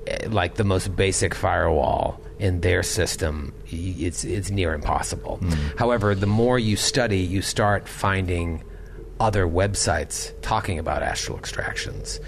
eh, 0.08 0.26
like 0.28 0.54
the 0.54 0.64
most 0.64 0.94
basic 0.96 1.34
firewall 1.34 2.20
in 2.40 2.60
their 2.62 2.82
system. 2.82 3.52
y- 3.72 3.94
It's 3.98 4.24
it's 4.24 4.50
near 4.50 4.74
impossible. 4.74 5.40
However, 5.78 6.14
the 6.16 6.26
more 6.26 6.58
you 6.58 6.74
study, 6.76 7.18
you 7.20 7.42
start 7.42 7.88
finding 7.88 8.62
other 9.20 9.46
websites 9.46 10.32
talking 10.42 10.78
about 10.78 11.02
astral 11.02 11.38
extractions, 11.38 12.20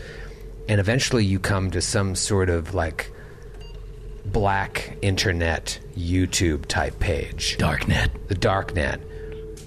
and 0.68 0.80
eventually 0.80 1.24
you 1.24 1.38
come 1.38 1.70
to 1.70 1.80
some 1.80 2.14
sort 2.14 2.48
of 2.50 2.74
like 2.74 3.10
black 4.24 4.96
internet 5.02 5.78
YouTube 5.96 6.66
type 6.66 6.98
page. 6.98 7.56
Darknet. 7.58 8.10
the 8.28 8.34
darknet 8.34 9.00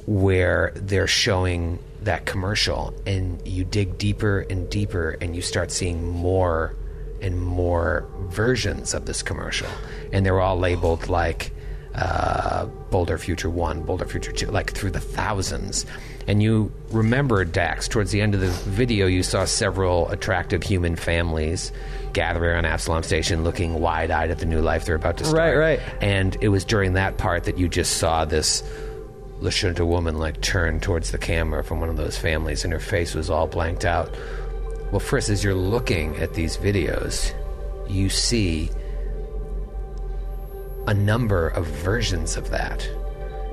where 0.05 0.71
they're 0.75 1.07
showing 1.07 1.79
that 2.01 2.25
commercial 2.25 2.93
and 3.05 3.45
you 3.47 3.63
dig 3.63 3.97
deeper 3.97 4.39
and 4.49 4.69
deeper 4.69 5.17
and 5.21 5.35
you 5.35 5.41
start 5.41 5.71
seeing 5.71 6.07
more 6.07 6.75
and 7.21 7.39
more 7.39 8.07
versions 8.27 8.93
of 8.93 9.05
this 9.05 9.21
commercial. 9.21 9.67
And 10.11 10.25
they're 10.25 10.39
all 10.39 10.57
labeled 10.57 11.09
like 11.09 11.51
uh, 11.95 12.65
boulder 12.65 13.17
future 13.17 13.49
1 13.49 13.83
boulder 13.83 14.05
future 14.05 14.31
2 14.31 14.47
like 14.51 14.71
through 14.71 14.91
the 14.91 14.99
thousands 14.99 15.85
and 16.29 16.43
you 16.43 16.71
remember 16.91 17.43
dax 17.43 17.87
towards 17.87 18.11
the 18.11 18.21
end 18.21 18.35
of 18.35 18.39
the 18.39 18.51
video 18.69 19.07
you 19.07 19.23
saw 19.23 19.45
several 19.45 20.07
attractive 20.09 20.61
human 20.61 20.95
families 20.95 21.71
gathering 22.13 22.55
on 22.55 22.65
absalom 22.65 23.01
station 23.01 23.43
looking 23.43 23.79
wide-eyed 23.79 24.29
at 24.29 24.37
the 24.37 24.45
new 24.45 24.61
life 24.61 24.85
they're 24.85 24.95
about 24.95 25.17
to 25.17 25.25
start 25.25 25.57
Right, 25.57 25.79
right. 25.79 25.79
and 26.01 26.37
it 26.39 26.49
was 26.49 26.63
during 26.63 26.93
that 26.93 27.17
part 27.17 27.45
that 27.45 27.57
you 27.57 27.67
just 27.67 27.97
saw 27.97 28.25
this 28.25 28.61
Lashunta 29.41 29.87
woman 29.87 30.19
like 30.19 30.39
turn 30.41 30.79
towards 30.79 31.11
the 31.11 31.17
camera 31.17 31.63
from 31.63 31.79
one 31.79 31.87
of 31.89 31.95
those 31.97 32.17
families, 32.17 32.65
and 32.65 32.73
her 32.73 32.79
face 32.79 33.15
was 33.15 33.29
all 33.29 33.47
blanked 33.47 33.85
out. 33.85 34.13
Well, 34.91 34.99
Friss, 34.99 35.29
as 35.29 35.45
you're 35.45 35.55
looking 35.55 36.17
at 36.17 36.33
these 36.33 36.57
videos, 36.57 37.33
you 37.89 38.09
see 38.09 38.69
a 40.87 40.93
number 40.93 41.47
of 41.47 41.65
versions 41.67 42.35
of 42.35 42.49
that. 42.49 42.85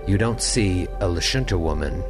You 0.08 0.18
don't 0.18 0.42
see 0.42 0.84
a 0.84 1.06
Lashunta 1.06 1.56
woman 1.58 2.02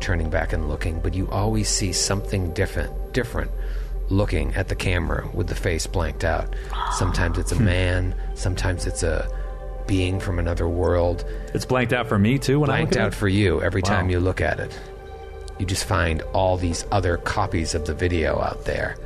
turning 0.00 0.30
back 0.30 0.52
and 0.52 0.68
looking, 0.68 1.00
but 1.00 1.14
you 1.14 1.28
always 1.30 1.68
see 1.68 1.92
something 1.92 2.52
different, 2.52 3.12
different 3.12 3.50
looking 4.08 4.54
at 4.54 4.68
the 4.68 4.74
camera 4.74 5.28
with 5.34 5.48
the 5.48 5.54
face 5.54 5.86
blanked 5.86 6.24
out. 6.24 6.54
Sometimes 6.92 7.38
it's 7.38 7.52
a 7.52 7.56
hmm. 7.56 7.64
man, 7.64 8.14
sometimes 8.34 8.86
it's 8.86 9.02
a 9.02 9.28
being 9.86 10.18
from 10.18 10.40
another 10.40 10.68
world 10.68 11.24
It's 11.54 11.64
blanked 11.64 11.92
out 11.92 12.08
for 12.08 12.18
me 12.18 12.38
too 12.38 12.58
when 12.58 12.70
I 12.70 12.80
look 12.80 12.90
blanked 12.90 12.96
at 12.96 13.06
out 13.06 13.14
for 13.14 13.28
you 13.28 13.62
every 13.62 13.82
time 13.82 14.10
you 14.10 14.18
look 14.18 14.40
at 14.40 14.58
it. 14.58 14.78
You 15.58 15.66
just 15.66 15.84
find 15.84 16.22
all 16.34 16.56
these 16.56 16.84
other 16.90 17.16
copies 17.16 17.74
of 17.74 17.86
the 17.86 17.94
video 17.94 18.40
out 18.40 18.64
there. 18.64 18.96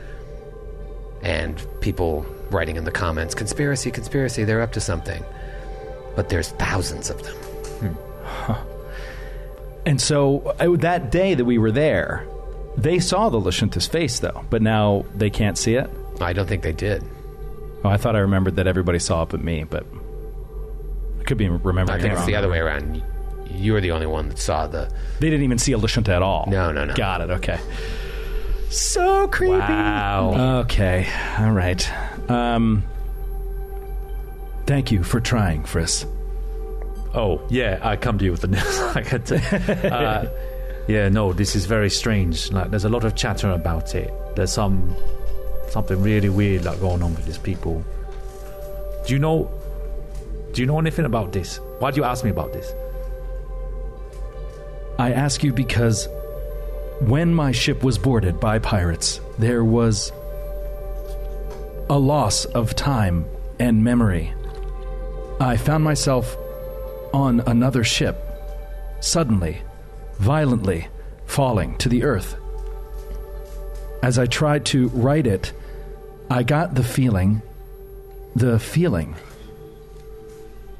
And 1.22 1.62
people 1.80 2.24
writing 2.50 2.76
in 2.76 2.84
the 2.84 2.90
comments, 2.90 3.34
conspiracy, 3.34 3.90
conspiracy, 3.90 4.44
they're 4.44 4.62
up 4.62 4.72
to 4.72 4.80
something. 4.80 5.22
But 6.16 6.28
there's 6.28 6.48
thousands 6.52 7.10
of 7.10 7.22
them. 7.22 7.36
Hmm. 7.36 8.69
And 9.86 10.00
so 10.00 10.54
uh, 10.60 10.76
that 10.78 11.10
day 11.10 11.34
that 11.34 11.44
we 11.44 11.58
were 11.58 11.72
there, 11.72 12.26
they 12.76 12.98
saw 12.98 13.28
the 13.28 13.40
Lashunta's 13.40 13.86
face, 13.86 14.18
though, 14.20 14.44
but 14.50 14.62
now 14.62 15.04
they 15.14 15.30
can't 15.30 15.56
see 15.58 15.74
it. 15.74 15.90
I 16.20 16.32
don't 16.32 16.46
think 16.46 16.62
they 16.62 16.72
did. 16.72 17.02
Oh, 17.84 17.88
I 17.88 17.96
thought 17.96 18.14
I 18.14 18.20
remembered 18.20 18.56
that 18.56 18.66
everybody 18.66 18.98
saw 18.98 19.22
it 19.22 19.30
but 19.30 19.42
me, 19.42 19.64
but 19.64 19.86
I 21.18 21.24
could 21.24 21.38
be 21.38 21.48
remembering. 21.48 21.98
I 21.98 22.02
think 22.02 22.12
it 22.12 22.16
it's 22.16 22.26
the 22.26 22.36
other 22.36 22.48
way 22.50 22.58
around. 22.58 23.02
You 23.50 23.72
were 23.72 23.80
the 23.80 23.90
only 23.90 24.06
one 24.06 24.28
that 24.28 24.38
saw 24.38 24.66
the. 24.66 24.92
They 25.18 25.30
didn't 25.30 25.44
even 25.44 25.58
see 25.58 25.72
a 25.72 25.78
Lashunta 25.78 26.10
at 26.10 26.22
all. 26.22 26.46
No, 26.48 26.70
no, 26.72 26.84
no. 26.84 26.94
Got 26.94 27.22
it. 27.22 27.30
Okay. 27.30 27.58
So 28.68 29.26
creepy. 29.28 29.56
Wow. 29.58 30.60
Okay. 30.60 31.08
All 31.38 31.52
right. 31.52 32.30
Um. 32.30 32.84
Thank 34.66 34.92
you 34.92 35.02
for 35.02 35.20
trying, 35.20 35.64
Friss. 35.64 36.06
Oh, 37.14 37.40
yeah, 37.48 37.80
I 37.82 37.96
come 37.96 38.18
to 38.18 38.24
you 38.24 38.30
with 38.30 38.42
the 38.42 38.48
news. 38.48 38.80
I 38.80 39.02
can 39.02 39.22
tell. 39.22 39.92
uh, 39.92 40.26
yeah, 40.88 41.08
no, 41.08 41.32
this 41.32 41.56
is 41.56 41.66
very 41.66 41.90
strange. 41.90 42.52
Like, 42.52 42.70
there's 42.70 42.84
a 42.84 42.88
lot 42.88 43.04
of 43.04 43.14
chatter 43.16 43.50
about 43.50 43.94
it. 43.94 44.12
There's 44.36 44.52
some 44.52 44.94
something 45.68 46.02
really 46.02 46.28
weird 46.28 46.64
like 46.64 46.80
going 46.80 47.02
on 47.02 47.14
with 47.14 47.26
these 47.26 47.38
people. 47.38 47.84
Do 49.06 49.12
you 49.12 49.18
know? 49.18 49.50
Do 50.52 50.60
you 50.60 50.66
know 50.66 50.78
anything 50.78 51.04
about 51.04 51.32
this? 51.32 51.58
Why 51.78 51.90
do 51.90 51.96
you 51.98 52.04
ask 52.04 52.24
me 52.24 52.30
about 52.30 52.52
this? 52.52 52.72
I 54.98 55.12
ask 55.12 55.42
you 55.42 55.52
because 55.52 56.08
when 57.00 57.32
my 57.34 57.52
ship 57.52 57.82
was 57.82 57.98
boarded 57.98 58.38
by 58.38 58.58
pirates, 58.58 59.20
there 59.38 59.64
was 59.64 60.12
a 61.88 61.98
loss 61.98 62.44
of 62.44 62.76
time 62.76 63.24
and 63.58 63.82
memory. 63.82 64.32
I 65.40 65.56
found 65.56 65.82
myself 65.84 66.36
on 67.12 67.40
another 67.40 67.84
ship, 67.84 68.22
suddenly, 69.00 69.62
violently 70.18 70.88
falling 71.26 71.76
to 71.78 71.88
the 71.88 72.02
earth. 72.02 72.36
As 74.02 74.18
I 74.18 74.26
tried 74.26 74.64
to 74.66 74.88
write 74.88 75.26
it, 75.26 75.52
I 76.30 76.42
got 76.42 76.74
the 76.74 76.84
feeling, 76.84 77.42
the 78.34 78.58
feeling, 78.58 79.14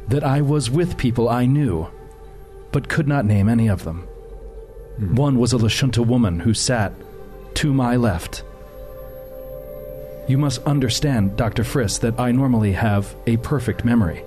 that 0.09 0.25
I 0.25 0.41
was 0.41 0.71
with 0.71 0.97
people 0.99 1.29
I 1.29 1.47
knew, 1.47 1.89
but 2.73 2.89
could 2.89 3.07
not 3.07 3.25
name 3.25 3.49
any 3.49 3.69
of 3.69 3.85
them. 3.85 4.01
Hmm. 4.99 5.15
One 5.15 5.39
was 5.39 5.53
a 5.53 5.59
Lashunta 5.59 6.05
woman 6.05 6.41
who 6.41 6.55
sat 6.55 6.93
to 7.55 7.73
my 7.73 7.97
left. 7.97 8.43
You 10.29 10.39
must 10.39 10.63
understand, 10.65 11.37
Dr. 11.37 11.65
Friss, 11.65 11.99
that 12.01 12.19
I 12.19 12.33
normally 12.33 12.73
have 12.73 13.15
a 13.27 13.37
perfect 13.39 13.85
memory. 13.85 14.23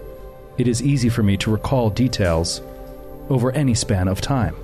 It 0.58 0.68
is 0.68 0.82
easy 0.82 1.10
for 1.10 1.24
me 1.24 1.38
to 1.38 1.52
recall 1.52 1.90
details 1.90 2.62
over 3.30 3.52
any 3.52 3.74
span 3.74 4.08
of 4.08 4.22
time. 4.22 4.56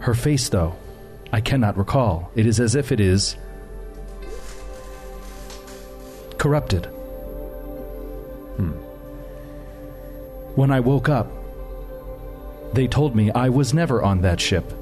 Her 0.00 0.14
face, 0.14 0.48
though, 0.48 0.76
I 1.32 1.40
cannot 1.40 1.76
recall. 1.76 2.30
It 2.34 2.46
is 2.46 2.60
as 2.60 2.74
if 2.74 2.92
it 2.92 3.00
is 3.00 3.36
corrupted. 6.38 6.86
Hmm. 8.56 8.72
When 10.54 10.70
I 10.70 10.80
woke 10.80 11.08
up, 11.08 11.30
they 12.74 12.86
told 12.86 13.14
me 13.14 13.30
I 13.30 13.48
was 13.48 13.74
never 13.74 14.02
on 14.02 14.22
that 14.22 14.40
ship, 14.40 14.72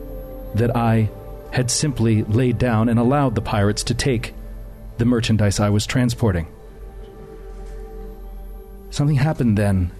that 0.54 0.76
I 0.76 1.10
had 1.50 1.70
simply 1.70 2.24
laid 2.24 2.58
down 2.58 2.88
and 2.88 2.98
allowed 2.98 3.34
the 3.34 3.40
pirates 3.40 3.84
to 3.84 3.94
take 3.94 4.34
the 4.98 5.04
merchandise 5.04 5.60
I 5.60 5.70
was 5.70 5.86
transporting. 5.86 6.46
Something 8.90 9.16
happened 9.16 9.56
then, 9.56 9.92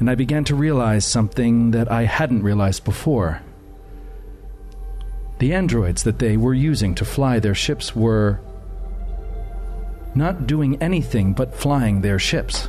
and 0.00 0.10
I 0.10 0.16
began 0.16 0.44
to 0.44 0.56
realize 0.56 1.06
something 1.06 1.70
that 1.70 1.90
I 1.90 2.02
hadn't 2.04 2.42
realized 2.42 2.84
before. 2.84 3.40
The 5.38 5.54
androids 5.54 6.02
that 6.02 6.18
they 6.18 6.36
were 6.36 6.54
using 6.54 6.94
to 6.96 7.04
fly 7.04 7.38
their 7.38 7.54
ships 7.54 7.94
were 7.94 8.40
not 10.14 10.46
doing 10.46 10.80
anything 10.82 11.32
but 11.32 11.54
flying 11.54 12.00
their 12.00 12.18
ships. 12.18 12.68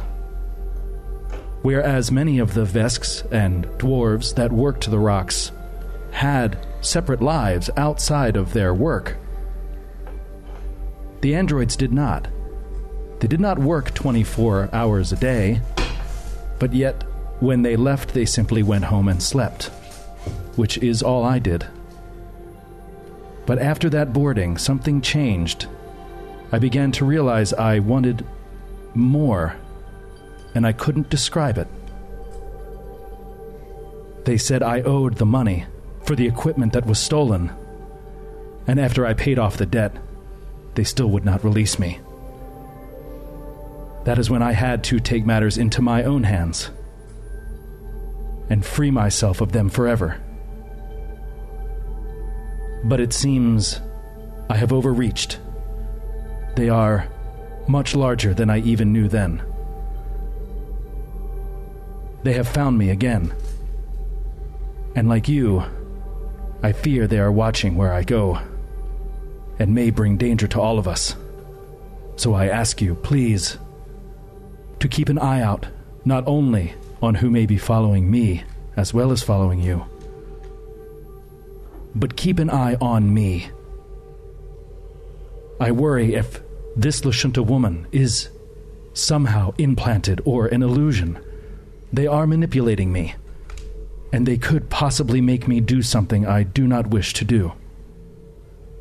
Whereas 1.64 2.12
many 2.12 2.40
of 2.40 2.54
the 2.54 2.66
Vesks 2.66 3.24
and 3.32 3.66
dwarves 3.80 4.36
that 4.36 4.52
worked 4.52 4.90
the 4.90 5.00
rocks 5.00 5.52
had 6.12 6.58
separate 6.82 7.22
lives 7.22 7.70
outside 7.78 8.36
of 8.36 8.54
their 8.54 8.74
work. 8.74 9.18
The 11.22 11.36
androids 11.36 11.76
did 11.76 11.94
not. 11.94 12.28
They 13.24 13.30
did 13.30 13.40
not 13.40 13.58
work 13.58 13.94
24 13.94 14.72
hours 14.74 15.14
a 15.14 15.16
day, 15.16 15.62
but 16.60 16.74
yet 16.74 17.06
when 17.40 17.62
they 17.62 17.78
left, 17.78 18.14
they 18.14 18.26
simply 18.26 18.62
went 18.64 18.84
home 18.84 19.08
and 19.08 19.24
slept, 19.24 19.68
which 20.58 20.78
is 20.80 21.02
all 21.02 21.24
I 21.24 21.40
did. 21.40 21.66
But 23.46 23.60
after 23.60 23.90
that 23.92 24.12
boarding, 24.12 24.58
something 24.58 25.00
changed. 25.00 25.68
I 26.52 26.60
began 26.60 26.92
to 26.92 27.06
realize 27.06 27.54
I 27.54 27.80
wanted 27.80 28.26
more, 28.94 29.56
and 30.54 30.68
I 30.68 30.74
couldn't 30.74 31.10
describe 31.10 31.58
it. 31.58 31.70
They 34.26 34.38
said 34.38 34.62
I 34.62 34.82
owed 34.82 35.16
the 35.16 35.26
money 35.26 35.64
for 36.04 36.18
the 36.18 36.28
equipment 36.28 36.74
that 36.74 36.86
was 36.86 37.00
stolen, 37.00 37.54
and 38.68 38.82
after 38.82 39.06
I 39.06 39.14
paid 39.14 39.40
off 39.40 39.56
the 39.56 39.66
debt, 39.66 39.96
they 40.76 40.84
still 40.84 41.10
would 41.12 41.24
not 41.24 41.46
release 41.46 41.80
me. 41.80 42.02
That 44.06 44.20
is 44.20 44.30
when 44.30 44.42
I 44.42 44.52
had 44.52 44.84
to 44.86 45.00
take 45.00 45.26
matters 45.26 45.58
into 45.58 45.82
my 45.82 46.04
own 46.04 46.24
hands 46.24 46.70
and 48.50 48.66
free 48.66 48.92
myself 48.92 49.42
of 49.42 49.52
them 49.52 49.70
forever. 49.70 50.22
But 52.84 53.00
it 53.00 53.14
seems 53.14 53.80
I 54.50 54.58
have 54.58 54.74
overreached. 54.74 55.40
They 56.56 56.70
are 56.70 57.08
much 57.68 57.96
larger 57.96 58.34
than 58.34 58.50
I 58.50 58.60
even 58.60 58.92
knew 58.92 59.08
then. 59.08 59.42
They 62.24 62.34
have 62.34 62.48
found 62.48 62.78
me 62.78 62.90
again. 62.90 63.34
And 64.96 65.08
like 65.10 65.28
you, 65.28 65.64
I 66.62 66.74
fear 66.74 67.08
they 67.08 67.20
are 67.20 67.32
watching 67.32 67.76
where 67.76 67.94
I 67.94 68.04
go 68.04 68.40
and 69.60 69.74
may 69.74 69.90
bring 69.90 70.18
danger 70.18 70.48
to 70.50 70.62
all 70.62 70.78
of 70.78 70.88
us. 70.88 71.16
So 72.16 72.34
I 72.34 72.48
ask 72.48 72.82
you, 72.82 72.96
please, 72.96 73.58
to 74.84 74.90
keep 74.90 75.08
an 75.08 75.18
eye 75.18 75.40
out 75.40 75.66
not 76.04 76.26
only 76.28 76.74
on 77.02 77.16
who 77.16 77.30
may 77.30 77.46
be 77.46 77.58
following 77.58 78.12
me 78.12 78.44
as 78.76 78.94
well 78.94 79.14
as 79.14 79.24
following 79.24 79.62
you, 79.62 79.86
but 81.96 82.18
keep 82.18 82.38
an 82.38 82.50
eye 82.50 82.76
on 82.82 83.14
me. 83.14 83.48
I 85.58 85.72
worry 85.72 86.16
if 86.16 86.42
this 86.76 87.00
Lashunta 87.00 87.46
woman 87.46 87.88
is 87.94 88.28
somehow 88.94 89.54
implanted 89.58 90.20
or 90.26 90.48
an 90.48 90.62
illusion. 90.62 91.18
They 91.94 92.06
are 92.06 92.28
manipulating 92.28 92.92
me, 92.92 93.16
and 94.12 94.26
they 94.26 94.36
could 94.36 94.70
possibly 94.70 95.22
make 95.22 95.48
me 95.48 95.62
do 95.62 95.82
something 95.82 96.28
I 96.28 96.44
do 96.44 96.68
not 96.68 96.88
wish 96.88 97.14
to 97.14 97.24
do. 97.24 97.54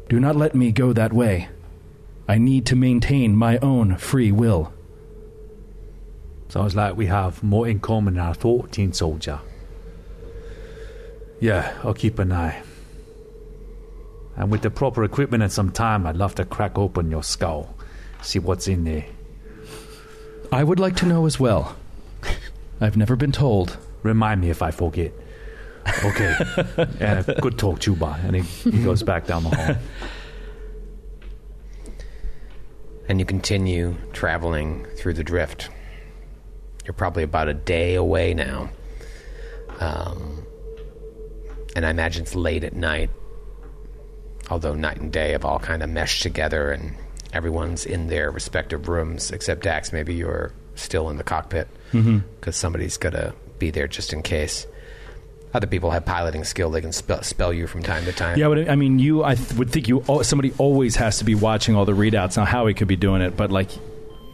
Do 0.09 0.19
not 0.19 0.35
let 0.35 0.57
me 0.57 0.73
go 0.73 0.93
that 0.93 1.13
way. 1.13 1.49
I 2.27 2.39
need 2.39 2.67
to 2.67 2.75
maintain 2.75 3.37
my 3.37 3.59
own 3.59 3.97
free 3.99 4.33
will. 4.33 4.73
Sounds 6.53 6.77
like 6.77 6.99
we 6.99 7.07
have 7.07 7.43
more 7.43 7.67
in 7.67 7.81
common 7.81 8.17
than 8.17 8.27
I 8.27 8.35
thought, 8.35 8.73
Teen 8.73 8.93
Soldier. 8.93 9.41
Yeah, 11.41 11.73
I'll 11.83 11.95
keep 11.95 12.19
an 12.19 12.31
eye. 12.31 12.63
And 14.37 14.51
with 14.51 14.61
the 14.61 14.69
proper 14.69 15.03
equipment 15.03 15.43
and 15.43 15.51
some 15.51 15.73
time, 15.73 16.07
I'd 16.07 16.19
love 16.19 16.35
to 16.35 16.45
crack 16.45 16.77
open 16.77 17.11
your 17.11 17.23
skull, 17.23 17.75
see 18.21 18.39
what's 18.39 18.69
in 18.69 18.85
there. 18.85 19.07
I 20.53 20.63
would 20.63 20.79
like 20.79 20.95
to 20.97 21.07
know 21.07 21.25
as 21.25 21.41
well. 21.41 21.75
I've 22.83 22.99
never 22.99 23.17
been 23.17 23.33
told. 23.33 23.79
Remind 24.03 24.43
me 24.43 24.51
if 24.51 24.61
I 24.61 24.73
forget. 24.73 25.15
Okay. 26.05 26.37
and 27.01 27.27
a 27.27 27.39
good 27.41 27.57
talk, 27.57 27.81
Chuba. 27.81 28.23
And 28.27 28.37
he, 28.37 28.43
he 28.71 28.85
goes 28.85 29.03
back 29.03 29.27
down 29.27 29.45
the 29.45 29.57
hall. 29.57 29.77
and 33.09 33.19
you 33.19 33.25
continue 33.25 33.97
traveling 34.13 34.85
through 34.99 35.15
the 35.15 35.25
drift. 35.25 35.71
You're 36.85 36.95
probably 36.95 37.23
about 37.23 37.49
a 37.49 37.55
day 37.55 37.95
away 37.95 38.35
now. 38.35 38.71
Um, 39.81 40.45
and 41.75 41.87
I 41.87 41.91
imagine 41.91 42.23
it's 42.23 42.35
late 42.35 42.65
at 42.65 42.75
night, 42.75 43.11
although 44.51 44.75
night 44.75 45.01
and 45.01 45.13
day 45.13 45.33
have 45.33 45.45
all 45.45 45.59
kind 45.59 45.83
of 45.83 45.91
meshed 45.91 46.23
together 46.23 46.71
and 46.71 46.97
everyone's 47.33 47.87
in 47.87 48.09
their 48.09 48.31
respective 48.31 48.89
rooms, 48.89 49.31
except 49.31 49.63
Dax. 49.63 49.93
Maybe 49.93 50.15
you're 50.15 50.53
still 50.75 51.09
in 51.11 51.17
the 51.17 51.25
cockpit 51.25 51.69
because 51.93 52.57
somebody's 52.57 52.97
got 52.97 53.11
to 53.11 53.35
be 53.59 53.71
there 53.71 53.89
just 53.89 54.13
in 54.13 54.23
case. 54.23 54.67
Other 55.55 55.67
people 55.67 55.91
have 55.91 56.07
piloting 56.07 56.45
skill; 56.45 56.71
they 56.71 56.81
can 56.81 56.93
spell, 56.93 57.23
spell 57.23 57.53
you 57.53 57.67
from 57.67 57.83
time 57.83 58.07
to 58.07 58.13
time. 58.13 58.39
Yeah, 58.39 58.49
but 58.49 58.71
I 58.71 58.75
mean, 58.75 58.99
you. 58.99 59.23
I 59.23 59.35
th- 59.35 59.53
would 59.55 59.71
think 59.71 59.87
you. 59.87 60.03
Somebody 60.23 60.53
always 60.57 60.97
has 60.97 61.19
to 61.19 61.25
be 61.25 61.35
watching 61.35 61.77
all 61.77 61.85
the 61.85 61.93
readouts. 61.93 62.39
Now, 62.39 62.47
Howie 62.47 62.73
could 62.73 62.89
be 62.89 62.97
doing 62.97 63.21
it, 63.21 63.37
but 63.37 63.53
like 63.53 63.69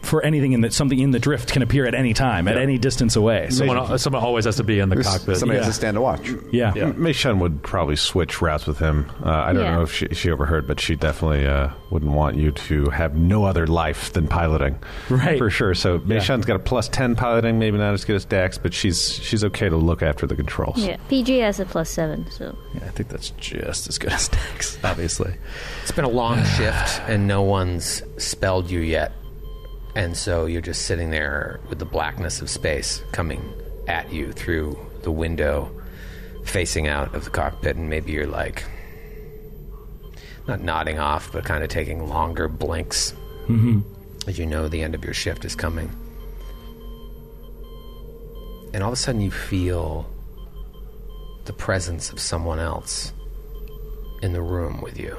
for 0.08 0.22
anything 0.24 0.52
in 0.52 0.62
that, 0.62 0.72
something 0.72 0.98
in 0.98 1.10
the 1.10 1.18
drift 1.18 1.52
can 1.52 1.62
appear 1.62 1.86
at 1.86 1.94
any 1.94 2.14
time, 2.14 2.48
at 2.48 2.56
any 2.56 2.78
distance 2.78 3.14
away. 3.16 3.48
So, 3.50 3.66
Someone, 3.66 3.98
someone 3.98 4.22
always 4.22 4.44
has 4.46 4.56
to 4.56 4.64
be 4.64 4.80
in 4.80 4.88
the 4.88 5.02
cockpit. 5.02 5.36
Somebody 5.36 5.58
Yeah. 5.58 5.64
has 5.64 5.74
to 5.74 5.78
stand 5.78 5.94
to 5.96 6.00
watch. 6.00 6.28
yeah. 6.50 6.72
Mei 6.96 7.12
Shun 7.12 7.38
would 7.40 7.62
probably 7.62 7.96
switch 7.96 8.40
routes 8.42 8.66
with 8.66 8.78
him. 8.78 9.10
Uh, 9.24 9.30
I 9.30 9.52
don't 9.52 9.62
Yeah. 9.62 9.74
know 9.76 9.82
if 9.82 9.92
she, 9.94 10.08
she 10.14 10.30
overheard, 10.30 10.66
but 10.66 10.80
she 10.80 10.96
definitely 10.96 11.46
uh, 11.46 11.68
wouldn't 11.90 12.12
want 12.12 12.36
you 12.36 12.50
to 12.52 12.90
have 12.90 13.14
no 13.14 13.44
other 13.44 13.66
life 13.66 14.12
than 14.12 14.26
piloting, 14.28 14.76
Right. 15.10 15.38
For 15.38 15.50
sure. 15.50 15.74
So 15.74 16.00
Mei 16.04 16.16
Yeah. 16.16 16.20
Shun's 16.22 16.46
got 16.46 16.56
a 16.56 16.60
plus 16.60 16.88
ten 16.88 17.14
piloting, 17.14 17.58
maybe 17.58 17.78
not 17.78 17.92
as 17.94 18.04
good 18.04 18.16
as 18.16 18.24
Dax, 18.24 18.58
but 18.58 18.72
she's 18.74 19.12
she's 19.22 19.44
okay 19.44 19.68
to 19.68 19.76
look 19.76 20.02
after 20.02 20.26
the 20.26 20.34
controls. 20.36 20.78
Yeah, 20.78 20.96
PG 21.08 21.38
has 21.40 21.60
a 21.60 21.64
plus 21.64 21.90
seven, 21.90 22.26
so 22.30 22.56
Yeah, 22.74 22.80
I 22.86 22.90
think 22.90 23.08
that's 23.08 23.30
just 23.30 23.88
as 23.88 23.98
good 23.98 24.12
as 24.12 24.28
Dax, 24.28 24.78
obviously. 24.84 25.34
It's 25.82 25.92
been 25.92 26.04
a 26.04 26.08
long 26.10 26.42
shift, 26.44 27.00
and 27.08 27.26
no 27.26 27.42
one's 27.42 28.02
spelled 28.16 28.70
you 28.70 28.80
yet. 28.80 29.12
And 29.94 30.16
so 30.16 30.46
you're 30.46 30.60
just 30.60 30.82
sitting 30.82 31.10
there 31.10 31.60
with 31.68 31.78
the 31.78 31.84
blackness 31.84 32.40
of 32.40 32.50
space 32.50 33.02
coming 33.12 33.42
at 33.88 34.12
you 34.12 34.32
through 34.32 34.78
the 35.02 35.10
window, 35.10 35.70
facing 36.44 36.86
out 36.86 37.14
of 37.14 37.24
the 37.24 37.30
cockpit, 37.30 37.76
and 37.76 37.88
maybe 37.88 38.12
you're 38.12 38.26
like, 38.26 38.64
not 40.46 40.60
nodding 40.60 40.98
off, 40.98 41.32
but 41.32 41.44
kind 41.44 41.62
of 41.62 41.68
taking 41.68 42.08
longer 42.08 42.48
blinks 42.48 43.12
mm-hmm. 43.46 43.80
as 44.26 44.38
you 44.38 44.46
know 44.46 44.68
the 44.68 44.82
end 44.82 44.94
of 44.94 45.04
your 45.04 45.14
shift 45.14 45.44
is 45.44 45.54
coming. 45.54 45.90
And 48.72 48.82
all 48.82 48.90
of 48.90 48.94
a 48.94 48.96
sudden 48.96 49.20
you 49.20 49.30
feel 49.30 50.08
the 51.44 51.52
presence 51.52 52.10
of 52.12 52.20
someone 52.20 52.58
else 52.58 53.12
in 54.22 54.32
the 54.32 54.42
room 54.42 54.80
with 54.80 54.98
you. 54.98 55.16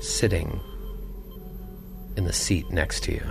Sitting 0.00 0.60
in 2.16 2.24
the 2.24 2.32
seat 2.32 2.70
next 2.70 3.04
to 3.04 3.12
you. 3.12 3.22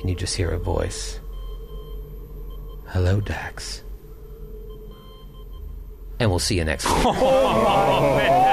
And 0.00 0.10
you 0.10 0.16
just 0.16 0.36
hear 0.36 0.50
a 0.50 0.58
voice. 0.58 1.20
Hello, 2.88 3.20
Dax. 3.20 3.82
And 6.18 6.30
we'll 6.30 6.38
see 6.38 6.56
you 6.56 6.64
next 6.64 6.84
week. 6.86 6.94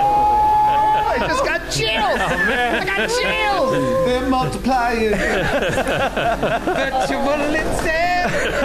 Oh, 1.12 1.22
I 1.22 1.28
just 1.28 1.44
got 1.44 1.62
oh, 1.62 1.70
chills. 1.70 2.20
I 2.22 2.86
got 2.86 3.10
chills. 3.10 3.72
They're 4.06 4.30
multiplying. 4.30 5.10
Virtual 6.80 7.32
insanity. 7.56 8.60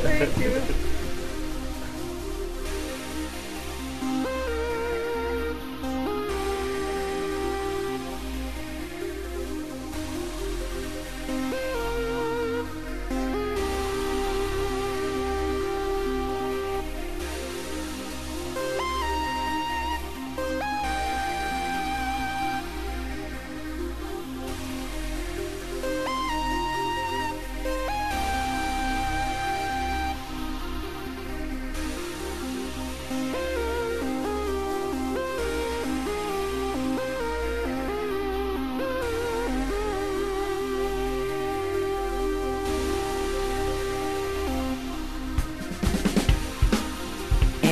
Thank 0.00 0.38
you. 0.38 0.79